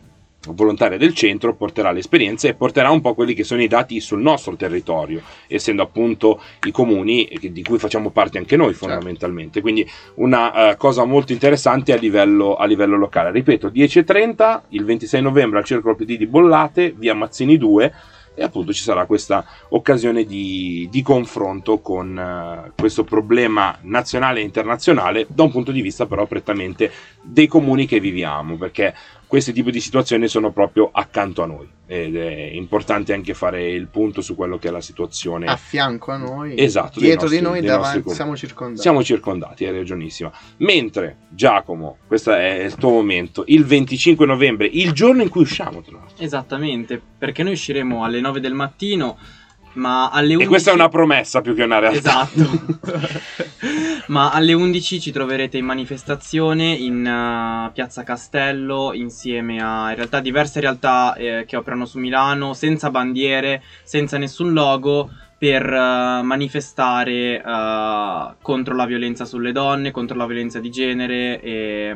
volontaria 0.47 0.97
del 0.97 1.13
centro 1.13 1.55
porterà 1.55 1.91
l'esperienza 1.91 2.47
e 2.47 2.55
porterà 2.55 2.89
un 2.89 3.01
po' 3.01 3.13
quelli 3.13 3.33
che 3.33 3.43
sono 3.43 3.61
i 3.61 3.67
dati 3.67 3.99
sul 3.99 4.21
nostro 4.21 4.55
territorio, 4.55 5.21
essendo 5.47 5.83
appunto 5.83 6.41
i 6.65 6.71
comuni 6.71 7.29
di 7.39 7.63
cui 7.63 7.77
facciamo 7.77 8.09
parte 8.09 8.37
anche 8.37 8.57
noi 8.57 8.73
fondamentalmente. 8.73 9.61
Quindi 9.61 9.87
una 10.15 10.71
eh, 10.71 10.77
cosa 10.77 11.05
molto 11.05 11.31
interessante 11.31 11.93
a 11.93 11.97
livello, 11.97 12.55
a 12.55 12.65
livello 12.65 12.97
locale. 12.97 13.31
Ripeto, 13.31 13.69
10.30 13.69 14.61
il 14.69 14.83
26 14.83 15.21
novembre 15.21 15.59
al 15.59 15.65
Circolo 15.65 15.95
PD 15.95 16.17
di 16.17 16.27
Bollate, 16.27 16.93
via 16.97 17.13
Mazzini 17.13 17.57
2 17.57 17.93
e 18.33 18.43
appunto 18.43 18.71
ci 18.71 18.81
sarà 18.81 19.05
questa 19.05 19.45
occasione 19.69 20.23
di, 20.23 20.87
di 20.89 21.01
confronto 21.01 21.79
con 21.79 22.17
eh, 22.17 22.71
questo 22.77 23.03
problema 23.03 23.77
nazionale 23.81 24.39
e 24.39 24.43
internazionale 24.43 25.25
da 25.29 25.43
un 25.43 25.51
punto 25.51 25.71
di 25.71 25.81
vista 25.81 26.05
però 26.05 26.25
prettamente 26.25 26.91
dei 27.21 27.47
comuni 27.47 27.85
che 27.85 27.99
viviamo 27.99 28.55
perché 28.55 28.93
questi 29.31 29.53
tipi 29.53 29.71
di 29.71 29.79
situazioni 29.79 30.27
sono 30.27 30.51
proprio 30.51 30.89
accanto 30.91 31.41
a 31.41 31.45
noi 31.45 31.65
ed 31.87 32.17
è 32.17 32.49
importante 32.51 33.13
anche 33.13 33.33
fare 33.33 33.69
il 33.71 33.87
punto 33.87 34.19
su 34.19 34.35
quello 34.35 34.57
che 34.57 34.67
è 34.67 34.71
la 34.71 34.81
situazione 34.81 35.45
A 35.45 35.55
fianco 35.55 36.11
a 36.11 36.17
noi. 36.17 36.59
Esatto, 36.59 36.99
Dietro 36.99 37.29
di 37.29 37.39
nostri- 37.39 37.41
noi, 37.41 37.59
dei 37.61 37.69
nostri 37.69 37.77
davanti, 37.77 37.99
comuni. 38.01 38.15
siamo 38.17 38.35
circondati. 38.35 38.81
siamo 38.81 39.03
circondati, 39.05 39.65
hai 39.65 39.71
ragionissima. 39.71 40.33
Mentre 40.57 41.19
Giacomo, 41.29 41.99
questo 42.07 42.33
è 42.33 42.63
il 42.63 42.75
tuo 42.75 42.89
momento, 42.89 43.45
il 43.47 43.63
25 43.63 44.25
novembre, 44.25 44.67
il 44.69 44.91
giorno 44.91 45.21
in 45.21 45.29
cui 45.29 45.43
usciamo, 45.43 45.81
tra 45.81 45.95
l'altro. 45.95 46.21
Esattamente, 46.21 47.01
perché 47.17 47.41
noi 47.41 47.53
usciremo 47.53 48.03
alle 48.03 48.19
9 48.19 48.41
del 48.41 48.53
mattino, 48.53 49.17
ma 49.73 50.09
alle 50.09 50.33
11... 50.33 50.43
E 50.43 50.47
questa 50.47 50.71
è 50.71 50.73
una 50.73 50.89
promessa 50.89 51.41
più 51.41 51.53
che 51.55 51.63
una 51.63 51.79
realtà. 51.79 52.27
Esatto. 52.31 53.19
Ma 54.07 54.31
alle 54.31 54.53
11 54.53 54.99
ci 54.99 55.11
troverete 55.11 55.57
in 55.57 55.65
manifestazione 55.65 56.73
in 56.73 57.05
eh, 57.05 57.71
Piazza 57.71 58.03
Castello 58.03 58.91
insieme 58.93 59.61
a 59.61 59.89
in 59.89 59.95
realtà 59.95 60.19
diverse 60.19 60.59
realtà 60.59 61.13
eh, 61.15 61.45
che 61.47 61.55
operano 61.55 61.85
su 61.85 61.97
Milano 61.99 62.53
senza 62.53 62.89
bandiere, 62.89 63.63
senza 63.83 64.17
nessun 64.17 64.51
logo 64.51 65.09
per 65.37 65.63
eh, 65.65 66.21
manifestare 66.23 67.41
eh, 67.41 68.33
contro 68.41 68.75
la 68.75 68.85
violenza 68.85 69.25
sulle 69.25 69.51
donne, 69.51 69.91
contro 69.91 70.17
la 70.17 70.25
violenza 70.25 70.59
di 70.59 70.69
genere 70.69 71.41
e, 71.41 71.95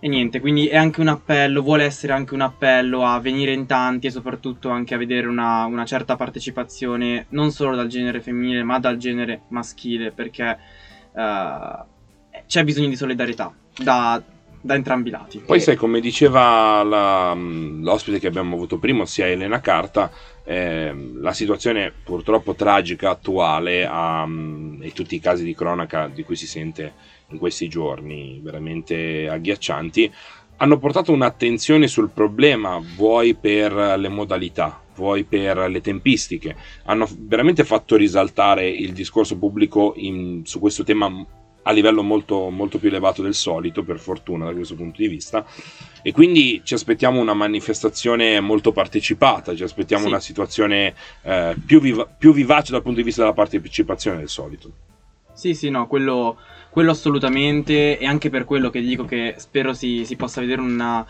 e 0.00 0.08
niente, 0.08 0.38
quindi 0.38 0.68
è 0.68 0.76
anche 0.76 1.00
un 1.00 1.08
appello, 1.08 1.60
vuole 1.60 1.84
essere 1.84 2.12
anche 2.12 2.34
un 2.34 2.40
appello 2.40 3.04
a 3.04 3.18
venire 3.18 3.52
in 3.52 3.66
tanti 3.66 4.06
e 4.06 4.10
soprattutto 4.10 4.70
anche 4.70 4.94
a 4.94 4.98
vedere 4.98 5.26
una, 5.26 5.64
una 5.64 5.84
certa 5.84 6.14
partecipazione 6.14 7.26
non 7.30 7.50
solo 7.50 7.74
dal 7.74 7.88
genere 7.88 8.20
femminile 8.20 8.62
ma 8.62 8.78
dal 8.78 8.96
genere 8.96 9.42
maschile 9.48 10.12
perché 10.12 10.58
eh, 11.16 11.84
c'è 12.46 12.62
bisogno 12.64 12.88
di 12.88 12.94
solidarietà 12.96 13.52
da, 13.76 14.22
da 14.60 14.74
entrambi 14.74 15.08
i 15.08 15.12
lati. 15.12 15.38
Poi 15.38 15.60
sai, 15.60 15.74
come 15.74 15.98
diceva 16.00 16.82
la- 16.84 17.34
l'ospite 17.34 18.20
che 18.20 18.28
abbiamo 18.28 18.54
avuto 18.54 18.78
prima, 18.78 19.02
ossia 19.02 19.26
Elena 19.26 19.60
Carta, 19.60 20.12
ehm, 20.44 21.20
la 21.20 21.32
situazione 21.32 21.92
purtroppo 22.04 22.54
tragica 22.54 23.10
attuale 23.10 23.84
ha, 23.84 24.24
mm, 24.24 24.82
e 24.82 24.92
tutti 24.92 25.16
i 25.16 25.20
casi 25.20 25.42
di 25.42 25.56
cronaca 25.56 26.06
di 26.06 26.22
cui 26.22 26.36
si 26.36 26.46
sente 26.46 27.16
in 27.30 27.38
questi 27.38 27.68
giorni, 27.68 28.40
veramente 28.42 29.28
agghiaccianti, 29.28 30.10
hanno 30.60 30.78
portato 30.78 31.12
un'attenzione 31.12 31.86
sul 31.86 32.10
problema, 32.10 32.80
vuoi 32.96 33.34
per 33.34 33.72
le 33.72 34.08
modalità, 34.08 34.82
vuoi 34.96 35.24
per 35.24 35.68
le 35.70 35.80
tempistiche, 35.80 36.56
hanno 36.84 37.06
veramente 37.18 37.64
fatto 37.64 37.96
risaltare 37.96 38.68
il 38.68 38.92
discorso 38.92 39.36
pubblico 39.36 39.92
in- 39.96 40.42
su 40.44 40.58
questo 40.58 40.84
tema 40.84 41.26
a 41.62 41.70
livello 41.72 42.02
molto, 42.02 42.48
molto 42.48 42.78
più 42.78 42.88
elevato 42.88 43.20
del 43.20 43.34
solito, 43.34 43.82
per 43.84 43.98
fortuna 43.98 44.46
da 44.46 44.54
questo 44.54 44.74
punto 44.74 45.02
di 45.02 45.06
vista. 45.08 45.44
E 46.00 46.12
quindi 46.12 46.62
ci 46.64 46.72
aspettiamo 46.72 47.20
una 47.20 47.34
manifestazione 47.34 48.40
molto 48.40 48.72
partecipata, 48.72 49.54
ci 49.54 49.64
aspettiamo 49.64 50.04
Sì. 50.04 50.08
una 50.08 50.20
situazione 50.20 50.94
eh, 51.22 51.54
più, 51.64 51.78
viva- 51.78 52.06
più 52.06 52.32
vivace 52.32 52.72
dal 52.72 52.80
punto 52.82 52.98
di 52.98 53.04
vista 53.04 53.20
della 53.20 53.34
partecipazione 53.34 54.16
del 54.16 54.28
solito. 54.30 54.72
Sì, 55.34 55.54
sì, 55.54 55.68
no, 55.70 55.86
quello, 55.86 56.38
quello 56.70 56.90
assolutamente 56.90 57.98
e 57.98 58.06
anche 58.06 58.30
per 58.30 58.44
quello 58.44 58.70
che 58.70 58.80
dico 58.80 59.04
che 59.04 59.34
spero 59.38 59.72
si, 59.72 60.04
si 60.04 60.16
possa 60.16 60.40
vedere 60.40 60.60
una, 60.60 61.04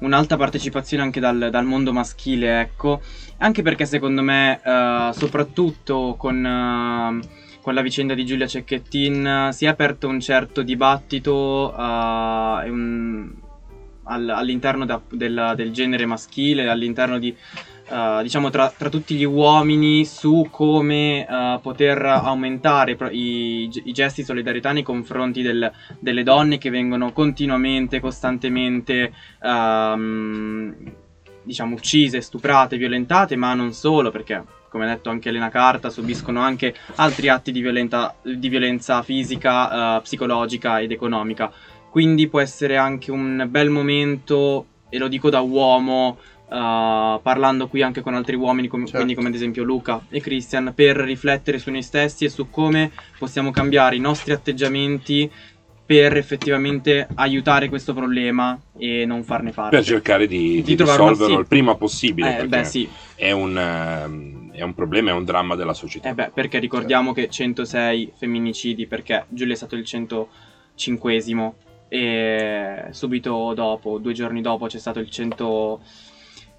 un'alta 0.00 0.36
partecipazione 0.36 1.02
anche 1.02 1.20
dal, 1.20 1.48
dal 1.50 1.64
mondo 1.64 1.92
maschile, 1.92 2.60
ecco, 2.60 3.00
anche 3.38 3.62
perché 3.62 3.86
secondo 3.86 4.22
me, 4.22 4.60
eh, 4.64 5.10
soprattutto 5.12 6.14
con, 6.18 6.44
eh, 6.44 7.28
con 7.60 7.74
la 7.74 7.82
vicenda 7.82 8.14
di 8.14 8.24
Giulia 8.24 8.46
Cecchettin, 8.46 9.48
si 9.52 9.64
è 9.64 9.68
aperto 9.68 10.08
un 10.08 10.20
certo 10.20 10.62
dibattito 10.62 11.74
eh, 11.76 12.66
e 12.66 12.70
un- 12.70 13.32
al- 14.08 14.28
all'interno 14.30 14.84
da- 14.84 15.00
del, 15.10 15.52
del 15.54 15.70
genere 15.72 16.06
maschile, 16.06 16.68
all'interno 16.68 17.18
di, 17.18 17.34
eh, 17.90 18.18
diciamo, 18.22 18.50
tra, 18.50 18.72
tra 18.76 18.88
tutti 18.88 19.14
gli 19.14 19.24
uomini 19.24 20.04
su 20.04 20.48
come 20.50 21.26
eh, 21.26 21.58
poter 21.62 22.04
aumentare 22.04 22.96
i, 23.10 23.70
i 23.84 23.92
gesti 23.92 24.20
di 24.22 24.26
solidarietà 24.26 24.72
nei 24.72 24.82
confronti 24.82 25.42
del- 25.42 25.70
delle 25.98 26.22
donne 26.22 26.58
che 26.58 26.70
vengono 26.70 27.12
continuamente, 27.12 28.00
costantemente, 28.00 29.12
ehm, 29.42 30.74
diciamo, 31.42 31.74
uccise, 31.74 32.20
stuprate, 32.20 32.76
violentate, 32.76 33.36
ma 33.36 33.54
non 33.54 33.72
solo, 33.72 34.10
perché 34.10 34.42
come 34.70 34.84
ha 34.84 34.88
detto 34.88 35.08
anche 35.08 35.30
Elena 35.30 35.48
Carta, 35.48 35.88
subiscono 35.88 36.40
anche 36.40 36.74
altri 36.96 37.28
atti 37.28 37.52
di, 37.52 37.62
violenta- 37.62 38.14
di 38.22 38.48
violenza 38.50 39.00
fisica, 39.02 39.96
eh, 39.96 40.00
psicologica 40.02 40.80
ed 40.80 40.90
economica. 40.92 41.50
Quindi 41.90 42.28
può 42.28 42.40
essere 42.40 42.76
anche 42.76 43.10
un 43.10 43.46
bel 43.48 43.70
momento, 43.70 44.66
e 44.88 44.98
lo 44.98 45.08
dico 45.08 45.30
da 45.30 45.40
uomo, 45.40 46.18
eh, 46.50 47.20
parlando 47.22 47.68
qui 47.68 47.82
anche 47.82 48.00
con 48.00 48.14
altri 48.14 48.36
uomini, 48.36 48.68
com- 48.68 48.80
Certo. 48.80 48.96
quindi 48.96 49.14
come 49.14 49.28
ad 49.28 49.34
esempio 49.34 49.62
Luca 49.64 50.04
e 50.08 50.20
Christian, 50.20 50.72
per 50.74 50.96
riflettere 50.96 51.58
su 51.58 51.70
noi 51.70 51.82
stessi 51.82 52.24
e 52.24 52.28
su 52.28 52.50
come 52.50 52.90
possiamo 53.18 53.50
cambiare 53.50 53.96
i 53.96 54.00
nostri 54.00 54.32
atteggiamenti 54.32 55.30
per 55.84 56.18
effettivamente 56.18 57.08
aiutare 57.14 57.70
questo 57.70 57.94
problema 57.94 58.60
e 58.76 59.06
non 59.06 59.24
farne 59.24 59.52
parte. 59.52 59.76
Per 59.76 59.84
cercare 59.86 60.26
di, 60.26 60.62
Di 60.62 60.62
di 60.62 60.76
risolverlo 60.76 61.26
sì. 61.26 61.32
il 61.32 61.46
prima 61.46 61.74
possibile. 61.76 62.28
Eh, 62.28 62.32
perché 62.32 62.48
beh, 62.48 62.64
sì. 62.64 62.88
è, 63.14 63.30
un, 63.30 63.58
ehm, 63.58 64.52
è 64.52 64.60
un 64.60 64.74
problema, 64.74 65.10
è 65.10 65.14
un 65.14 65.24
dramma 65.24 65.54
della 65.54 65.72
società. 65.72 66.10
Eh 66.10 66.12
beh, 66.14 66.30
perché 66.34 66.58
ricordiamo 66.58 67.14
che 67.14 67.30
106 67.30 68.12
femminicidi, 68.18 68.86
perché 68.86 69.24
Giulia 69.28 69.54
è 69.54 69.56
stato 69.56 69.76
il 69.76 69.84
105esimo 69.86 71.52
e 71.88 72.88
subito 72.90 73.52
dopo, 73.54 73.98
due 73.98 74.12
giorni 74.12 74.40
dopo, 74.40 74.66
c'è 74.66 74.78
stato 74.78 74.98
il 75.00 75.10
100... 75.10 75.80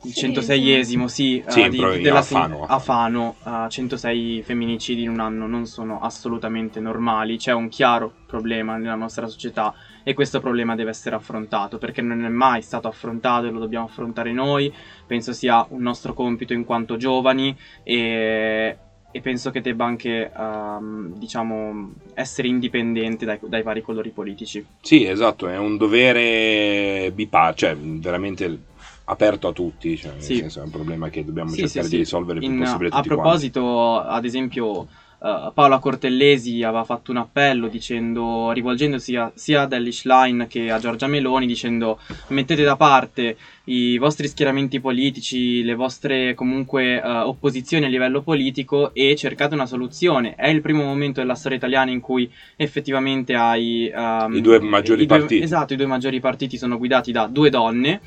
Il 0.03 0.13
106esimo, 0.15 1.05
sì, 1.07 1.43
Sì, 1.45 1.63
eh, 1.63 1.69
di- 1.69 1.99
della 2.01 2.19
a 2.19 2.21
Fano, 2.21 2.63
a 2.65 2.79
Fano, 2.79 3.35
eh, 3.45 3.67
106 3.69 4.41
femminicidi 4.43 5.03
in 5.03 5.09
un 5.09 5.19
anno 5.19 5.45
non 5.45 5.65
sono 5.65 5.99
assolutamente 5.99 6.79
normali, 6.79 7.35
c'è 7.35 7.51
un 7.51 7.67
chiaro 7.67 8.13
problema 8.25 8.77
nella 8.77 8.95
nostra 8.95 9.27
società 9.27 9.73
e 10.05 10.13
questo 10.13 10.39
problema 10.39 10.73
deve 10.75 10.91
essere 10.91 11.17
affrontato 11.17 11.77
perché 11.77 12.01
non 12.01 12.23
è 12.23 12.29
mai 12.29 12.61
stato 12.61 12.87
affrontato 12.87 13.47
e 13.47 13.51
lo 13.51 13.59
dobbiamo 13.59 13.85
affrontare 13.87 14.31
noi, 14.31 14.73
penso 15.05 15.33
sia 15.33 15.65
un 15.71 15.81
nostro 15.81 16.13
compito 16.13 16.53
in 16.53 16.63
quanto 16.63 16.95
giovani 16.95 17.53
e, 17.83 18.77
e 19.11 19.21
penso 19.21 19.49
che 19.49 19.61
debba 19.61 19.85
anche, 19.85 20.31
ehm, 20.31 21.13
diciamo, 21.17 21.93
essere 22.13 22.47
indipendente 22.47 23.25
dai, 23.25 23.39
dai 23.41 23.63
vari 23.63 23.81
colori 23.81 24.09
politici. 24.09 24.63
Sì, 24.81 25.05
esatto, 25.05 25.47
è 25.47 25.57
un 25.57 25.77
dovere 25.77 27.11
bipar, 27.11 27.55
cioè 27.55 27.75
veramente 27.75 28.59
aperto 29.05 29.47
a 29.47 29.51
tutti, 29.51 29.97
cioè, 29.97 30.11
nel 30.11 30.21
Sì. 30.21 30.35
senso 30.35 30.59
è 30.59 30.63
un 30.63 30.69
problema 30.69 31.09
che 31.09 31.25
dobbiamo 31.25 31.49
Sì, 31.51 31.61
cercare 31.61 31.87
sì, 31.87 31.89
di 31.89 31.97
risolvere 31.97 32.39
il 32.39 32.45
più 32.45 32.53
In- 32.53 32.59
possibile 32.59 32.89
a 32.89 32.91
tutti 32.91 33.07
quanti. 33.09 33.49
proposito, 33.49 33.99
ad 33.99 34.25
esempio, 34.25 34.87
eh, 35.21 35.51
Paola 35.53 35.79
Cortellesi 35.79 36.63
aveva 36.63 36.83
fatto 36.83 37.11
un 37.11 37.17
appello 37.17 37.67
dicendo, 37.67 38.51
rivolgendosi 38.51 39.15
a- 39.15 39.31
sia 39.35 39.61
ad 39.61 39.73
Elish 39.73 40.05
Line 40.05 40.47
che 40.47 40.71
a 40.71 40.79
Giorgia 40.79 41.07
Meloni, 41.07 41.45
dicendo 41.45 41.99
mettete 42.27 42.63
da 42.63 42.75
parte 42.75 43.37
i 43.65 43.97
vostri 43.97 44.27
schieramenti 44.27 44.79
politici, 44.79 45.63
le 45.63 45.75
vostre 45.75 46.33
comunque 46.33 47.01
eh, 47.01 47.07
opposizioni 47.07 47.85
a 47.85 47.89
livello 47.89 48.21
politico 48.21 48.93
e 48.93 49.15
cercate 49.15 49.53
una 49.53 49.65
soluzione. 49.65 50.35
È 50.35 50.47
il 50.47 50.61
primo 50.61 50.83
momento 50.83 51.19
della 51.19 51.35
storia 51.35 51.57
italiana 51.57 51.91
in 51.91 51.99
cui 51.99 52.31
effettivamente 52.55 53.35
hai 53.35 53.87
ehm, 53.93 54.35
I 54.35 54.41
due 54.41 54.59
maggiori 54.59 55.03
i 55.03 55.05
due- 55.05 55.17
partiti. 55.19 55.43
Esatto, 55.43 55.73
i 55.73 55.77
due 55.77 55.85
maggiori 55.85 56.19
partiti 56.19 56.57
sono 56.57 56.77
guidati 56.77 57.11
da 57.11 57.27
due 57.27 57.49
donne. 57.49 58.01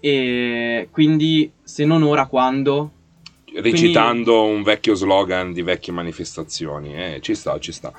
E 0.00 0.88
quindi, 0.90 1.50
se 1.62 1.84
non 1.84 2.02
ora, 2.02 2.26
quando? 2.26 2.92
Recitando 3.60 4.44
un 4.44 4.62
vecchio 4.62 4.94
slogan 4.94 5.52
di 5.52 5.62
vecchie 5.62 5.92
manifestazioni. 5.92 6.94
eh, 6.94 7.18
ci 7.20 7.34
sta, 7.34 7.58
ci 7.58 7.72
sta. 7.72 7.92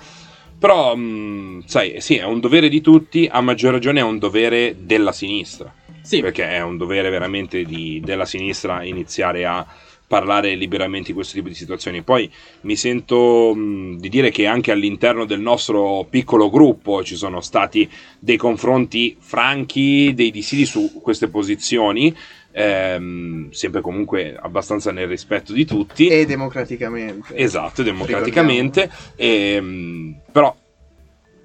Però, 0.60 0.96
mh, 0.96 1.66
sai, 1.68 2.02
sì, 2.02 2.16
è 2.16 2.24
un 2.24 2.40
dovere 2.40 2.68
di 2.70 2.82
tutti, 2.82 3.28
a 3.32 3.42
maggior 3.42 3.74
ragione 3.74 4.00
è 4.00 4.04
un 4.04 4.18
dovere 4.18 4.76
della 4.80 5.12
sinistra. 5.12 5.74
Sì, 6.02 6.22
Perché 6.22 6.48
è 6.50 6.62
un 6.62 6.78
dovere 6.78 7.10
veramente 7.10 7.64
di- 7.64 8.02
della 8.04 8.26
sinistra 8.26 8.84
iniziare 8.84 9.46
a 9.46 9.66
parlare 10.08 10.56
liberamente 10.56 11.08
di 11.08 11.14
questo 11.14 11.34
tipo 11.36 11.50
di 11.50 11.54
situazioni. 11.54 12.02
Poi 12.02 12.32
mi 12.62 12.78
sento 12.78 13.54
mh, 13.54 13.98
di 13.98 14.08
dire 14.08 14.32
che 14.32 14.48
anche 14.48 14.72
all'interno 14.72 15.26
del 15.26 15.42
nostro 15.42 16.08
piccolo 16.10 16.50
gruppo 16.50 17.04
ci 17.04 17.16
sono 17.18 17.42
stati 17.42 17.90
dei 18.18 18.38
confronti 18.38 19.18
franchi, 19.20 20.14
dei 20.14 20.32
dissidi 20.32 20.66
su 20.66 21.02
queste 21.02 21.28
posizioni, 21.28 22.16
ehm, 22.58 23.52
sempre 23.52 23.82
comunque 23.82 24.36
abbastanza 24.36 24.92
nel 24.92 25.08
rispetto 25.08 25.54
di 25.54 25.64
tutti. 25.64 26.08
E 26.08 26.26
democraticamente. 26.26 27.36
Esatto, 27.36 27.84
democraticamente. 27.84 28.90
ehm, 29.16 30.16
però 30.32 30.56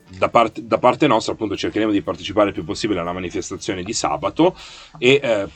da 0.09 0.29
parte, 0.31 0.67
da 0.67 0.79
parte 0.79 1.07
nostra 1.07 1.35
appunto 1.35 1.57
cercheremo 1.57 1.93
di 1.93 2.01
partecipare 2.01 2.49
il 2.49 2.55
più 2.55 2.65
possibile 2.65 3.01
alla 3.01 3.13
manifestazione 3.13 3.83
di 3.83 3.93
sabato 3.93 4.57
e 4.99 5.21
eh, 5.23 5.47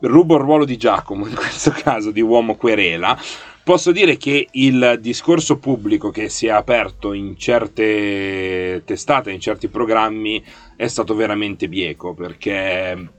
rubo 0.00 0.36
il 0.36 0.42
ruolo 0.42 0.64
di 0.64 0.76
Giacomo 0.76 1.26
in 1.28 1.34
questo 1.34 1.70
caso 1.70 2.12
di 2.12 2.20
uomo 2.20 2.54
querela. 2.54 3.18
Posso 3.64 3.92
dire 3.92 4.16
che 4.16 4.48
il 4.52 4.96
discorso 5.00 5.58
pubblico 5.58 6.10
che 6.10 6.30
si 6.30 6.46
è 6.46 6.50
aperto 6.50 7.12
in 7.12 7.36
certe 7.36 8.80
testate, 8.84 9.30
in 9.30 9.40
certi 9.40 9.68
programmi, 9.68 10.42
è 10.74 10.86
stato 10.86 11.14
veramente 11.14 11.68
bieco 11.68 12.14
perché 12.14 13.10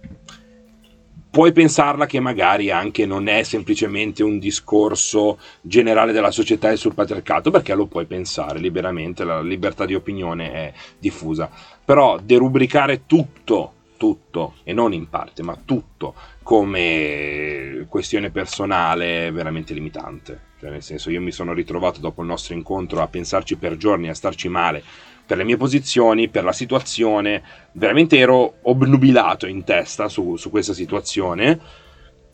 puoi 1.31 1.51
pensarla 1.51 2.05
che 2.05 2.19
magari 2.19 2.71
anche 2.71 3.05
non 3.05 3.27
è 3.27 3.43
semplicemente 3.43 4.23
un 4.23 4.39
discorso 4.39 5.37
generale 5.61 6.11
della 6.11 6.31
società 6.31 6.71
e 6.71 6.75
sul 6.75 6.93
patriarcato, 6.95 7.51
perché 7.51 7.73
lo 7.75 7.85
puoi 7.85 8.05
pensare 8.05 8.59
liberamente, 8.59 9.23
la 9.23 9.41
libertà 9.41 9.85
di 9.85 9.95
opinione 9.95 10.51
è 10.51 10.73
diffusa. 10.97 11.49
Però 11.85 12.19
derubricare 12.19 13.05
tutto, 13.05 13.73
tutto, 13.97 14.55
e 14.63 14.73
non 14.73 14.93
in 14.93 15.09
parte, 15.09 15.43
ma 15.43 15.57
tutto, 15.63 16.15
come 16.41 17.85
questione 17.89 18.31
personale 18.31 19.27
è 19.27 19.31
veramente 19.31 19.73
limitante. 19.73 20.47
Cioè, 20.59 20.71
nel 20.71 20.83
senso, 20.83 21.09
io 21.09 21.21
mi 21.21 21.31
sono 21.31 21.53
ritrovato 21.53 21.99
dopo 21.99 22.21
il 22.21 22.27
nostro 22.27 22.53
incontro 22.53 23.01
a 23.01 23.07
pensarci 23.07 23.55
per 23.55 23.77
giorni, 23.77 24.09
a 24.09 24.13
starci 24.13 24.49
male 24.49 24.83
per 25.29 25.37
le 25.37 25.43
mie 25.43 25.57
posizioni, 25.57 26.27
per 26.27 26.43
la 26.43 26.51
situazione, 26.51 27.43
veramente 27.73 28.17
ero 28.17 28.55
obnubilato 28.63 29.45
in 29.45 29.63
testa 29.63 30.09
su, 30.09 30.37
su 30.37 30.49
questa 30.49 30.73
situazione. 30.73 31.59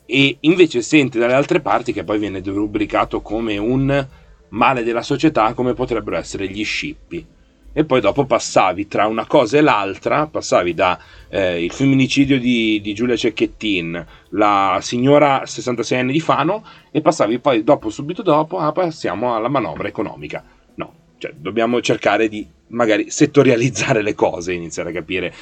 E 0.06 0.38
invece 0.40 0.80
sente 0.80 1.18
dalle 1.18 1.34
altre 1.34 1.60
parti 1.60 1.92
che 1.92 2.04
poi 2.04 2.18
viene 2.18 2.40
rubricato 2.42 3.20
come 3.20 3.58
un 3.58 4.06
male 4.48 4.82
della 4.82 5.02
società 5.02 5.52
come 5.52 5.74
potrebbero 5.74 6.16
essere 6.16 6.48
gli 6.48 6.64
scippi. 6.64 7.22
E 7.70 7.84
poi 7.84 8.00
dopo 8.00 8.24
passavi 8.24 8.88
tra 8.88 9.06
una 9.06 9.26
cosa 9.26 9.58
e 9.58 9.60
l'altra 9.60 10.26
passavi 10.26 10.72
da 10.72 10.98
eh, 11.28 11.62
il 11.62 11.72
femminicidio 11.72 12.40
di, 12.40 12.80
di 12.80 12.94
Giulia 12.94 13.14
Cecchettin 13.14 14.06
la 14.30 14.78
signora 14.80 15.44
66 15.44 15.98
anni 15.98 16.12
di 16.12 16.20
Fano 16.20 16.64
e 16.90 17.02
passavi 17.02 17.40
poi 17.40 17.62
dopo 17.62 17.90
subito 17.90 18.22
dopo 18.22 18.56
ah, 18.56 18.72
passiamo 18.72 19.34
alla 19.34 19.48
manovra 19.48 19.86
economica. 19.86 20.42
No 20.76 21.04
cioè 21.18 21.32
dobbiamo 21.36 21.80
cercare 21.80 22.28
di 22.28 22.55
magari 22.68 23.10
settorializzare 23.10 24.02
le 24.02 24.14
cose 24.14 24.52
e 24.52 24.54
iniziare 24.54 24.90
a 24.90 24.92
capire 24.92 25.32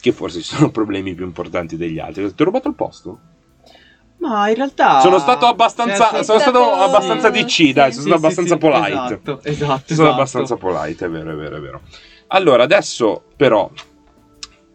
che 0.00 0.12
forse 0.12 0.40
ci 0.40 0.54
sono 0.54 0.70
problemi 0.70 1.14
più 1.14 1.24
importanti 1.24 1.76
degli 1.76 1.98
altri. 1.98 2.34
Ti 2.34 2.42
ho 2.42 2.44
rubato 2.44 2.68
il 2.68 2.74
posto? 2.74 3.18
ma 4.22 4.48
in 4.48 4.54
realtà... 4.54 5.00
sono 5.00 5.18
stato 5.18 5.46
abbastanza, 5.46 6.10
Cioè, 6.10 6.22
sono 6.22 6.38
stato 6.38 6.62
stato- 6.62 6.80
abbastanza 6.80 7.28
DC, 7.28 7.72
dai, 7.72 7.92
sono 7.92 8.04
sì, 8.04 8.08
stato 8.08 8.08
sì, 8.08 8.12
abbastanza 8.12 8.54
sì, 8.54 8.60
polite. 8.60 8.92
Esatto, 8.92 9.40
esatto. 9.42 9.58
Sono 9.58 9.78
esatto. 9.84 10.08
abbastanza 10.08 10.56
polite, 10.56 11.06
è 11.06 11.10
vero, 11.10 11.32
è 11.32 11.34
vero, 11.34 11.56
è 11.56 11.60
vero. 11.60 11.80
Allora, 12.28 12.62
adesso 12.62 13.24
però 13.34 13.68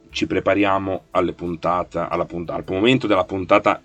ci 0.10 0.28
prepariamo 0.28 1.03
alle 1.12 1.32
puntate, 1.32 2.05
alla 2.10 2.26
puntata, 2.26 2.60
al 2.60 2.66
momento 2.68 3.08
della 3.08 3.24
puntata 3.24 3.82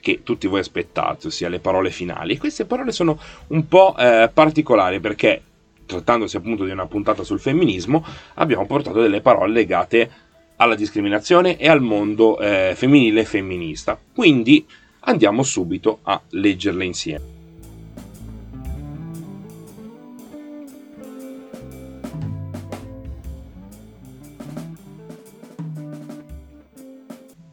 che 0.00 0.22
tutti 0.22 0.48
voi 0.48 0.60
aspettate, 0.60 1.28
ossia 1.28 1.48
le 1.48 1.60
parole 1.60 1.90
finali. 1.90 2.34
E 2.34 2.38
queste 2.38 2.64
parole 2.64 2.90
sono 2.90 3.18
un 3.48 3.68
po' 3.68 3.96
eh, 3.96 4.28
particolari 4.32 4.98
perché, 4.98 5.40
trattandosi 5.86 6.36
appunto 6.36 6.64
di 6.64 6.70
una 6.70 6.86
puntata 6.86 7.22
sul 7.22 7.40
femminismo, 7.40 8.04
abbiamo 8.34 8.66
portato 8.66 9.00
delle 9.00 9.20
parole 9.20 9.52
legate 9.52 10.10
alla 10.56 10.74
discriminazione 10.74 11.56
e 11.56 11.68
al 11.68 11.80
mondo 11.80 12.38
eh, 12.38 12.72
femminile 12.74 13.22
e 13.22 13.24
femminista. 13.24 13.98
Quindi 14.14 14.64
andiamo 15.00 15.42
subito 15.42 15.98
a 16.02 16.20
leggerle 16.30 16.84
insieme. 16.84 17.34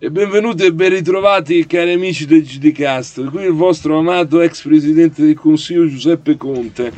E 0.03 0.09
benvenuti 0.09 0.65
e 0.65 0.73
ben 0.73 0.89
ritrovati 0.89 1.67
cari 1.67 1.93
amici 1.93 2.25
del 2.25 2.41
GDcast, 2.41 3.23
qui 3.29 3.43
il 3.43 3.51
vostro 3.51 3.99
amato 3.99 4.41
ex 4.41 4.63
presidente 4.63 5.21
del 5.23 5.35
consiglio 5.35 5.85
Giuseppe 5.85 6.37
Conte 6.37 6.91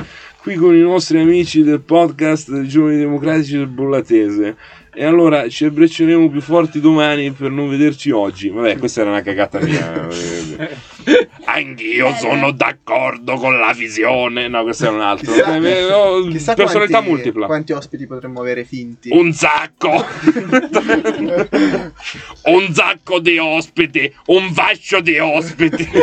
qui 0.44 0.56
con 0.56 0.76
i 0.76 0.80
nostri 0.80 1.18
amici 1.18 1.62
del 1.62 1.80
podcast 1.80 2.50
dei 2.50 2.68
Giovani 2.68 2.98
Democratici 2.98 3.56
del 3.56 3.66
Bollatese. 3.66 4.56
E 4.92 5.02
allora 5.02 5.48
ci 5.48 5.64
abbracceremo 5.64 6.28
più 6.28 6.42
forti 6.42 6.80
domani 6.80 7.30
per 7.30 7.50
non 7.50 7.70
vederci 7.70 8.10
oggi. 8.10 8.50
Vabbè, 8.50 8.76
questa 8.76 9.00
era 9.00 9.08
una 9.08 9.22
cagata 9.22 9.58
mia. 9.60 10.06
Anch'io 11.44 12.06
Bene. 12.06 12.18
sono 12.18 12.50
d'accordo 12.52 13.36
con 13.36 13.58
la 13.58 13.72
visione. 13.72 14.48
No, 14.48 14.62
questo 14.62 14.86
è 14.86 14.88
un 14.88 15.00
altro. 15.00 15.32
Chissà- 15.32 15.56
Eh, 15.56 15.92
oh, 15.92 16.26
Chissà 16.28 16.54
personalità 16.54 16.98
quanti, 16.98 17.10
multipla. 17.10 17.46
quanti 17.46 17.72
ospiti 17.72 18.06
potremmo 18.06 18.40
avere 18.40 18.64
finti. 18.64 19.10
Un 19.12 19.32
sacco! 19.32 19.90
un 22.44 22.72
sacco 22.72 23.18
di 23.20 23.38
ospiti! 23.38 24.12
Un 24.26 24.52
fascio 24.52 25.00
di 25.00 25.18
ospiti! 25.18 25.88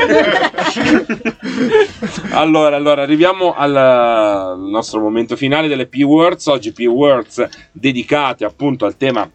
allora, 2.31 2.75
allora, 2.75 3.01
arriviamo 3.01 3.53
al, 3.53 3.75
al 3.75 4.59
nostro 4.59 4.99
momento 4.99 5.35
finale 5.35 5.67
delle 5.67 5.87
P-Words. 5.87 6.47
Oggi 6.47 6.71
P-Words 6.71 7.47
dedicate 7.71 8.45
appunto 8.45 8.85
al 8.85 8.97
tema 8.97 9.29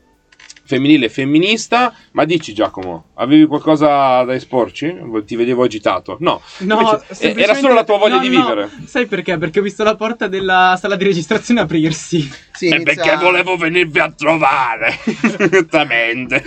femminile 0.67 1.07
e 1.07 1.09
femminista. 1.09 1.95
Ma 2.13 2.25
dici 2.25 2.53
Giacomo, 2.53 3.07
avevi 3.15 3.47
qualcosa 3.47 4.23
da 4.25 4.35
esporci? 4.35 4.95
Ti 5.25 5.37
vedevo 5.37 5.63
agitato. 5.65 6.17
No, 6.21 6.43
No, 6.59 6.75
Invece, 6.81 6.95
eh, 6.97 7.15
semplicemente- 7.15 7.43
era 7.43 7.55
solo 7.55 7.75
la 7.75 7.85
tua 7.85 7.99
voglia 7.99 8.17
no, 8.17 8.21
di 8.21 8.29
no. 8.29 8.41
vivere. 8.43 8.71
Sai 8.87 9.07
perché? 9.07 9.39
Perché 9.39 9.61
ho 9.61 9.63
visto 9.63 9.85
la 9.85 9.95
porta 9.97 10.27
della 10.27 10.77
sala 10.79 10.97
di 10.97 11.05
registrazione 11.05 11.61
aprirsi. 11.61 12.29
Sì, 12.53 12.67
E 12.69 12.77
inizia- 12.77 12.95
perché 13.03 13.25
volevo 13.25 13.57
venirvi 13.57 13.99
a 13.99 14.11
trovare, 14.11 14.99
giustamente. 15.51 16.43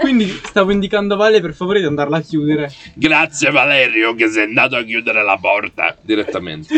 Quindi 0.00 0.26
stavo 0.44 0.70
indicando 0.72 1.14
a 1.14 1.16
Vale 1.16 1.40
per 1.40 1.54
favore 1.54 1.80
di 1.80 1.86
andarla 1.86 2.16
a 2.18 2.20
chiudere. 2.20 2.72
Grazie 2.94 3.50
Valerio 3.50 4.14
che 4.14 4.28
sei 4.28 4.44
andato 4.44 4.76
a 4.76 4.82
chiudere 4.82 5.22
la 5.22 5.36
porta 5.40 5.96
direttamente. 6.00 6.74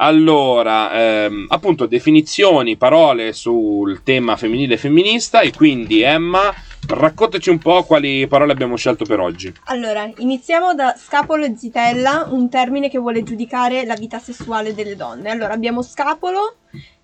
Allora, 0.00 1.24
ehm, 1.24 1.46
appunto, 1.48 1.86
definizioni, 1.86 2.76
parole 2.76 3.32
sul 3.32 4.02
tema 4.04 4.36
femminile 4.36 4.74
e 4.74 4.78
femminista 4.78 5.40
e 5.40 5.52
quindi 5.52 5.97
Emma, 6.02 6.52
raccontaci 6.88 7.50
un 7.50 7.58
po' 7.58 7.84
quali 7.84 8.26
parole 8.26 8.52
abbiamo 8.52 8.76
scelto 8.76 9.04
per 9.04 9.20
oggi. 9.20 9.52
Allora, 9.64 10.10
iniziamo 10.18 10.74
da 10.74 10.94
scapolo 10.96 11.44
e 11.44 11.56
zitella, 11.56 12.26
un 12.30 12.48
termine 12.48 12.88
che 12.88 12.98
vuole 12.98 13.22
giudicare 13.22 13.84
la 13.84 13.94
vita 13.94 14.18
sessuale 14.18 14.74
delle 14.74 14.96
donne. 14.96 15.30
Allora, 15.30 15.52
abbiamo 15.52 15.82
scapolo 15.82 16.56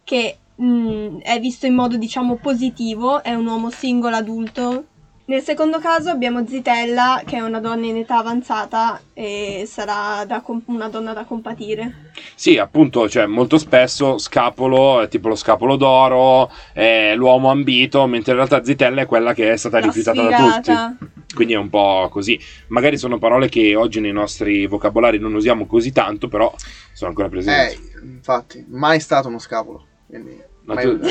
che 0.02 0.38
mh, 0.54 1.18
è 1.22 1.38
visto 1.40 1.66
in 1.66 1.74
modo 1.74 1.96
diciamo 1.96 2.36
positivo, 2.36 3.22
è 3.22 3.34
un 3.34 3.46
uomo 3.46 3.70
singolo 3.70 4.16
adulto. 4.16 4.84
Nel 5.26 5.40
secondo 5.40 5.78
caso 5.78 6.10
abbiamo 6.10 6.46
Zitella, 6.46 7.22
che 7.24 7.36
è 7.36 7.40
una 7.40 7.58
donna 7.58 7.86
in 7.86 7.96
età 7.96 8.18
avanzata 8.18 9.00
e 9.14 9.64
sarà 9.66 10.22
da 10.26 10.42
com- 10.42 10.60
una 10.66 10.88
donna 10.88 11.14
da 11.14 11.24
compatire. 11.24 12.10
Sì, 12.34 12.58
appunto, 12.58 13.08
cioè, 13.08 13.24
molto 13.24 13.56
spesso 13.56 14.18
scapolo 14.18 15.00
è 15.00 15.08
tipo 15.08 15.28
lo 15.28 15.34
scapolo 15.34 15.76
d'oro, 15.76 16.50
è 16.74 17.14
l'uomo 17.16 17.50
ambito, 17.50 18.06
mentre 18.06 18.32
in 18.32 18.36
realtà 18.36 18.62
Zitella 18.62 19.00
è 19.00 19.06
quella 19.06 19.32
che 19.32 19.50
è 19.52 19.56
stata 19.56 19.78
La 19.80 19.86
rifiutata 19.86 20.22
da 20.28 20.36
sfigata. 20.36 20.96
tutti. 20.98 21.12
Quindi 21.34 21.54
è 21.54 21.58
un 21.58 21.70
po' 21.70 22.08
così. 22.10 22.38
Magari 22.68 22.98
sono 22.98 23.18
parole 23.18 23.48
che 23.48 23.74
oggi 23.74 24.00
nei 24.00 24.12
nostri 24.12 24.66
vocabolari 24.66 25.18
non 25.18 25.32
usiamo 25.32 25.64
così 25.64 25.90
tanto, 25.90 26.28
però 26.28 26.52
sono 26.92 27.08
ancora 27.08 27.30
presenti. 27.30 27.74
Eh, 27.76 28.00
infatti, 28.04 28.62
mai 28.68 29.00
stato 29.00 29.28
uno 29.28 29.38
scapolo. 29.38 29.86
Quindi, 30.06 30.38
Ma 30.66 30.76
tu- 30.80 30.98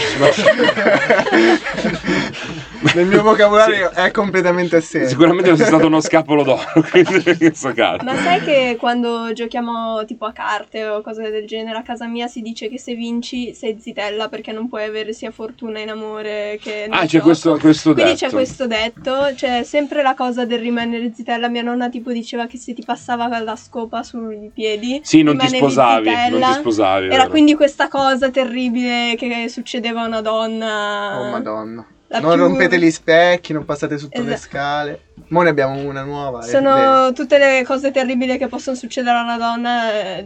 Nel 2.96 3.06
mio 3.08 3.22
vocabolario 3.24 3.92
è 3.92 4.12
completamente 4.12 4.76
assente. 4.76 5.08
Sicuramente 5.08 5.48
non 5.50 5.58
sei 5.58 5.68
stato 5.68 5.86
uno 5.88 6.02
scapolo 6.02 6.44
d'oro, 6.44 6.62
quindi. 6.92 7.52
Ma 8.04 8.16
sai 8.18 8.42
che 8.42 8.76
quando 8.80 9.32
giochiamo 9.34 10.04
tipo 10.06 10.26
a 10.26 10.32
carte 10.34 10.86
o 10.88 11.02
cose 11.02 11.30
del 11.32 11.46
genere 11.48 11.78
a 11.78 11.82
casa 11.82 12.08
mia 12.08 12.28
si 12.28 12.42
dice 12.42 12.68
che 12.70 12.78
se 12.78 12.94
vinci 12.94 13.54
sei 13.54 13.78
zitella 13.80 14.28
perché 14.28 14.52
non 14.52 14.68
puoi 14.70 14.84
avere 14.84 15.14
sia 15.14 15.32
fortuna 15.32 15.80
in 15.80 15.90
amore 15.90 16.60
che 16.62 16.88
Ah, 16.90 17.06
c'è 17.06 17.20
questo, 17.22 17.58
questo 17.58 17.94
Quindi 17.94 18.12
detto. 18.14 18.26
c'è 18.26 18.32
questo 18.34 18.68
detto, 18.68 19.32
c'è 19.36 19.64
sempre 19.64 20.02
la 20.04 20.14
cosa 20.14 20.46
del 20.46 20.60
rimanere 20.60 21.12
zitella. 21.16 21.48
Mia 21.48 21.62
nonna 21.62 21.90
tipo 21.90 22.12
diceva 22.12 22.48
che 22.48 22.58
se 22.58 22.74
ti 22.74 22.84
passava 22.84 23.28
la 23.40 23.56
scopa 23.56 24.04
sui 24.04 24.52
piedi, 24.54 25.00
Sì, 25.04 25.22
non 25.24 25.38
ti 25.38 25.48
sposavi, 25.48 26.10
zitella. 26.10 26.38
non 26.40 26.54
ti 26.54 26.60
sposavi. 26.60 27.06
Era 27.06 27.16
vero. 27.18 27.30
quindi 27.30 27.56
questa 27.56 27.88
cosa 27.88 28.30
terribile 28.30 29.16
che 29.18 29.43
succedeva 29.50 30.02
a 30.02 30.06
una 30.08 30.22
donna. 30.22 31.20
Oh 31.20 31.32
madonna. 31.32 31.93
La 32.20 32.28
non 32.28 32.34
più- 32.36 32.44
rompete 32.44 32.80
gli 32.80 32.92
specchi, 32.92 33.54
non 33.54 33.66
passate 33.66 33.98
sotto 33.98 34.22
le 34.22 34.34
Esatto. 34.34 34.50
scale. 34.50 35.02
Mo 35.30 35.42
ne 35.42 35.50
abbiamo 35.50 35.80
una 35.80 36.04
nuova. 36.04 36.42
Sono 36.42 37.12
tutte 37.14 37.38
le 37.38 37.64
cose 37.66 37.92
terribili 37.92 38.38
che 38.38 38.48
possono 38.48 38.76
succedere 38.76 39.18
a 39.18 39.24
una 39.24 39.38
donna 39.38 39.92
eh. 39.94 40.26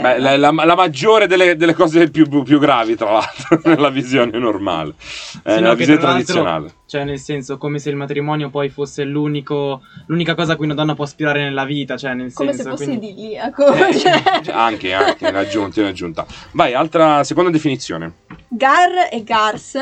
Beh, 0.00 0.18
la, 0.18 0.36
la- 0.36 0.50
la 0.50 0.74
maggiore 0.74 1.26
delle, 1.26 1.56
delle 1.56 1.74
cose 1.74 2.10
più, 2.10 2.28
più 2.28 2.58
gravi, 2.58 2.94
tra 2.96 3.10
l'altro, 3.12 3.60
nella 3.64 3.90
visione 3.90 4.36
normale, 4.38 4.90
eh, 5.44 5.54
Sì, 5.54 5.60
nella 5.60 5.74
visione 5.74 6.00
tradizionale. 6.00 6.72
Cioè, 6.86 7.04
nel 7.04 7.18
senso, 7.18 7.56
come 7.58 7.78
se 7.78 7.90
il 7.90 7.96
matrimonio 7.96 8.50
poi 8.50 8.68
fosse 8.68 9.04
l'unico, 9.04 9.80
l'unica 10.06 10.34
cosa 10.34 10.52
a 10.52 10.56
cui 10.56 10.66
una 10.66 10.74
donna 10.74 10.94
può 10.94 11.04
aspirare 11.04 11.42
nella 11.42 11.64
vita. 11.64 11.96
Cioè, 11.96 12.12
nel 12.14 12.32
Come 12.32 12.50
se 12.52 12.56
senso, 12.62 12.70
fosse 12.70 12.84
quindi- 12.84 13.10
idilliaco. 13.10 13.72
Eh, 13.72 13.94
cioè. 13.98 14.52
Anche, 14.52 14.92
anche, 14.92 15.28
in 15.28 15.34
aggiunta, 15.36 15.80
in 15.80 15.86
aggiunta. 15.86 16.26
Vai, 16.52 16.74
altra, 16.74 17.24
seconda 17.24 17.50
definizione. 17.50 18.12
Gar 18.48 19.08
e 19.10 19.22
gars 19.24 19.78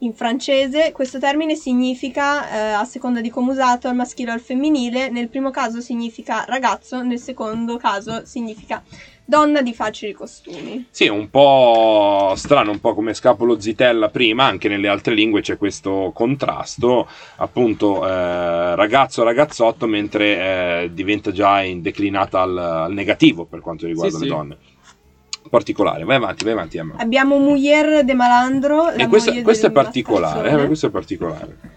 in 0.00 0.14
francese 0.14 0.92
questo 0.92 1.18
termine 1.18 1.54
significa, 1.54 2.50
eh, 2.50 2.72
a 2.72 2.84
seconda 2.84 3.20
di 3.20 3.30
come 3.30 3.52
usato, 3.52 3.88
al 3.88 3.96
maschile 3.96 4.30
o 4.30 4.34
al 4.34 4.40
femminile. 4.40 5.08
Nel 5.10 5.28
primo 5.28 5.50
caso 5.50 5.80
significa 5.80 6.44
ragazzo, 6.46 7.02
nel 7.02 7.18
secondo 7.18 7.76
caso 7.78 8.24
significa 8.24 8.82
donna 9.24 9.60
di 9.60 9.74
facili 9.74 10.12
costumi. 10.12 10.86
Sì, 10.90 11.04
è 11.04 11.10
un 11.10 11.28
po' 11.28 12.32
strano, 12.36 12.70
un 12.70 12.80
po' 12.80 12.94
come 12.94 13.12
scapolo 13.12 13.60
zitella 13.60 14.08
prima, 14.08 14.44
anche 14.44 14.68
nelle 14.68 14.88
altre 14.88 15.14
lingue 15.14 15.42
c'è 15.42 15.58
questo 15.58 16.12
contrasto, 16.14 17.06
appunto 17.36 18.06
eh, 18.06 18.74
ragazzo 18.74 19.22
ragazzotto, 19.24 19.86
mentre 19.86 20.84
eh, 20.84 20.90
diventa 20.94 21.30
già 21.32 21.62
in- 21.62 21.82
declinata 21.82 22.40
al, 22.40 22.56
al 22.56 22.92
negativo 22.94 23.44
per 23.44 23.60
quanto 23.60 23.86
riguarda 23.86 24.16
Sì, 24.16 24.22
le 24.22 24.28
sì. 24.28 24.34
donne. 24.34 24.56
Particolare, 25.48 26.04
vai 26.04 26.16
avanti, 26.16 26.44
vai 26.44 26.52
avanti 26.52 26.78
Emma. 26.78 26.94
Abbiamo 26.98 27.38
mujer 27.38 28.04
de 28.04 28.14
malandro. 28.14 28.84
la 28.84 28.94
E 28.94 29.06
questo, 29.06 29.30
moglie 29.30 29.42
questo 29.42 29.66
è 29.66 29.70
particolare, 29.70 30.62
eh, 30.62 30.66
questo 30.66 30.86
è 30.86 30.90
particolare. 30.90 31.76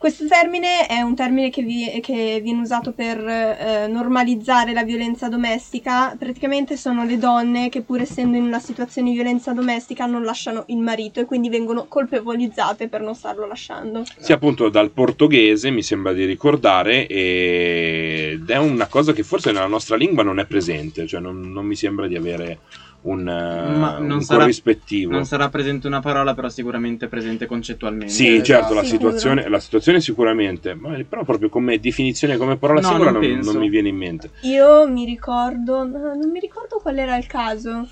Questo 0.00 0.26
termine 0.26 0.86
è 0.86 1.02
un 1.02 1.14
termine 1.14 1.50
che, 1.50 1.60
vi- 1.60 2.00
che 2.00 2.40
viene 2.42 2.62
usato 2.62 2.92
per 2.92 3.18
eh, 3.18 3.86
normalizzare 3.86 4.72
la 4.72 4.82
violenza 4.82 5.28
domestica. 5.28 6.16
Praticamente 6.18 6.78
sono 6.78 7.04
le 7.04 7.18
donne 7.18 7.68
che 7.68 7.82
pur 7.82 8.00
essendo 8.00 8.38
in 8.38 8.44
una 8.44 8.60
situazione 8.60 9.10
di 9.10 9.14
violenza 9.14 9.52
domestica 9.52 10.06
non 10.06 10.22
lasciano 10.22 10.64
il 10.68 10.78
marito 10.78 11.20
e 11.20 11.26
quindi 11.26 11.50
vengono 11.50 11.84
colpevolizzate 11.86 12.88
per 12.88 13.02
non 13.02 13.14
starlo 13.14 13.46
lasciando. 13.46 14.04
Sì, 14.16 14.32
appunto 14.32 14.70
dal 14.70 14.88
portoghese 14.90 15.68
mi 15.68 15.82
sembra 15.82 16.14
di 16.14 16.24
ricordare 16.24 17.06
ed 17.06 18.48
è 18.48 18.56
una 18.56 18.86
cosa 18.86 19.12
che 19.12 19.22
forse 19.22 19.52
nella 19.52 19.66
nostra 19.66 19.96
lingua 19.96 20.22
non 20.22 20.38
è 20.38 20.46
presente, 20.46 21.06
cioè 21.06 21.20
non, 21.20 21.52
non 21.52 21.66
mi 21.66 21.76
sembra 21.76 22.06
di 22.06 22.16
avere 22.16 22.60
un, 23.02 23.20
eh, 23.20 23.78
Ma 23.78 23.98
non 23.98 24.10
un 24.18 24.22
sarà- 24.22 24.40
corrispettivo. 24.40 25.12
Non 25.12 25.24
sarà 25.24 25.48
presente 25.48 25.86
una 25.86 26.00
parola, 26.00 26.34
però 26.34 26.48
sicuramente 26.48 27.08
presente 27.08 27.46
concettualmente. 27.46 28.12
Sì, 28.12 28.26
Esatto. 28.34 28.44
certo, 28.44 28.74
la 28.74 28.84
situazione, 28.84 29.48
la 29.48 29.58
situazione 29.58 30.00
sicuramente, 30.00 30.74
ma 30.74 30.96
però 31.08 31.24
proprio 31.24 31.48
come 31.48 31.78
definizione, 31.80 32.36
come 32.36 32.56
parola 32.56 32.80
No, 32.80 32.88
singola 32.88 33.10
non 33.10 33.22
non, 33.22 33.38
non 33.40 33.56
mi 33.56 33.68
viene 33.68 33.88
in 33.88 33.96
mente. 33.96 34.30
Io 34.42 34.86
mi 34.88 35.04
ricordo, 35.04 35.84
no, 35.86 36.14
non 36.14 36.30
mi 36.30 36.40
ricordo 36.40 36.78
qual 36.78 36.98
era 36.98 37.16
il 37.16 37.26
caso. 37.26 37.88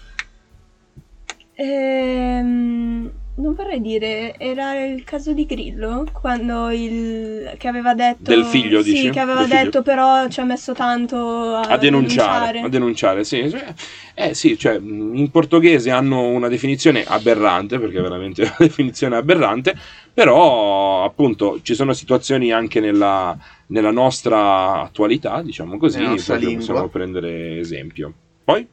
Ehm, 1.54 3.10
non 3.38 3.54
vorrei 3.54 3.80
dire, 3.80 4.34
era 4.38 4.84
il 4.84 5.04
caso 5.04 5.32
di 5.32 5.46
Grillo, 5.46 6.04
quando 6.12 6.70
il 6.70 7.52
che 7.56 7.68
aveva 7.68 7.94
detto 7.94 8.30
Del 8.30 8.44
figlio, 8.44 8.82
Sì, 8.82 8.90
dici? 8.92 9.10
che 9.10 9.20
aveva 9.20 9.40
Del 9.40 9.48
figlio? 9.48 9.62
detto 9.64 9.82
però 9.82 10.28
ci 10.28 10.40
ha 10.40 10.44
messo 10.44 10.72
tanto 10.72 11.16
a, 11.54 11.60
A 11.60 11.76
denunciare, 11.76 12.60
a 12.60 12.68
denunciare, 12.68 13.24
sì. 13.24 13.48
Cioè, 13.48 13.74
Eh 14.14 14.34
sì, 14.34 14.58
cioè 14.58 14.74
in 14.74 15.28
portoghese 15.30 15.90
hanno 15.90 16.26
una 16.28 16.48
definizione 16.48 17.04
aberrante, 17.06 17.78
perché 17.78 17.98
è 17.98 18.02
veramente 18.02 18.42
una 18.42 18.56
definizione 18.58 19.16
aberrante, 19.16 19.74
però 20.12 21.04
appunto 21.04 21.60
ci 21.62 21.74
sono 21.74 21.92
situazioni 21.92 22.50
anche 22.50 22.80
nella, 22.80 23.36
nella 23.68 23.92
nostra 23.92 24.82
attualità, 24.82 25.42
diciamo 25.42 25.78
così, 25.78 25.98
proprio 26.24 26.36
lingua. 26.36 26.56
possiamo 26.56 26.88
prendere 26.88 27.58
esempio. 27.58 28.12
Poi? 28.42 28.66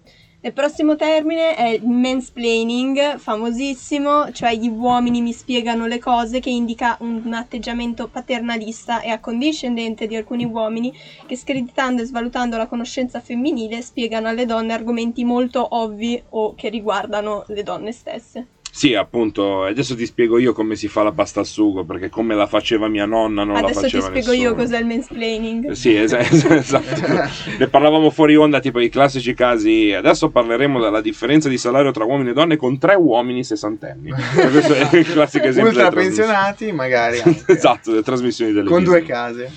Il 0.45 0.53
prossimo 0.53 0.95
termine 0.95 1.55
è 1.55 1.69
il 1.69 1.87
mansplaining, 1.87 3.17
famosissimo, 3.17 4.31
cioè 4.31 4.53
gli 4.53 4.67
uomini 4.67 5.19
mi 5.19 5.33
spiegano 5.33 5.87
le 5.87 5.97
cose, 5.97 6.39
che 6.39 6.51
indica 6.51 6.97
un 6.99 7.33
atteggiamento 7.33 8.07
paternalista 8.07 9.01
e 9.01 9.09
accondiscendente 9.09 10.05
di 10.05 10.15
alcuni 10.15 10.45
uomini 10.45 10.93
che 11.25 11.35
screditando 11.35 12.03
e 12.03 12.05
svalutando 12.05 12.57
la 12.57 12.67
conoscenza 12.67 13.21
femminile 13.21 13.81
spiegano 13.81 14.27
alle 14.27 14.45
donne 14.45 14.73
argomenti 14.73 15.23
molto 15.23 15.65
ovvi 15.67 16.21
o 16.29 16.53
che 16.53 16.69
riguardano 16.69 17.45
le 17.47 17.63
donne 17.63 17.91
stesse. 17.91 18.54
Sì, 18.77 18.93
appunto, 18.93 19.63
adesso 19.63 19.95
ti 19.95 20.05
spiego 20.05 20.37
io 20.37 20.51
come 20.51 20.75
si 20.75 20.89
fa 20.89 21.01
la 21.01 21.13
pasta 21.13 21.39
al 21.39 21.45
sugo, 21.45 21.85
perché 21.85 22.09
come 22.09 22.35
la 22.35 22.45
faceva 22.45 22.89
mia 22.89 23.05
nonna 23.05 23.45
non 23.45 23.55
Adesso 23.55 23.79
la 23.79 23.87
ti 23.87 23.97
faceva 23.97 24.05
spiego 24.07 24.31
nessuno. 24.31 24.49
io 24.49 24.53
cos'è 24.55 24.79
il 24.79 24.85
mansplaining. 24.85 25.71
Sì, 25.71 25.95
es- 25.95 26.11
es- 26.11 26.43
esatto. 26.51 27.29
ne 27.57 27.67
parlavamo 27.69 28.09
fuori 28.09 28.35
onda, 28.35 28.59
tipo 28.59 28.81
i 28.81 28.89
classici 28.89 29.33
casi. 29.33 29.93
Adesso 29.93 30.29
parleremo 30.29 30.81
della 30.81 30.99
differenza 30.99 31.47
di 31.47 31.57
salario 31.57 31.91
tra 31.91 32.03
uomini 32.03 32.31
e 32.31 32.33
donne 32.33 32.57
con 32.57 32.77
tre 32.77 32.95
uomini 32.95 33.45
sessantenni. 33.45 34.11
Questo 34.51 34.73
è 34.73 34.97
il 34.97 35.05
classico 35.09 35.45
esempio. 35.45 35.71
Ultra 35.71 35.91
pensionati, 35.91 36.71
magari 36.73 37.21
anche. 37.23 37.43
esatto, 37.53 37.91
delle 37.91 38.03
trasmissioni 38.03 38.51
delle 38.51 38.67
Con 38.67 38.83
due 38.83 39.03
case. 39.03 39.53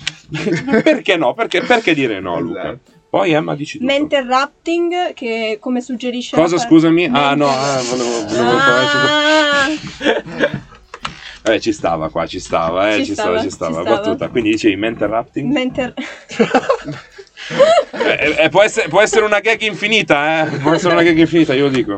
Perché 0.81 1.17
no? 1.17 1.33
Perché, 1.33 1.59
perché 1.61 1.93
dire 1.93 2.21
no, 2.21 2.39
Luca? 2.39 2.77
Poi 3.09 3.31
Emma 3.31 3.55
dici 3.55 3.79
tutto. 3.79 3.91
Mental 3.91 4.25
rapting, 4.25 5.13
che 5.13 5.57
come 5.59 5.81
suggerisce... 5.81 6.35
Cosa, 6.35 6.57
la- 6.57 6.61
scusami? 6.61 7.05
Ah, 7.05 7.33
no, 7.33 7.47
Mental- 7.47 7.77
ah, 7.77 7.81
volevo, 7.81 8.25
volevo 8.27 8.57
Ah! 8.57 9.67
Eh, 11.53 11.59
ci 11.59 11.71
stava 11.73 12.09
qua, 12.09 12.27
ci 12.27 12.39
stava, 12.39 12.91
eh, 12.91 12.97
Ci 12.97 13.05
ci, 13.05 13.13
stava, 13.13 13.29
stava, 13.29 13.41
ci 13.43 13.49
stava, 13.49 13.75
ci 13.77 13.81
stava. 13.81 13.95
battuta. 14.01 14.27
Quindi 14.29 14.51
dicevi 14.51 14.75
mental 14.75 15.09
rapting? 15.09 15.51
Mental... 15.51 15.93
Eh, 17.91 18.35
eh, 18.43 18.49
può, 18.49 18.61
essere, 18.61 18.87
può 18.89 19.01
essere 19.01 19.25
una 19.25 19.39
gag 19.39 19.59
infinita, 19.61 20.45
eh? 20.45 20.57
Può 20.57 20.73
essere 20.73 20.93
una 20.93 21.01
gag 21.01 21.17
infinita, 21.17 21.53
io 21.55 21.63
lo 21.63 21.69
dico. 21.69 21.97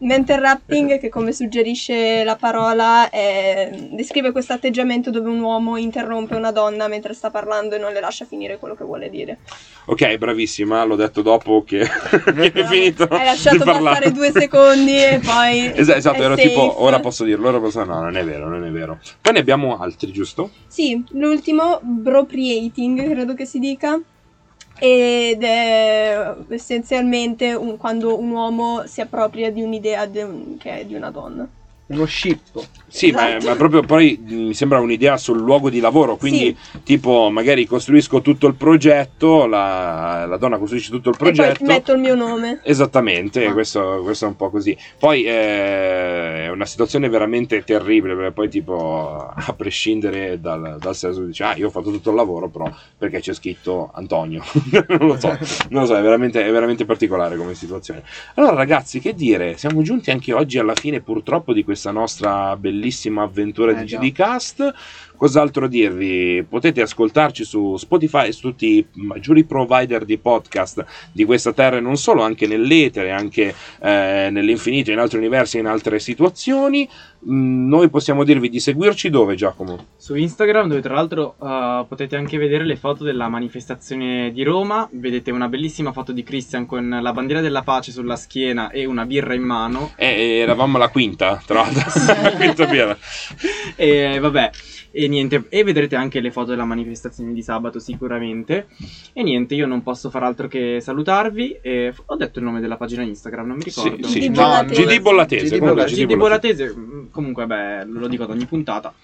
Mental 0.00 0.38
rapping, 0.40 0.98
che 0.98 1.08
come 1.08 1.32
suggerisce 1.32 2.24
la 2.24 2.36
parola, 2.36 3.08
è- 3.10 3.70
descrive 3.90 4.32
questo 4.32 4.52
atteggiamento 4.52 5.10
dove 5.10 5.28
un 5.28 5.40
uomo 5.40 5.76
interrompe 5.76 6.34
una 6.34 6.50
donna 6.52 6.88
mentre 6.88 7.14
sta 7.14 7.30
parlando 7.30 7.74
e 7.74 7.78
non 7.78 7.92
le 7.92 8.00
lascia 8.00 8.24
finire 8.24 8.58
quello 8.58 8.74
che 8.74 8.84
vuole 8.84 9.10
dire. 9.10 9.38
Ok, 9.86 10.16
bravissima, 10.16 10.84
l'ho 10.84 10.96
detto 10.96 11.22
dopo 11.22 11.64
che, 11.64 11.80
che 11.88 12.52
è 12.52 12.64
finito 12.66 13.04
Hai 13.04 13.24
lasciato 13.24 13.58
di 13.58 13.64
parlare. 13.64 13.82
passare 13.96 14.12
due 14.12 14.30
secondi 14.30 14.96
e 14.96 15.20
poi... 15.24 15.72
Esatto, 15.74 15.98
esatto, 15.98 16.22
ero 16.22 16.36
safe. 16.36 16.48
tipo, 16.48 16.82
ora 16.82 17.00
posso 17.00 17.24
dirlo, 17.24 17.48
ora 17.48 17.58
posso... 17.60 17.82
No, 17.84 18.00
non 18.00 18.16
è 18.16 18.24
vero, 18.24 18.48
non 18.48 18.64
è 18.64 18.70
vero. 18.70 18.98
Poi 19.20 19.32
ne 19.32 19.38
abbiamo 19.40 19.78
altri, 19.78 20.12
giusto? 20.12 20.50
Sì, 20.66 21.02
l'ultimo, 21.10 21.80
bropriating, 21.82 23.10
credo 23.10 23.34
che 23.34 23.44
si 23.44 23.58
dica. 23.58 24.00
Ed 24.78 25.42
è 25.42 26.34
essenzialmente 26.48 27.54
un- 27.54 27.76
quando 27.78 28.18
un 28.18 28.30
uomo 28.30 28.86
si 28.86 29.00
appropria 29.00 29.50
di 29.50 29.62
un'idea 29.62 30.06
de- 30.06 30.56
che 30.58 30.80
è 30.80 30.84
di 30.84 30.94
una 30.94 31.10
donna. 31.10 31.48
Uno 31.86 32.04
scippo. 32.06 32.64
Sì, 32.86 33.10
ma, 33.10 33.36
Esatto. 33.36 33.48
ma 33.48 33.56
proprio 33.56 33.82
poi 33.82 34.18
mh, 34.22 34.34
mi 34.34 34.54
sembra 34.54 34.78
un'idea 34.78 35.16
sul 35.16 35.38
luogo 35.38 35.68
di 35.70 35.80
lavoro, 35.80 36.16
quindi 36.16 36.54
tipo 36.84 37.28
magari 37.30 37.66
costruisco 37.66 38.20
tutto 38.20 38.46
il 38.46 38.54
progetto, 38.54 39.46
la, 39.46 40.26
la 40.26 40.36
donna 40.36 40.58
costruisce 40.58 40.90
tutto 40.90 41.08
il 41.10 41.14
E 41.14 41.18
poi 41.18 41.32
progetto. 41.32 41.64
metto 41.64 41.92
il 41.92 41.98
mio 42.00 42.14
nome. 42.14 42.60
Esattamente, 42.64 43.46
Ah. 43.46 43.52
questo, 43.52 44.00
questo 44.02 44.26
è 44.26 44.28
un 44.28 44.36
po' 44.36 44.50
così. 44.50 44.76
Poi 44.98 45.24
eh, 45.24 46.44
è 46.44 46.48
una 46.50 46.66
situazione 46.66 47.08
veramente 47.08 47.62
terribile, 47.64 48.14
perché 48.14 48.32
poi 48.32 48.48
tipo, 48.50 49.26
a 49.34 49.52
prescindere 49.54 50.38
dal, 50.40 50.76
dal 50.78 50.94
senso, 50.96 51.24
dice, 51.24 51.44
ah, 51.44 51.56
io 51.56 51.66
ho 51.68 51.70
fatto 51.70 51.90
tutto 51.90 52.10
il 52.10 52.16
lavoro, 52.16 52.48
però 52.48 52.70
perché 52.96 53.20
c'è 53.20 53.32
scritto 53.34 53.90
Antonio? 53.94 54.42
non 54.88 55.06
lo 55.08 55.18
so, 55.18 55.28
non 55.70 55.80
lo 55.82 55.86
so, 55.86 55.96
è 55.96 56.02
veramente, 56.02 56.44
è 56.46 56.50
veramente 56.50 56.84
particolare 56.84 57.36
come 57.36 57.54
situazione. 57.54 58.02
Allora 58.34 58.54
ragazzi, 58.54 59.00
che 59.00 59.14
dire, 59.14 59.56
siamo 59.56 59.82
giunti 59.82 60.10
anche 60.10 60.32
oggi 60.34 60.58
alla 60.58 60.74
fine 60.74 61.00
purtroppo 61.00 61.52
di 61.54 61.64
questa 61.82 61.90
nostra 61.90 62.56
bellissima 62.56 63.22
avventura 63.24 63.72
Eh, 63.72 63.84
di. 63.84 63.96
GD 63.96 64.12
Cast. 64.12 64.74
Cos'altro 65.22 65.68
dirvi? 65.68 66.44
Potete 66.48 66.82
ascoltarci 66.82 67.44
su 67.44 67.76
Spotify 67.76 68.26
e 68.26 68.32
su 68.32 68.40
tutti 68.40 68.78
i 68.78 68.86
maggiori 68.94 69.44
provider 69.44 70.04
di 70.04 70.18
podcast 70.18 70.84
di 71.12 71.24
questa 71.24 71.52
terra 71.52 71.76
e 71.76 71.80
non 71.80 71.96
solo, 71.96 72.22
anche 72.22 72.48
nell'etere, 72.48 73.12
anche 73.12 73.54
eh, 73.82 74.30
nell'infinito, 74.32 74.90
in 74.90 74.98
altri 74.98 75.18
universi, 75.18 75.60
in 75.60 75.66
altre 75.66 76.00
situazioni. 76.00 76.88
Mm, 77.30 77.68
noi 77.68 77.88
possiamo 77.88 78.24
dirvi 78.24 78.48
di 78.48 78.58
seguirci 78.58 79.10
dove, 79.10 79.36
Giacomo? 79.36 79.90
Su 79.96 80.16
Instagram, 80.16 80.66
dove 80.66 80.80
tra 80.80 80.94
l'altro 80.94 81.36
eh, 81.40 81.84
potete 81.86 82.16
anche 82.16 82.36
vedere 82.36 82.64
le 82.64 82.74
foto 82.74 83.04
della 83.04 83.28
manifestazione 83.28 84.32
di 84.32 84.42
Roma. 84.42 84.88
Vedete 84.90 85.30
una 85.30 85.46
bellissima 85.46 85.92
foto 85.92 86.10
di 86.10 86.24
Christian 86.24 86.66
con 86.66 86.98
la 87.00 87.12
bandiera 87.12 87.40
della 87.40 87.62
pace 87.62 87.92
sulla 87.92 88.16
schiena 88.16 88.70
e 88.70 88.86
una 88.86 89.06
birra 89.06 89.34
in 89.34 89.42
mano. 89.42 89.92
Eh, 89.94 90.38
eravamo 90.38 90.78
alla 90.78 90.88
quinta, 90.88 91.40
tra 91.46 91.60
l'altro. 91.60 91.84
La 92.22 92.32
quinta 92.34 92.66
birra. 92.66 92.98
E 93.76 94.18
vabbè, 94.18 94.50
e 94.92 95.08
niente, 95.08 95.46
e 95.48 95.64
vedrete 95.64 95.96
anche 95.96 96.20
le 96.20 96.30
foto 96.30 96.50
della 96.50 96.64
manifestazione 96.64 97.32
di 97.32 97.42
sabato 97.42 97.78
sicuramente. 97.78 98.66
E 99.12 99.22
niente, 99.22 99.54
io 99.54 99.66
non 99.66 99.82
posso 99.82 100.10
far 100.10 100.22
altro 100.22 100.46
che 100.48 100.78
salutarvi. 100.80 101.58
E 101.62 101.92
ho 102.06 102.16
detto 102.16 102.38
il 102.38 102.44
nome 102.44 102.60
della 102.60 102.76
pagina 102.76 103.02
Instagram, 103.02 103.46
non 103.46 103.56
mi 103.56 103.68
Sì, 103.70 103.82
ricordo. 103.82 104.06
sì. 104.06 104.18
Di 104.20 104.28
No, 104.28 104.34
Bollatese. 104.34 104.82
GD 104.84 105.00
Bollatese. 105.00 105.44
GD 105.44 105.58
comunque, 105.58 105.74
Bollatese. 105.74 106.04
GD 106.06 106.16
Bollatese, 106.16 106.74
mm, 106.76 107.04
comunque 107.10 107.46
beh, 107.46 107.84
lo 107.86 108.06
dico 108.08 108.22
ad 108.24 108.30
ogni 108.30 108.46
puntata. 108.46 108.94